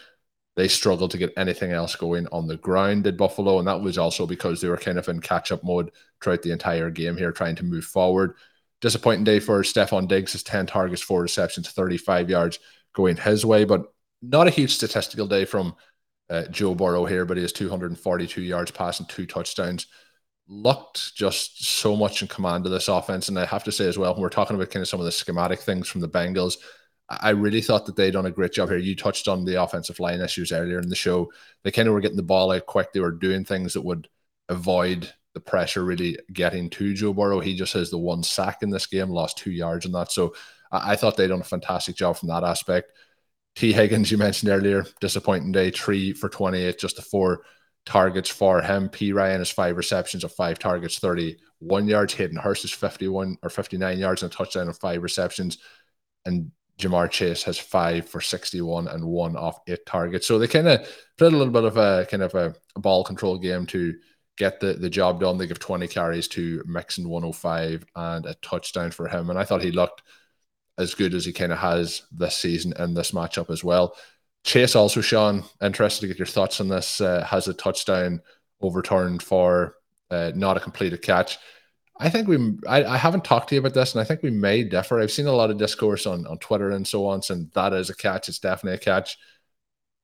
They 0.56 0.68
struggled 0.68 1.10
to 1.10 1.18
get 1.18 1.32
anything 1.36 1.72
else 1.72 1.96
going 1.96 2.28
on 2.28 2.46
the 2.46 2.56
ground, 2.56 3.04
did 3.04 3.16
Buffalo, 3.16 3.58
and 3.58 3.66
that 3.66 3.80
was 3.80 3.98
also 3.98 4.26
because 4.26 4.60
they 4.60 4.68
were 4.68 4.76
kind 4.76 4.98
of 4.98 5.08
in 5.08 5.20
catch 5.20 5.50
up 5.50 5.64
mode 5.64 5.90
throughout 6.22 6.42
the 6.42 6.52
entire 6.52 6.90
game 6.90 7.16
here, 7.16 7.32
trying 7.32 7.56
to 7.56 7.64
move 7.64 7.84
forward. 7.84 8.36
Disappointing 8.80 9.24
day 9.24 9.40
for 9.40 9.62
Stefon 9.62 10.06
Diggs, 10.06 10.32
his 10.32 10.42
10 10.44 10.66
targets, 10.66 11.02
four 11.02 11.22
receptions, 11.22 11.70
35 11.70 12.30
yards 12.30 12.58
going 12.92 13.16
his 13.16 13.44
way, 13.44 13.64
but 13.64 13.92
not 14.22 14.46
a 14.46 14.50
huge 14.50 14.74
statistical 14.74 15.26
day 15.26 15.44
from 15.44 15.74
uh, 16.30 16.44
Joe 16.46 16.74
Burrow 16.74 17.04
here, 17.04 17.24
but 17.24 17.36
he 17.36 17.42
has 17.42 17.52
242 17.52 18.42
yards 18.42 18.70
passing, 18.70 19.06
two 19.06 19.26
touchdowns. 19.26 19.86
Looked 20.46 21.14
just 21.14 21.64
so 21.64 21.96
much 21.96 22.22
in 22.22 22.28
command 22.28 22.66
of 22.66 22.72
this 22.72 22.88
offense. 22.88 23.28
And 23.28 23.38
I 23.38 23.46
have 23.46 23.64
to 23.64 23.72
say 23.72 23.88
as 23.88 23.98
well, 23.98 24.12
when 24.12 24.22
we're 24.22 24.28
talking 24.28 24.56
about 24.56 24.70
kind 24.70 24.82
of 24.82 24.88
some 24.88 25.00
of 25.00 25.06
the 25.06 25.12
schematic 25.12 25.60
things 25.60 25.88
from 25.88 26.00
the 26.00 26.08
Bengals, 26.08 26.56
I 27.08 27.30
really 27.30 27.60
thought 27.60 27.84
that 27.86 27.96
they'd 27.96 28.12
done 28.12 28.26
a 28.26 28.30
great 28.30 28.52
job 28.52 28.70
here. 28.70 28.78
You 28.78 28.96
touched 28.96 29.28
on 29.28 29.44
the 29.44 29.62
offensive 29.62 30.00
line 30.00 30.20
issues 30.20 30.52
earlier 30.52 30.78
in 30.78 30.88
the 30.88 30.96
show. 30.96 31.30
They 31.62 31.70
kind 31.70 31.86
of 31.86 31.94
were 31.94 32.00
getting 32.00 32.16
the 32.16 32.22
ball 32.22 32.50
out 32.50 32.66
quick. 32.66 32.92
They 32.92 33.00
were 33.00 33.10
doing 33.10 33.44
things 33.44 33.74
that 33.74 33.82
would 33.82 34.08
avoid 34.48 35.12
the 35.34 35.40
pressure 35.40 35.84
really 35.84 36.18
getting 36.32 36.70
to 36.70 36.94
Joe 36.94 37.12
Burrow. 37.12 37.40
He 37.40 37.56
just 37.56 37.74
has 37.74 37.90
the 37.90 37.98
one 37.98 38.22
sack 38.22 38.62
in 38.62 38.70
this 38.70 38.86
game, 38.86 39.10
lost 39.10 39.36
two 39.36 39.50
yards 39.50 39.84
in 39.84 39.92
that. 39.92 40.12
So 40.12 40.34
I, 40.70 40.96
thought 40.96 41.16
they'd 41.16 41.28
done 41.28 41.40
a 41.40 41.44
fantastic 41.44 41.96
job 41.96 42.16
from 42.16 42.28
that 42.28 42.44
aspect. 42.44 42.92
Tee 43.54 43.72
Higgins, 43.72 44.10
you 44.10 44.18
mentioned 44.18 44.50
earlier, 44.50 44.84
disappointing 45.00 45.52
day, 45.52 45.70
three 45.70 46.12
for 46.12 46.28
28, 46.28 46.78
just 46.78 46.96
the 46.96 47.02
four 47.02 47.42
targets 47.86 48.28
for 48.28 48.62
him. 48.62 48.88
P. 48.88 49.12
Ryan 49.12 49.38
has 49.38 49.50
five 49.50 49.76
receptions 49.76 50.24
of 50.24 50.32
five 50.32 50.58
targets, 50.58 50.98
31 50.98 51.86
yards. 51.86 52.14
Hayden 52.14 52.36
Hurst 52.36 52.64
is 52.64 52.72
51 52.72 53.36
or 53.42 53.50
59 53.50 53.98
yards 53.98 54.22
and 54.22 54.32
a 54.32 54.34
touchdown 54.34 54.66
and 54.66 54.76
five 54.76 55.02
receptions. 55.02 55.58
And 56.24 56.50
Ja'Marr 56.78 57.10
Chase 57.10 57.42
has 57.44 57.58
five 57.58 58.08
for 58.08 58.20
61 58.20 58.88
and 58.88 59.04
one 59.04 59.36
off 59.36 59.60
eight 59.68 59.86
targets. 59.86 60.26
So 60.26 60.38
they 60.38 60.48
kind 60.48 60.68
of 60.68 60.88
played 61.16 61.32
a 61.32 61.36
little 61.36 61.52
bit 61.52 61.64
of 61.64 61.76
a 61.76 62.06
kind 62.10 62.22
of 62.22 62.34
a, 62.34 62.54
a 62.74 62.80
ball 62.80 63.04
control 63.04 63.38
game 63.38 63.66
to 63.66 63.94
get 64.36 64.58
the, 64.58 64.74
the 64.74 64.90
job 64.90 65.20
done. 65.20 65.38
They 65.38 65.46
give 65.46 65.60
20 65.60 65.86
carries 65.86 66.26
to 66.28 66.62
Mixon 66.66 67.08
105 67.08 67.86
and 67.94 68.26
a 68.26 68.34
touchdown 68.34 68.90
for 68.90 69.06
him. 69.06 69.30
And 69.30 69.38
I 69.38 69.44
thought 69.44 69.62
he 69.62 69.70
looked 69.70 70.02
as 70.76 70.94
good 70.94 71.14
as 71.14 71.24
he 71.24 71.32
kind 71.32 71.52
of 71.52 71.58
has 71.58 72.02
this 72.10 72.36
season 72.36 72.74
in 72.78 72.94
this 72.94 73.12
matchup 73.12 73.50
as 73.50 73.62
well. 73.62 73.96
Chase 74.42 74.74
also, 74.74 75.00
Sean, 75.00 75.44
interested 75.62 76.02
to 76.02 76.08
get 76.08 76.18
your 76.18 76.26
thoughts 76.26 76.60
on 76.60 76.68
this. 76.68 77.00
Uh, 77.00 77.24
has 77.24 77.48
a 77.48 77.54
touchdown 77.54 78.20
overturned 78.60 79.22
for 79.22 79.76
uh, 80.10 80.32
not 80.34 80.56
a 80.56 80.60
completed 80.60 81.00
catch. 81.00 81.38
I 81.98 82.10
think 82.10 82.26
we, 82.26 82.54
I, 82.66 82.84
I, 82.84 82.96
haven't 82.96 83.24
talked 83.24 83.50
to 83.50 83.54
you 83.54 83.60
about 83.60 83.74
this, 83.74 83.94
and 83.94 84.00
I 84.00 84.04
think 84.04 84.22
we 84.22 84.30
may 84.30 84.64
differ. 84.64 85.00
I've 85.00 85.12
seen 85.12 85.28
a 85.28 85.32
lot 85.32 85.50
of 85.50 85.58
discourse 85.58 86.06
on, 86.06 86.26
on 86.26 86.38
Twitter 86.38 86.70
and 86.70 86.86
so 86.86 87.06
on, 87.06 87.22
saying 87.22 87.52
that 87.54 87.72
is 87.72 87.88
a 87.88 87.94
catch. 87.94 88.28
It's 88.28 88.40
definitely 88.40 88.76
a 88.76 88.78
catch. 88.78 89.16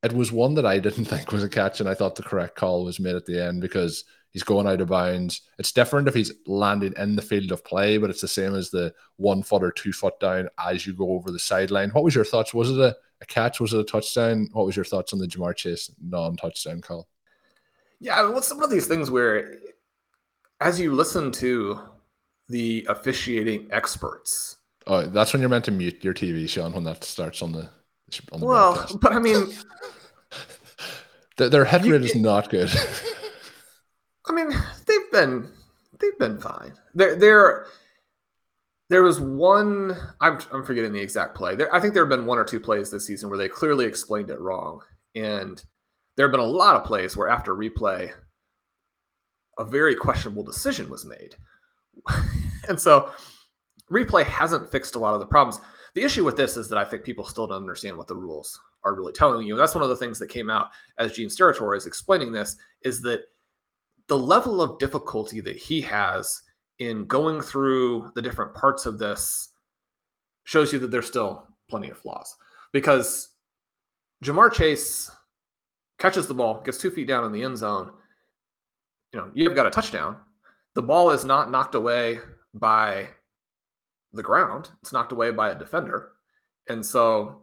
It 0.05 0.13
was 0.13 0.31
one 0.31 0.55
that 0.55 0.67
I 0.67 0.79
didn't 0.79 1.05
think 1.07 1.33
was 1.33 1.43
a 1.43 1.49
catch, 1.49 1.81
and 1.81 1.89
I 1.89 1.95
thought 1.95 2.15
the 2.15 2.23
correct 2.23 2.55
call 2.55 2.85
was 2.85 3.01
made 3.01 3.17
at 3.17 3.27
the 3.27 3.45
end 3.45 3.61
because 3.61 4.05
He's 4.31 4.45
going 4.45 4.69
out 4.69 4.81
of 4.81 4.89
bounds. 4.89 5.43
It's 5.59 5.73
different 5.73 6.07
if 6.07 6.15
he's 6.15 6.33
landing 6.47 6.95
in 6.97 7.17
the 7.17 7.23
field 7.23 7.51
of 7.51 7.65
play, 7.65 7.99
but 7.99 8.11
it's 8.11 8.21
the 8.21 8.29
same 8.29 8.55
as 8.55 8.71
the 8.71 8.95
one 9.17 9.43
foot 9.43 9.65
or 9.65 9.73
two 9.73 9.93
foot 9.93 10.19
down 10.21 10.49
as 10.59 10.87
you 10.87 10.95
go 10.95 11.11
over 11.11 11.33
the 11.33 11.39
sideline. 11.39 11.91
What 11.91 12.05
was 12.05 12.15
your 12.15 12.25
thoughts? 12.25 12.55
Was 12.55 12.71
it 12.71 12.79
a, 12.79 12.97
a 13.21 13.27
catch? 13.27 13.59
Was 13.59 13.73
it 13.73 13.81
a 13.81 13.85
touchdown? 13.85 14.49
What 14.53 14.67
was 14.67 14.77
your 14.77 14.85
thoughts 14.85 15.13
on 15.13 15.19
the 15.19 15.27
Ja'Marr 15.27 15.57
Chase 15.57 15.91
non-touchdown 16.01 16.81
call? 16.81 17.09
Yeah, 17.99 18.29
what's 18.31 18.47
some 18.47 18.63
of 18.63 18.71
these 18.71 18.87
things 18.87 19.11
where, 19.11 19.59
as 20.61 20.79
you 20.79 20.93
listen 20.93 21.33
to 21.33 21.81
the 22.49 22.87
officiating 22.89 23.69
experts, 23.71 24.59
oh, 24.87 25.07
that's 25.07 25.33
when 25.33 25.41
you're 25.41 25.49
meant 25.49 25.65
to 25.67 25.71
mute 25.71 26.03
your 26.05 26.15
TV, 26.15 26.49
Sean, 26.49 26.73
when 26.73 26.85
that 26.85 27.05
starts 27.05 27.43
on 27.43 27.53
the. 27.53 27.69
On 28.33 28.41
the 28.41 28.47
well, 28.47 28.75
broadcast. 28.75 29.01
but 29.01 29.13
I 29.13 29.21
mean, 29.21 29.53
their, 31.37 31.49
their 31.49 31.65
head 31.65 31.87
rate 31.87 32.03
is 32.03 32.17
not 32.17 32.51
good. 32.51 32.69
I 34.27 34.33
mean, 34.33 34.51
they've 34.87 35.13
been 35.13 35.49
they've 36.01 36.19
been 36.19 36.39
fine. 36.39 36.73
There 36.93 37.15
there 37.15 37.67
there 38.89 39.05
was 39.05 39.21
one 39.21 39.97
I'm 40.21 40.41
I'm 40.53 40.65
forgetting 40.65 40.93
the 40.93 41.01
exact 41.01 41.37
play. 41.37 41.55
There 41.55 41.73
I 41.73 41.79
think 41.79 41.95
there 41.95 42.03
have 42.03 42.11
been 42.11 42.27
one 42.27 42.39
or 42.39 42.45
two 42.45 42.59
plays 42.59 42.91
this 42.91 43.07
season 43.07 43.29
where 43.29 43.39
they 43.39 43.49
clearly 43.49 43.87
explained 43.87 44.31
it 44.31 44.41
wrong. 44.41 44.81
And 45.15 45.63
there 46.17 46.27
have 46.27 46.33
been 46.33 46.41
a 46.41 46.45
lot 46.45 46.75
of 46.75 46.85
plays 46.85 47.17
where 47.17 47.29
after 47.29 47.55
replay 47.55 48.11
a 49.61 49.65
very 49.65 49.95
questionable 49.95 50.43
decision 50.43 50.89
was 50.89 51.05
made. 51.05 51.37
and 52.69 52.81
so 52.81 53.11
replay 53.91 54.25
hasn't 54.25 54.71
fixed 54.71 54.95
a 54.95 54.99
lot 54.99 55.15
of 55.15 55.21
the 55.21 55.27
problems. 55.27 55.61
The 55.95 56.03
issue 56.03 56.25
with 56.25 56.37
this 56.37 56.57
is 56.57 56.69
that 56.69 56.79
I 56.79 56.85
think 56.85 57.05
people 57.05 57.25
still 57.25 57.47
don't 57.47 57.59
understand 57.59 57.97
what 57.97 58.09
the 58.09 58.17
rules 58.17 58.59
are 58.85 58.95
really 58.95 59.13
telling 59.13 59.47
you. 59.47 59.55
And 59.55 59.61
That's 59.61 59.75
one 59.75 59.85
of 59.85 59.91
the 59.91 59.97
things 59.97 60.19
that 60.19 60.29
came 60.29 60.49
out 60.49 60.69
as 60.99 61.13
Gene 61.13 61.29
Steratore 61.29 61.77
is 61.77 61.87
explaining 61.87 62.33
this 62.33 62.57
is 62.83 63.03
that 63.03 63.25
the 64.09 64.19
level 64.19 64.63
of 64.63 64.79
difficulty 64.79 65.41
that 65.41 65.57
he 65.57 65.81
has 65.83 66.41
in 66.79 67.05
going 67.05 67.43
through 67.43 68.11
the 68.15 68.23
different 68.23 68.55
parts 68.55 68.87
of 68.87 68.99
this 68.99 69.51
shows 70.45 70.73
you 70.73 70.79
that 70.79 70.91
there's 70.91 71.07
still 71.07 71.47
plenty 71.69 71.91
of 71.91 71.99
flaws 71.99 72.35
because 72.73 73.29
Ja'Marr 74.25 74.53
Chase 74.53 75.11
catches 75.99 76.27
the 76.27 76.35
ball, 76.35 76.63
gets 76.63 76.79
two 76.79 76.91
feet 76.91 77.07
down 77.07 77.25
in 77.25 77.33
the 77.33 77.43
end 77.43 77.59
zone. 77.59 77.93
You 79.13 79.21
know, 79.21 79.31
you've 79.35 79.55
got 79.55 79.67
a 79.67 79.71
touchdown. 79.71 80.17
The 80.75 80.83
ball 80.83 81.11
is 81.11 81.25
not 81.25 81.51
knocked 81.51 81.75
away 81.75 82.21
by 82.55 83.09
the 84.13 84.23
ground. 84.23 84.71
It's 84.83 84.93
knocked 84.93 85.13
away 85.13 85.31
by 85.31 85.51
a 85.51 85.59
defender. 85.59 86.13
And 86.69 86.85
so. 86.85 87.43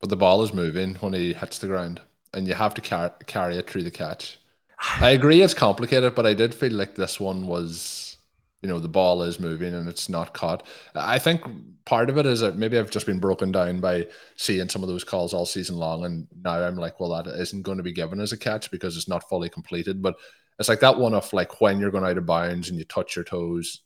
But 0.00 0.08
the 0.08 0.16
ball 0.16 0.42
is 0.42 0.54
moving 0.54 0.94
when 0.96 1.12
he 1.12 1.32
hits 1.32 1.58
the 1.58 1.66
ground, 1.66 2.00
and 2.32 2.46
you 2.46 2.54
have 2.54 2.74
to 2.74 2.80
car- 2.80 3.14
carry 3.26 3.56
it 3.56 3.68
through 3.68 3.82
the 3.82 3.90
catch. 3.90 4.38
I 5.00 5.10
agree 5.10 5.42
it's 5.42 5.54
complicated, 5.54 6.14
but 6.14 6.26
I 6.26 6.34
did 6.34 6.54
feel 6.54 6.72
like 6.72 6.94
this 6.94 7.20
one 7.20 7.46
was, 7.46 8.16
you 8.62 8.68
know, 8.68 8.78
the 8.78 8.88
ball 8.88 9.22
is 9.22 9.40
moving 9.40 9.74
and 9.74 9.88
it's 9.88 10.08
not 10.08 10.32
caught. 10.32 10.66
I 10.94 11.18
think 11.18 11.42
part 11.84 12.08
of 12.08 12.16
it 12.18 12.26
is 12.26 12.40
that 12.40 12.56
maybe 12.56 12.78
I've 12.78 12.90
just 12.90 13.06
been 13.06 13.20
broken 13.20 13.52
down 13.52 13.80
by 13.80 14.06
seeing 14.36 14.68
some 14.68 14.82
of 14.82 14.88
those 14.88 15.04
calls 15.04 15.34
all 15.34 15.46
season 15.46 15.76
long, 15.76 16.04
and 16.04 16.28
now 16.42 16.62
I'm 16.62 16.76
like, 16.76 17.00
well, 17.00 17.10
that 17.22 17.26
isn't 17.26 17.62
going 17.62 17.78
to 17.78 17.84
be 17.84 17.92
given 17.92 18.20
as 18.20 18.32
a 18.32 18.38
catch 18.38 18.70
because 18.70 18.96
it's 18.96 19.08
not 19.08 19.28
fully 19.28 19.48
completed. 19.48 20.00
But 20.00 20.16
it's 20.60 20.68
like 20.68 20.80
that 20.80 20.98
one 20.98 21.14
of 21.14 21.32
like 21.32 21.60
when 21.60 21.80
you're 21.80 21.90
going 21.90 22.04
out 22.04 22.18
of 22.18 22.26
bounds 22.26 22.68
and 22.68 22.78
you 22.78 22.84
touch 22.84 23.16
your 23.16 23.24
toes, 23.24 23.80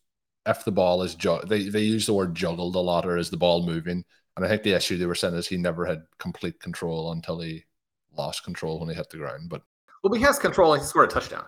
if 0.45 0.64
the 0.64 0.72
ball 0.72 1.03
is 1.03 1.14
ju- 1.14 1.41
they 1.47 1.68
they 1.68 1.83
use 1.83 2.05
the 2.05 2.12
word 2.12 2.35
juggled 2.35 2.75
a 2.75 2.81
lot 2.81 3.07
or 3.07 3.16
is 3.16 3.31
the 3.31 3.37
ball 3.37 3.64
moving? 3.64 4.05
And 4.37 4.45
i 4.45 4.49
think 4.49 4.64
the 4.64 4.72
issue 4.72 4.97
they 4.97 5.07
were 5.07 5.14
saying 5.14 5.35
is 5.35 5.47
he 5.47 5.57
never 5.57 5.87
had 5.87 6.03
complete 6.18 6.59
control 6.61 7.12
until 7.12 7.41
he 7.41 7.64
lost 8.16 8.45
control 8.45 8.81
when 8.81 8.89
he 8.89 8.95
hit 8.95 9.09
the 9.11 9.16
ground 9.16 9.49
but 9.49 9.62
well 10.03 10.12
he 10.12 10.22
has 10.22 10.39
control 10.39 10.72
and 10.72 10.83
he 10.83 10.87
scored 10.87 11.11
a 11.11 11.12
touchdown. 11.12 11.45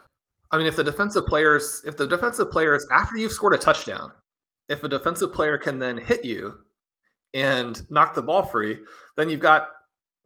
I 0.53 0.59
mean 0.59 0.66
if 0.66 0.77
the 0.77 0.85
defensive 0.85 1.27
players 1.27 1.83
if 1.85 1.97
the 1.97 2.07
defensive 2.07 2.51
players 2.51 2.87
after 2.93 3.16
you've 3.16 3.33
scored 3.33 3.55
a 3.55 3.59
touchdown 3.59 4.12
if 4.68 4.85
a 4.85 4.89
defensive 4.89 5.33
player 5.33 5.59
can 5.59 5.79
then 5.81 5.99
hit 5.99 6.24
you 6.24 6.55
and 7.35 7.83
knock 7.91 8.14
the 8.14 8.22
ball 8.22 8.45
free 8.45 8.79
then 9.16 9.29
you've 9.29 9.41
got 9.41 9.68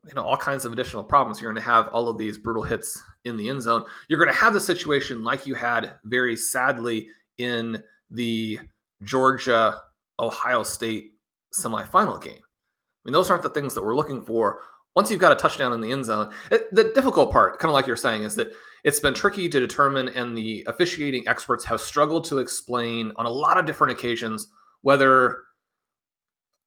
you 0.09 0.15
know 0.15 0.23
all 0.23 0.37
kinds 0.37 0.65
of 0.65 0.73
additional 0.73 1.05
problems 1.05 1.41
you're 1.41 1.53
going 1.53 1.63
to 1.63 1.71
have 1.71 1.89
all 1.89 2.09
of 2.09 2.17
these 2.17 2.39
brutal 2.39 2.63
hits 2.63 3.03
in 3.25 3.37
the 3.37 3.49
end 3.49 3.61
zone 3.61 3.85
you're 4.09 4.19
going 4.19 4.33
to 4.33 4.41
have 4.41 4.55
the 4.55 4.61
situation 4.61 5.23
like 5.23 5.47
you 5.47 5.55
had 5.55 5.93
very 6.05 6.35
sadly 6.37 7.09
in 7.39 7.83
the 8.11 8.59
Georgia 9.03 9.81
Ohio 10.19 10.63
State 10.63 11.13
semifinal 11.55 12.23
game. 12.23 12.35
I 12.35 13.03
mean, 13.05 13.13
those 13.13 13.31
aren't 13.31 13.43
the 13.43 13.51
things 13.51 13.75
that 13.75 13.85
we're 13.85 13.97
looking 13.97 14.23
for. 14.23 14.61
Once 14.95 15.11
you've 15.11 15.21
got 15.21 15.33
a 15.33 15.37
touchdown 15.37 15.73
in 15.73 15.81
the 15.81 15.91
end 15.91 16.05
zone, 16.05 16.33
it, 16.51 16.73
the 16.75 16.93
difficult 16.95 17.33
part, 17.33 17.59
kind 17.59 17.71
of 17.71 17.75
like 17.75 17.87
you're 17.87 17.97
saying, 17.97 18.25
is 18.25 18.35
that 18.35 18.53
it's 18.85 19.01
been 19.01 19.15
tricky 19.15 19.49
to 19.49 19.61
determine, 19.61 20.09
and 20.11 20.37
the 20.37 20.65
officiating 20.67 21.27
experts 21.29 21.65
have 21.65 21.81
struggled 21.81 22.25
to 22.25 22.39
explain 22.39 23.13
on 23.17 23.27
a 23.27 23.31
lot 23.31 23.59
of 23.59 23.67
different 23.67 23.93
occasions 23.93 24.49
whether, 24.83 25.45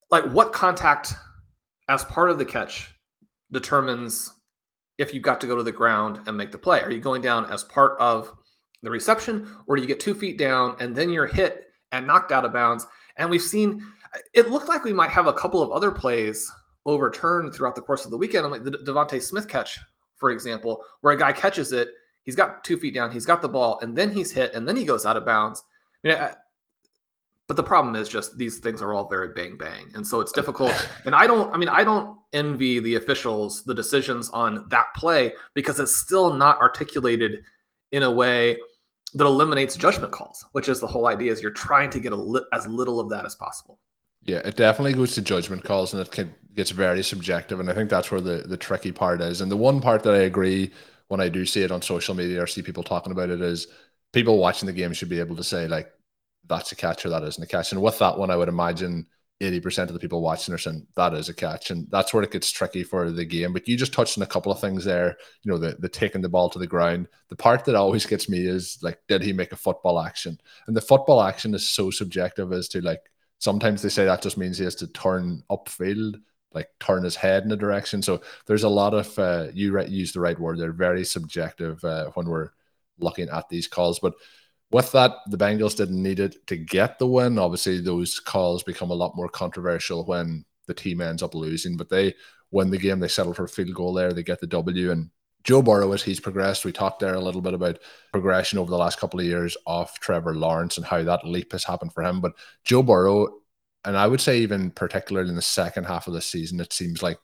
like, 0.10 0.24
what 0.26 0.54
contact 0.54 1.14
as 1.90 2.04
part 2.06 2.30
of 2.30 2.38
the 2.38 2.46
catch 2.46 2.93
determines 3.54 4.34
if 4.98 5.14
you've 5.14 5.24
got 5.24 5.40
to 5.42 5.48
go 5.48 5.56
to 5.56 5.64
the 5.64 5.72
ground 5.72 6.20
and 6.28 6.36
make 6.36 6.52
the 6.52 6.58
play. 6.58 6.82
Are 6.82 6.92
you 6.92 7.00
going 7.00 7.22
down 7.22 7.46
as 7.52 7.64
part 7.64 7.98
of 8.00 8.34
the 8.82 8.92
reception, 8.92 9.48
or 9.66 9.76
do 9.76 9.82
you 9.82 9.88
get 9.88 10.00
two 10.00 10.14
feet 10.14 10.38
down 10.38 10.76
and 10.80 10.96
then 10.96 11.10
you're 11.10 11.26
hit 11.26 11.68
and 11.94 12.06
knocked 12.06 12.32
out 12.32 12.46
of 12.46 12.52
bounds? 12.52 12.86
And 13.18 13.30
we've 13.30 13.42
seen 13.42 13.82
it 14.34 14.50
looked 14.50 14.68
like 14.68 14.84
we 14.84 14.94
might 14.94 15.10
have 15.10 15.28
a 15.28 15.34
couple 15.34 15.62
of 15.62 15.72
other 15.72 15.92
plays 15.92 16.52
overturned 16.86 17.54
throughout 17.54 17.76
the 17.76 17.82
course 17.82 18.06
of 18.06 18.12
the 18.12 18.18
weekend, 18.18 18.50
like 18.52 18.64
the 18.64 18.72
DeVonta 18.72 19.22
Smith 19.22 19.48
catch, 19.48 19.80
for 20.18 20.32
example, 20.32 20.84
where 21.02 21.14
a 21.14 21.18
guy 21.18 21.32
catches 21.32 21.72
it, 21.72 21.90
he's 22.24 22.36
got 22.36 22.64
two 22.64 22.78
feet 22.78 22.94
down, 22.94 23.12
he's 23.12 23.26
got 23.26 23.42
the 23.42 23.50
ball, 23.50 23.80
and 23.82 23.96
then 23.96 24.12
he's 24.12 24.32
hit, 24.32 24.54
and 24.54 24.68
then 24.68 24.76
he 24.76 24.84
goes 24.84 25.06
out 25.06 25.18
of 25.18 25.26
bounds. 25.26 25.64
But 27.48 27.58
the 27.58 27.64
problem 27.64 27.96
is 27.96 28.08
just 28.08 28.38
these 28.38 28.60
things 28.60 28.82
are 28.82 28.94
all 28.94 29.08
very 29.08 29.30
bang 29.34 29.58
bang, 29.58 29.92
and 29.96 30.06
so 30.06 30.20
it's 30.20 30.32
difficult. 30.32 30.74
And 31.06 31.14
I 31.14 31.28
don't, 31.28 31.54
I 31.54 31.58
mean, 31.58 31.70
I 31.70 31.84
don't 31.84 32.18
envy 32.32 32.80
the 32.80 32.96
officials 32.96 33.64
the 33.64 33.76
decisions 33.76 34.30
on 34.30 34.66
that 34.70 34.88
play 34.96 35.34
because 35.54 35.80
it's 35.80 35.96
still 35.96 36.34
not 36.34 36.60
articulated 36.60 37.44
in 37.92 38.04
a 38.04 38.12
way 38.12 38.58
that 39.14 39.26
eliminates 39.26 39.76
judgment 39.76 40.12
calls, 40.12 40.46
which 40.54 40.68
is 40.68 40.80
the 40.80 40.88
whole 40.88 41.08
idea 41.08 41.32
is 41.32 41.42
you're 41.42 41.52
trying 41.52 41.90
to 41.92 42.00
get 42.00 42.14
li- 42.14 42.42
as 42.52 42.68
little 42.68 43.00
of 43.00 43.10
that 43.10 43.26
as 43.26 43.36
possible. 43.36 43.80
Yeah, 44.24 44.40
it 44.40 44.56
definitely 44.56 44.94
goes 44.94 45.14
to 45.16 45.22
judgment 45.22 45.64
calls 45.64 45.94
and 45.94 46.02
it 46.02 46.12
can, 46.12 46.34
gets 46.56 46.72
very 46.72 47.04
subjective. 47.04 47.60
And 47.60 47.70
I 47.70 47.74
think 47.74 47.90
that's 47.90 48.10
where 48.10 48.22
the, 48.22 48.44
the 48.46 48.58
tricky 48.58 48.92
part 48.92 49.22
is. 49.22 49.42
And 49.42 49.52
the 49.52 49.58
one 49.58 49.82
part 49.82 50.04
that 50.04 50.16
I 50.16 50.20
agree 50.20 50.72
when 51.10 51.20
I 51.20 51.30
do 51.30 51.46
see 51.46 51.62
it 51.62 51.72
on 51.72 51.82
social 51.82 52.16
media 52.16 52.42
or 52.42 52.48
see 52.48 52.62
people 52.62 52.84
talking 52.84 53.12
about 53.12 53.30
it 53.30 53.42
is 53.42 53.68
people 54.14 54.38
watching 54.38 54.66
the 54.66 54.74
game 54.74 54.94
should 54.94 55.10
be 55.10 55.20
able 55.20 55.36
to 55.36 55.44
say, 55.44 55.68
like, 55.68 55.92
that's 56.48 56.72
a 56.72 56.76
catch 56.76 57.06
or 57.06 57.10
that 57.10 57.24
isn't 57.24 57.44
a 57.44 57.48
catch. 57.48 57.72
And 57.72 57.82
with 57.82 58.00
that 58.00 58.18
one, 58.18 58.30
I 58.30 58.36
would 58.36 58.50
imagine 58.50 59.08
80% 59.42 59.84
of 59.84 59.94
the 59.94 60.00
people 60.00 60.22
watching 60.22 60.54
are 60.54 60.58
saying 60.58 60.88
that 60.96 61.14
is 61.14 61.30
a 61.30 61.34
catch. 61.34 61.72
And 61.72 61.88
that's 61.90 62.14
where 62.14 62.24
it 62.24 62.32
gets 62.32 62.52
tricky 62.52 62.84
for 62.84 63.12
the 63.12 63.26
game. 63.26 63.54
But 63.54 63.68
you 63.68 63.78
just 63.78 63.94
touched 63.94 64.18
on 64.18 64.24
a 64.24 64.28
couple 64.28 64.52
of 64.52 64.60
things 64.60 64.86
there, 64.86 65.18
you 65.44 65.52
know, 65.52 65.58
the, 65.58 65.76
the 65.80 65.90
taking 65.90 66.22
the 66.22 66.30
ball 66.30 66.50
to 66.50 66.60
the 66.60 66.68
ground. 66.68 67.08
The 67.30 67.36
part 67.36 67.66
that 67.66 67.76
always 67.76 68.06
gets 68.06 68.30
me 68.30 68.46
is 68.46 68.78
like, 68.82 69.00
did 69.08 69.22
he 69.22 69.34
make 69.34 69.52
a 69.52 69.58
football 69.58 70.00
action? 70.00 70.40
And 70.68 70.76
the 70.76 70.82
football 70.82 71.22
action 71.22 71.54
is 71.54 71.68
so 71.68 71.92
subjective 71.92 72.54
as 72.54 72.68
to 72.70 72.82
like, 72.82 73.02
sometimes 73.40 73.82
they 73.82 73.90
say 73.90 74.06
that 74.06 74.22
just 74.22 74.38
means 74.38 74.58
he 74.58 74.64
has 74.64 74.76
to 74.76 74.88
turn 74.88 75.44
upfield, 75.50 76.16
like 76.54 76.70
turn 76.80 77.04
his 77.04 77.16
head 77.16 77.44
in 77.44 77.52
a 77.52 77.58
direction. 77.58 78.02
So 78.02 78.22
there's 78.46 78.64
a 78.64 78.70
lot 78.70 78.94
of, 78.94 79.18
uh, 79.20 79.48
you 79.54 79.80
use 79.82 80.14
the 80.14 80.20
right 80.20 80.40
word, 80.40 80.60
they're 80.60 80.72
very 80.72 81.04
subjective 81.04 81.84
uh, 81.84 82.12
when 82.14 82.28
we're 82.28 82.52
looking 83.00 83.30
at 83.30 83.50
these 83.50 83.68
calls. 83.68 84.00
But 84.00 84.14
with 84.74 84.92
that, 84.94 85.18
the 85.28 85.38
Bengals 85.38 85.78
didn't 85.78 86.02
need 86.02 86.20
it 86.20 86.48
to 86.48 86.58
get 86.58 86.98
the 86.98 87.08
win. 87.08 87.38
Obviously, 87.38 87.80
those 87.80 88.20
calls 88.20 88.64
become 88.64 88.90
a 88.90 88.96
lot 88.96 89.16
more 89.16 89.30
controversial 89.30 90.04
when 90.06 90.44
the 90.68 90.74
team 90.74 91.00
ends 91.00 91.22
up 91.22 91.36
losing, 91.36 91.78
but 91.78 91.90
they 91.90 92.16
win 92.52 92.72
the 92.72 92.78
game. 92.78 93.00
They 93.00 93.08
settle 93.08 93.34
for 93.34 93.44
a 93.44 93.50
field 93.50 93.74
goal 93.74 93.94
there. 93.94 94.14
They 94.14 94.24
get 94.24 94.40
the 94.40 94.48
W. 94.48 94.92
And 94.92 95.12
Joe 95.44 95.62
Burrow, 95.62 95.92
as 95.92 96.02
he's 96.02 96.20
progressed, 96.20 96.66
we 96.66 96.72
talked 96.72 97.00
there 97.00 97.14
a 97.14 97.20
little 97.20 97.42
bit 97.42 97.54
about 97.54 97.80
progression 98.12 98.58
over 98.58 98.72
the 98.72 98.78
last 98.78 99.00
couple 99.00 99.20
of 99.20 99.26
years 99.26 99.56
of 99.68 99.94
Trevor 100.00 100.36
Lawrence 100.36 100.78
and 100.78 100.86
how 100.86 101.04
that 101.04 101.26
leap 101.26 101.52
has 101.52 101.64
happened 101.64 101.94
for 101.94 102.04
him. 102.04 102.20
But 102.20 102.34
Joe 102.64 102.82
Burrow, 102.82 103.28
and 103.86 103.96
I 103.98 104.08
would 104.08 104.22
say 104.22 104.40
even 104.40 104.72
particularly 104.72 105.30
in 105.30 105.36
the 105.36 105.42
second 105.42 105.84
half 105.84 106.08
of 106.08 106.14
the 106.14 106.22
season, 106.22 106.60
it 106.60 106.74
seems 106.74 107.04
like 107.04 107.18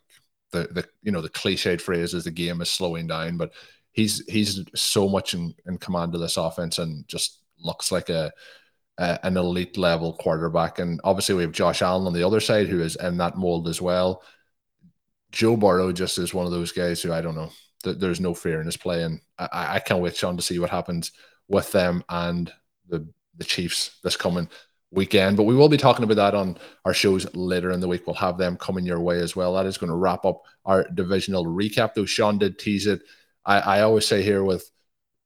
the 0.52 0.68
the 0.70 0.86
you 1.02 1.12
know 1.12 1.20
the 1.20 1.28
cliched 1.28 1.80
phrase 1.80 2.12
is 2.12 2.24
the 2.24 2.30
game 2.30 2.60
is 2.60 2.70
slowing 2.70 3.06
down, 3.06 3.36
but 3.36 3.52
he's 3.92 4.24
he's 4.28 4.64
so 4.74 5.08
much 5.08 5.34
in, 5.34 5.54
in 5.66 5.78
command 5.78 6.14
of 6.14 6.20
this 6.20 6.36
offense 6.36 6.78
and 6.78 7.06
just 7.08 7.39
looks 7.60 7.92
like 7.92 8.08
a, 8.08 8.32
a, 8.98 9.18
an 9.24 9.36
elite 9.36 9.76
level 9.76 10.14
quarterback. 10.14 10.78
And 10.78 11.00
obviously, 11.04 11.34
we 11.34 11.42
have 11.42 11.52
Josh 11.52 11.82
Allen 11.82 12.06
on 12.06 12.12
the 12.12 12.24
other 12.24 12.40
side 12.40 12.68
who 12.68 12.80
is 12.80 12.96
in 12.96 13.16
that 13.18 13.36
mold 13.36 13.68
as 13.68 13.80
well. 13.80 14.22
Joe 15.32 15.56
Burrow 15.56 15.92
just 15.92 16.18
is 16.18 16.34
one 16.34 16.46
of 16.46 16.52
those 16.52 16.72
guys 16.72 17.00
who 17.00 17.12
I 17.12 17.20
don't 17.20 17.36
know. 17.36 17.50
there's 17.84 18.20
no 18.20 18.34
fear 18.34 18.60
in 18.60 18.66
his 18.66 18.76
play, 18.76 19.04
and 19.04 19.20
I, 19.38 19.76
I 19.76 19.78
can't 19.78 20.00
wait, 20.00 20.16
Sean, 20.16 20.36
to 20.36 20.42
see 20.42 20.58
what 20.58 20.70
happens 20.70 21.12
with 21.48 21.70
them 21.72 22.04
and 22.08 22.52
the 22.88 23.06
the 23.36 23.44
Chiefs 23.44 23.98
this 24.02 24.16
coming 24.16 24.48
weekend. 24.90 25.36
But 25.36 25.44
we 25.44 25.54
will 25.54 25.68
be 25.68 25.76
talking 25.76 26.04
about 26.04 26.16
that 26.16 26.34
on 26.34 26.56
our 26.84 26.94
shows 26.94 27.26
later 27.34 27.70
in 27.70 27.80
the 27.80 27.88
week. 27.88 28.06
We'll 28.06 28.14
have 28.16 28.38
them 28.38 28.56
coming 28.56 28.84
your 28.84 29.00
way 29.00 29.20
as 29.20 29.36
well. 29.36 29.54
That 29.54 29.66
is 29.66 29.78
going 29.78 29.90
to 29.90 29.96
wrap 29.96 30.24
up 30.24 30.42
our 30.64 30.86
divisional 30.94 31.46
recap. 31.46 31.94
Though 31.94 32.04
Sean 32.04 32.38
did 32.38 32.58
tease 32.58 32.86
it. 32.86 33.02
I, 33.44 33.60
I 33.60 33.80
always 33.82 34.06
say 34.06 34.22
here 34.22 34.44
with 34.44 34.70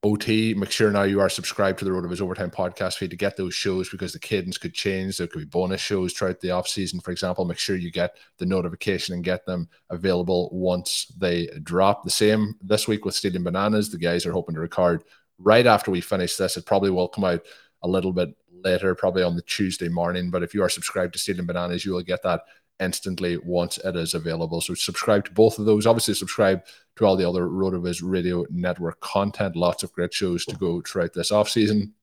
OT, 0.05 0.53
make 0.53 0.71
sure 0.71 0.91
now 0.91 1.05
you 1.05 1.19
are 1.19 1.31
subscribed 1.31 1.79
to 1.79 1.85
the 1.87 1.91
RotoViz 1.91 2.21
Overtime 2.21 2.51
podcast 2.51 2.99
feed 2.99 3.09
to 3.09 3.17
get 3.17 3.39
those 3.39 3.55
shows 3.55 3.89
because 3.89 4.13
the 4.13 4.19
cadence 4.19 4.59
could 4.59 4.75
change. 4.75 5.17
There 5.17 5.27
could 5.27 5.39
be 5.39 5.47
bonus 5.47 5.81
shows 5.81 6.13
throughout 6.13 6.41
the 6.41 6.51
off 6.51 6.69
season, 6.69 7.01
for 7.01 7.11
example. 7.11 7.47
Make 7.47 7.59
sure 7.59 7.77
you 7.77 7.91
get 7.91 8.15
the 8.37 8.45
notification 8.45 9.15
and 9.15 9.25
get 9.25 9.47
them 9.47 9.67
available 9.89 10.51
once 10.53 11.11
they 11.17 11.49
drop. 11.63 12.05
The 12.05 12.11
same 12.11 12.55
this 12.61 12.87
week 12.87 13.07
with 13.07 13.15
Stadium 13.15 13.45
Bananas. 13.45 13.91
The 13.91 13.97
guys 13.97 14.27
are 14.27 14.33
hoping 14.33 14.55
to 14.57 14.61
record 14.61 15.05
right 15.39 15.67
after 15.67 15.91
we 15.91 16.03
finish 16.03 16.37
this. 16.37 16.59
It 16.59 16.67
probably 16.67 16.91
will 16.91 17.09
come 17.09 17.25
out 17.25 17.41
a 17.83 17.89
little 17.89 18.13
bit 18.13 18.29
later, 18.53 18.95
probably 18.95 19.23
on 19.23 19.37
the 19.37 19.43
Tuesday 19.43 19.89
morning. 19.89 20.31
But 20.31 20.43
if 20.43 20.53
you 20.53 20.63
are 20.63 20.69
subscribed 20.69 21.15
to 21.15 21.19
Stadium 21.19 21.47
Bananas, 21.47 21.87
you 21.87 21.95
will 21.95 22.03
get 22.03 22.23
that 22.25 22.43
instantly 22.81 23.39
once 23.39 23.79
it 23.79 23.97
is 23.97 24.15
available. 24.15 24.61
So 24.61 24.75
subscribe 24.75 25.25
to 25.27 25.33
both 25.33 25.59
of 25.59 25.65
those. 25.65 25.87
Obviously, 25.87 26.15
subscribe 26.15 26.63
to 26.97 27.05
all 27.05 27.17
the 27.17 27.29
other 27.29 27.47
RotoViz 27.47 28.01
Radio 28.03 28.45
Network 28.51 29.01
content. 29.01 29.57
Lots 29.57 29.83
of 29.83 29.93
great 29.93 30.13
shows 30.13 30.45
to 30.47 30.57
go 30.57 30.81
throughout 30.81 31.13
this 31.13 31.31
off 31.31 31.49
season. 31.49 31.95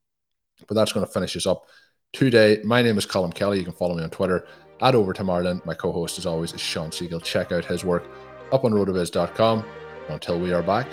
But 0.67 0.75
that's 0.75 0.93
going 0.93 1.05
to 1.05 1.11
finish 1.11 1.35
us 1.35 1.47
up 1.47 1.65
today. 2.13 2.61
My 2.63 2.81
name 2.81 2.97
is 2.97 3.05
Colin 3.05 3.31
Kelly. 3.31 3.59
You 3.59 3.65
can 3.65 3.73
follow 3.73 3.95
me 3.95 4.03
on 4.03 4.09
Twitter 4.09 4.45
at 4.81 4.95
Overtime 4.95 5.29
Ireland. 5.29 5.61
My 5.65 5.73
co-host, 5.73 6.17
as 6.17 6.25
always, 6.25 6.53
is 6.53 6.61
Shawn 6.61 6.91
Siegele. 6.91 7.23
Check 7.23 7.51
out 7.51 7.65
his 7.65 7.83
work 7.83 8.07
up 8.51 8.63
on 8.63 8.71
rotoviz.com. 8.71 9.65
Until 10.09 10.39
we 10.39 10.51
are 10.51 10.63
back, 10.63 10.87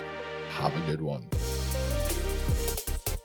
have 0.51 0.75
a 0.75 0.79
good 0.87 1.01
one. 1.01 1.27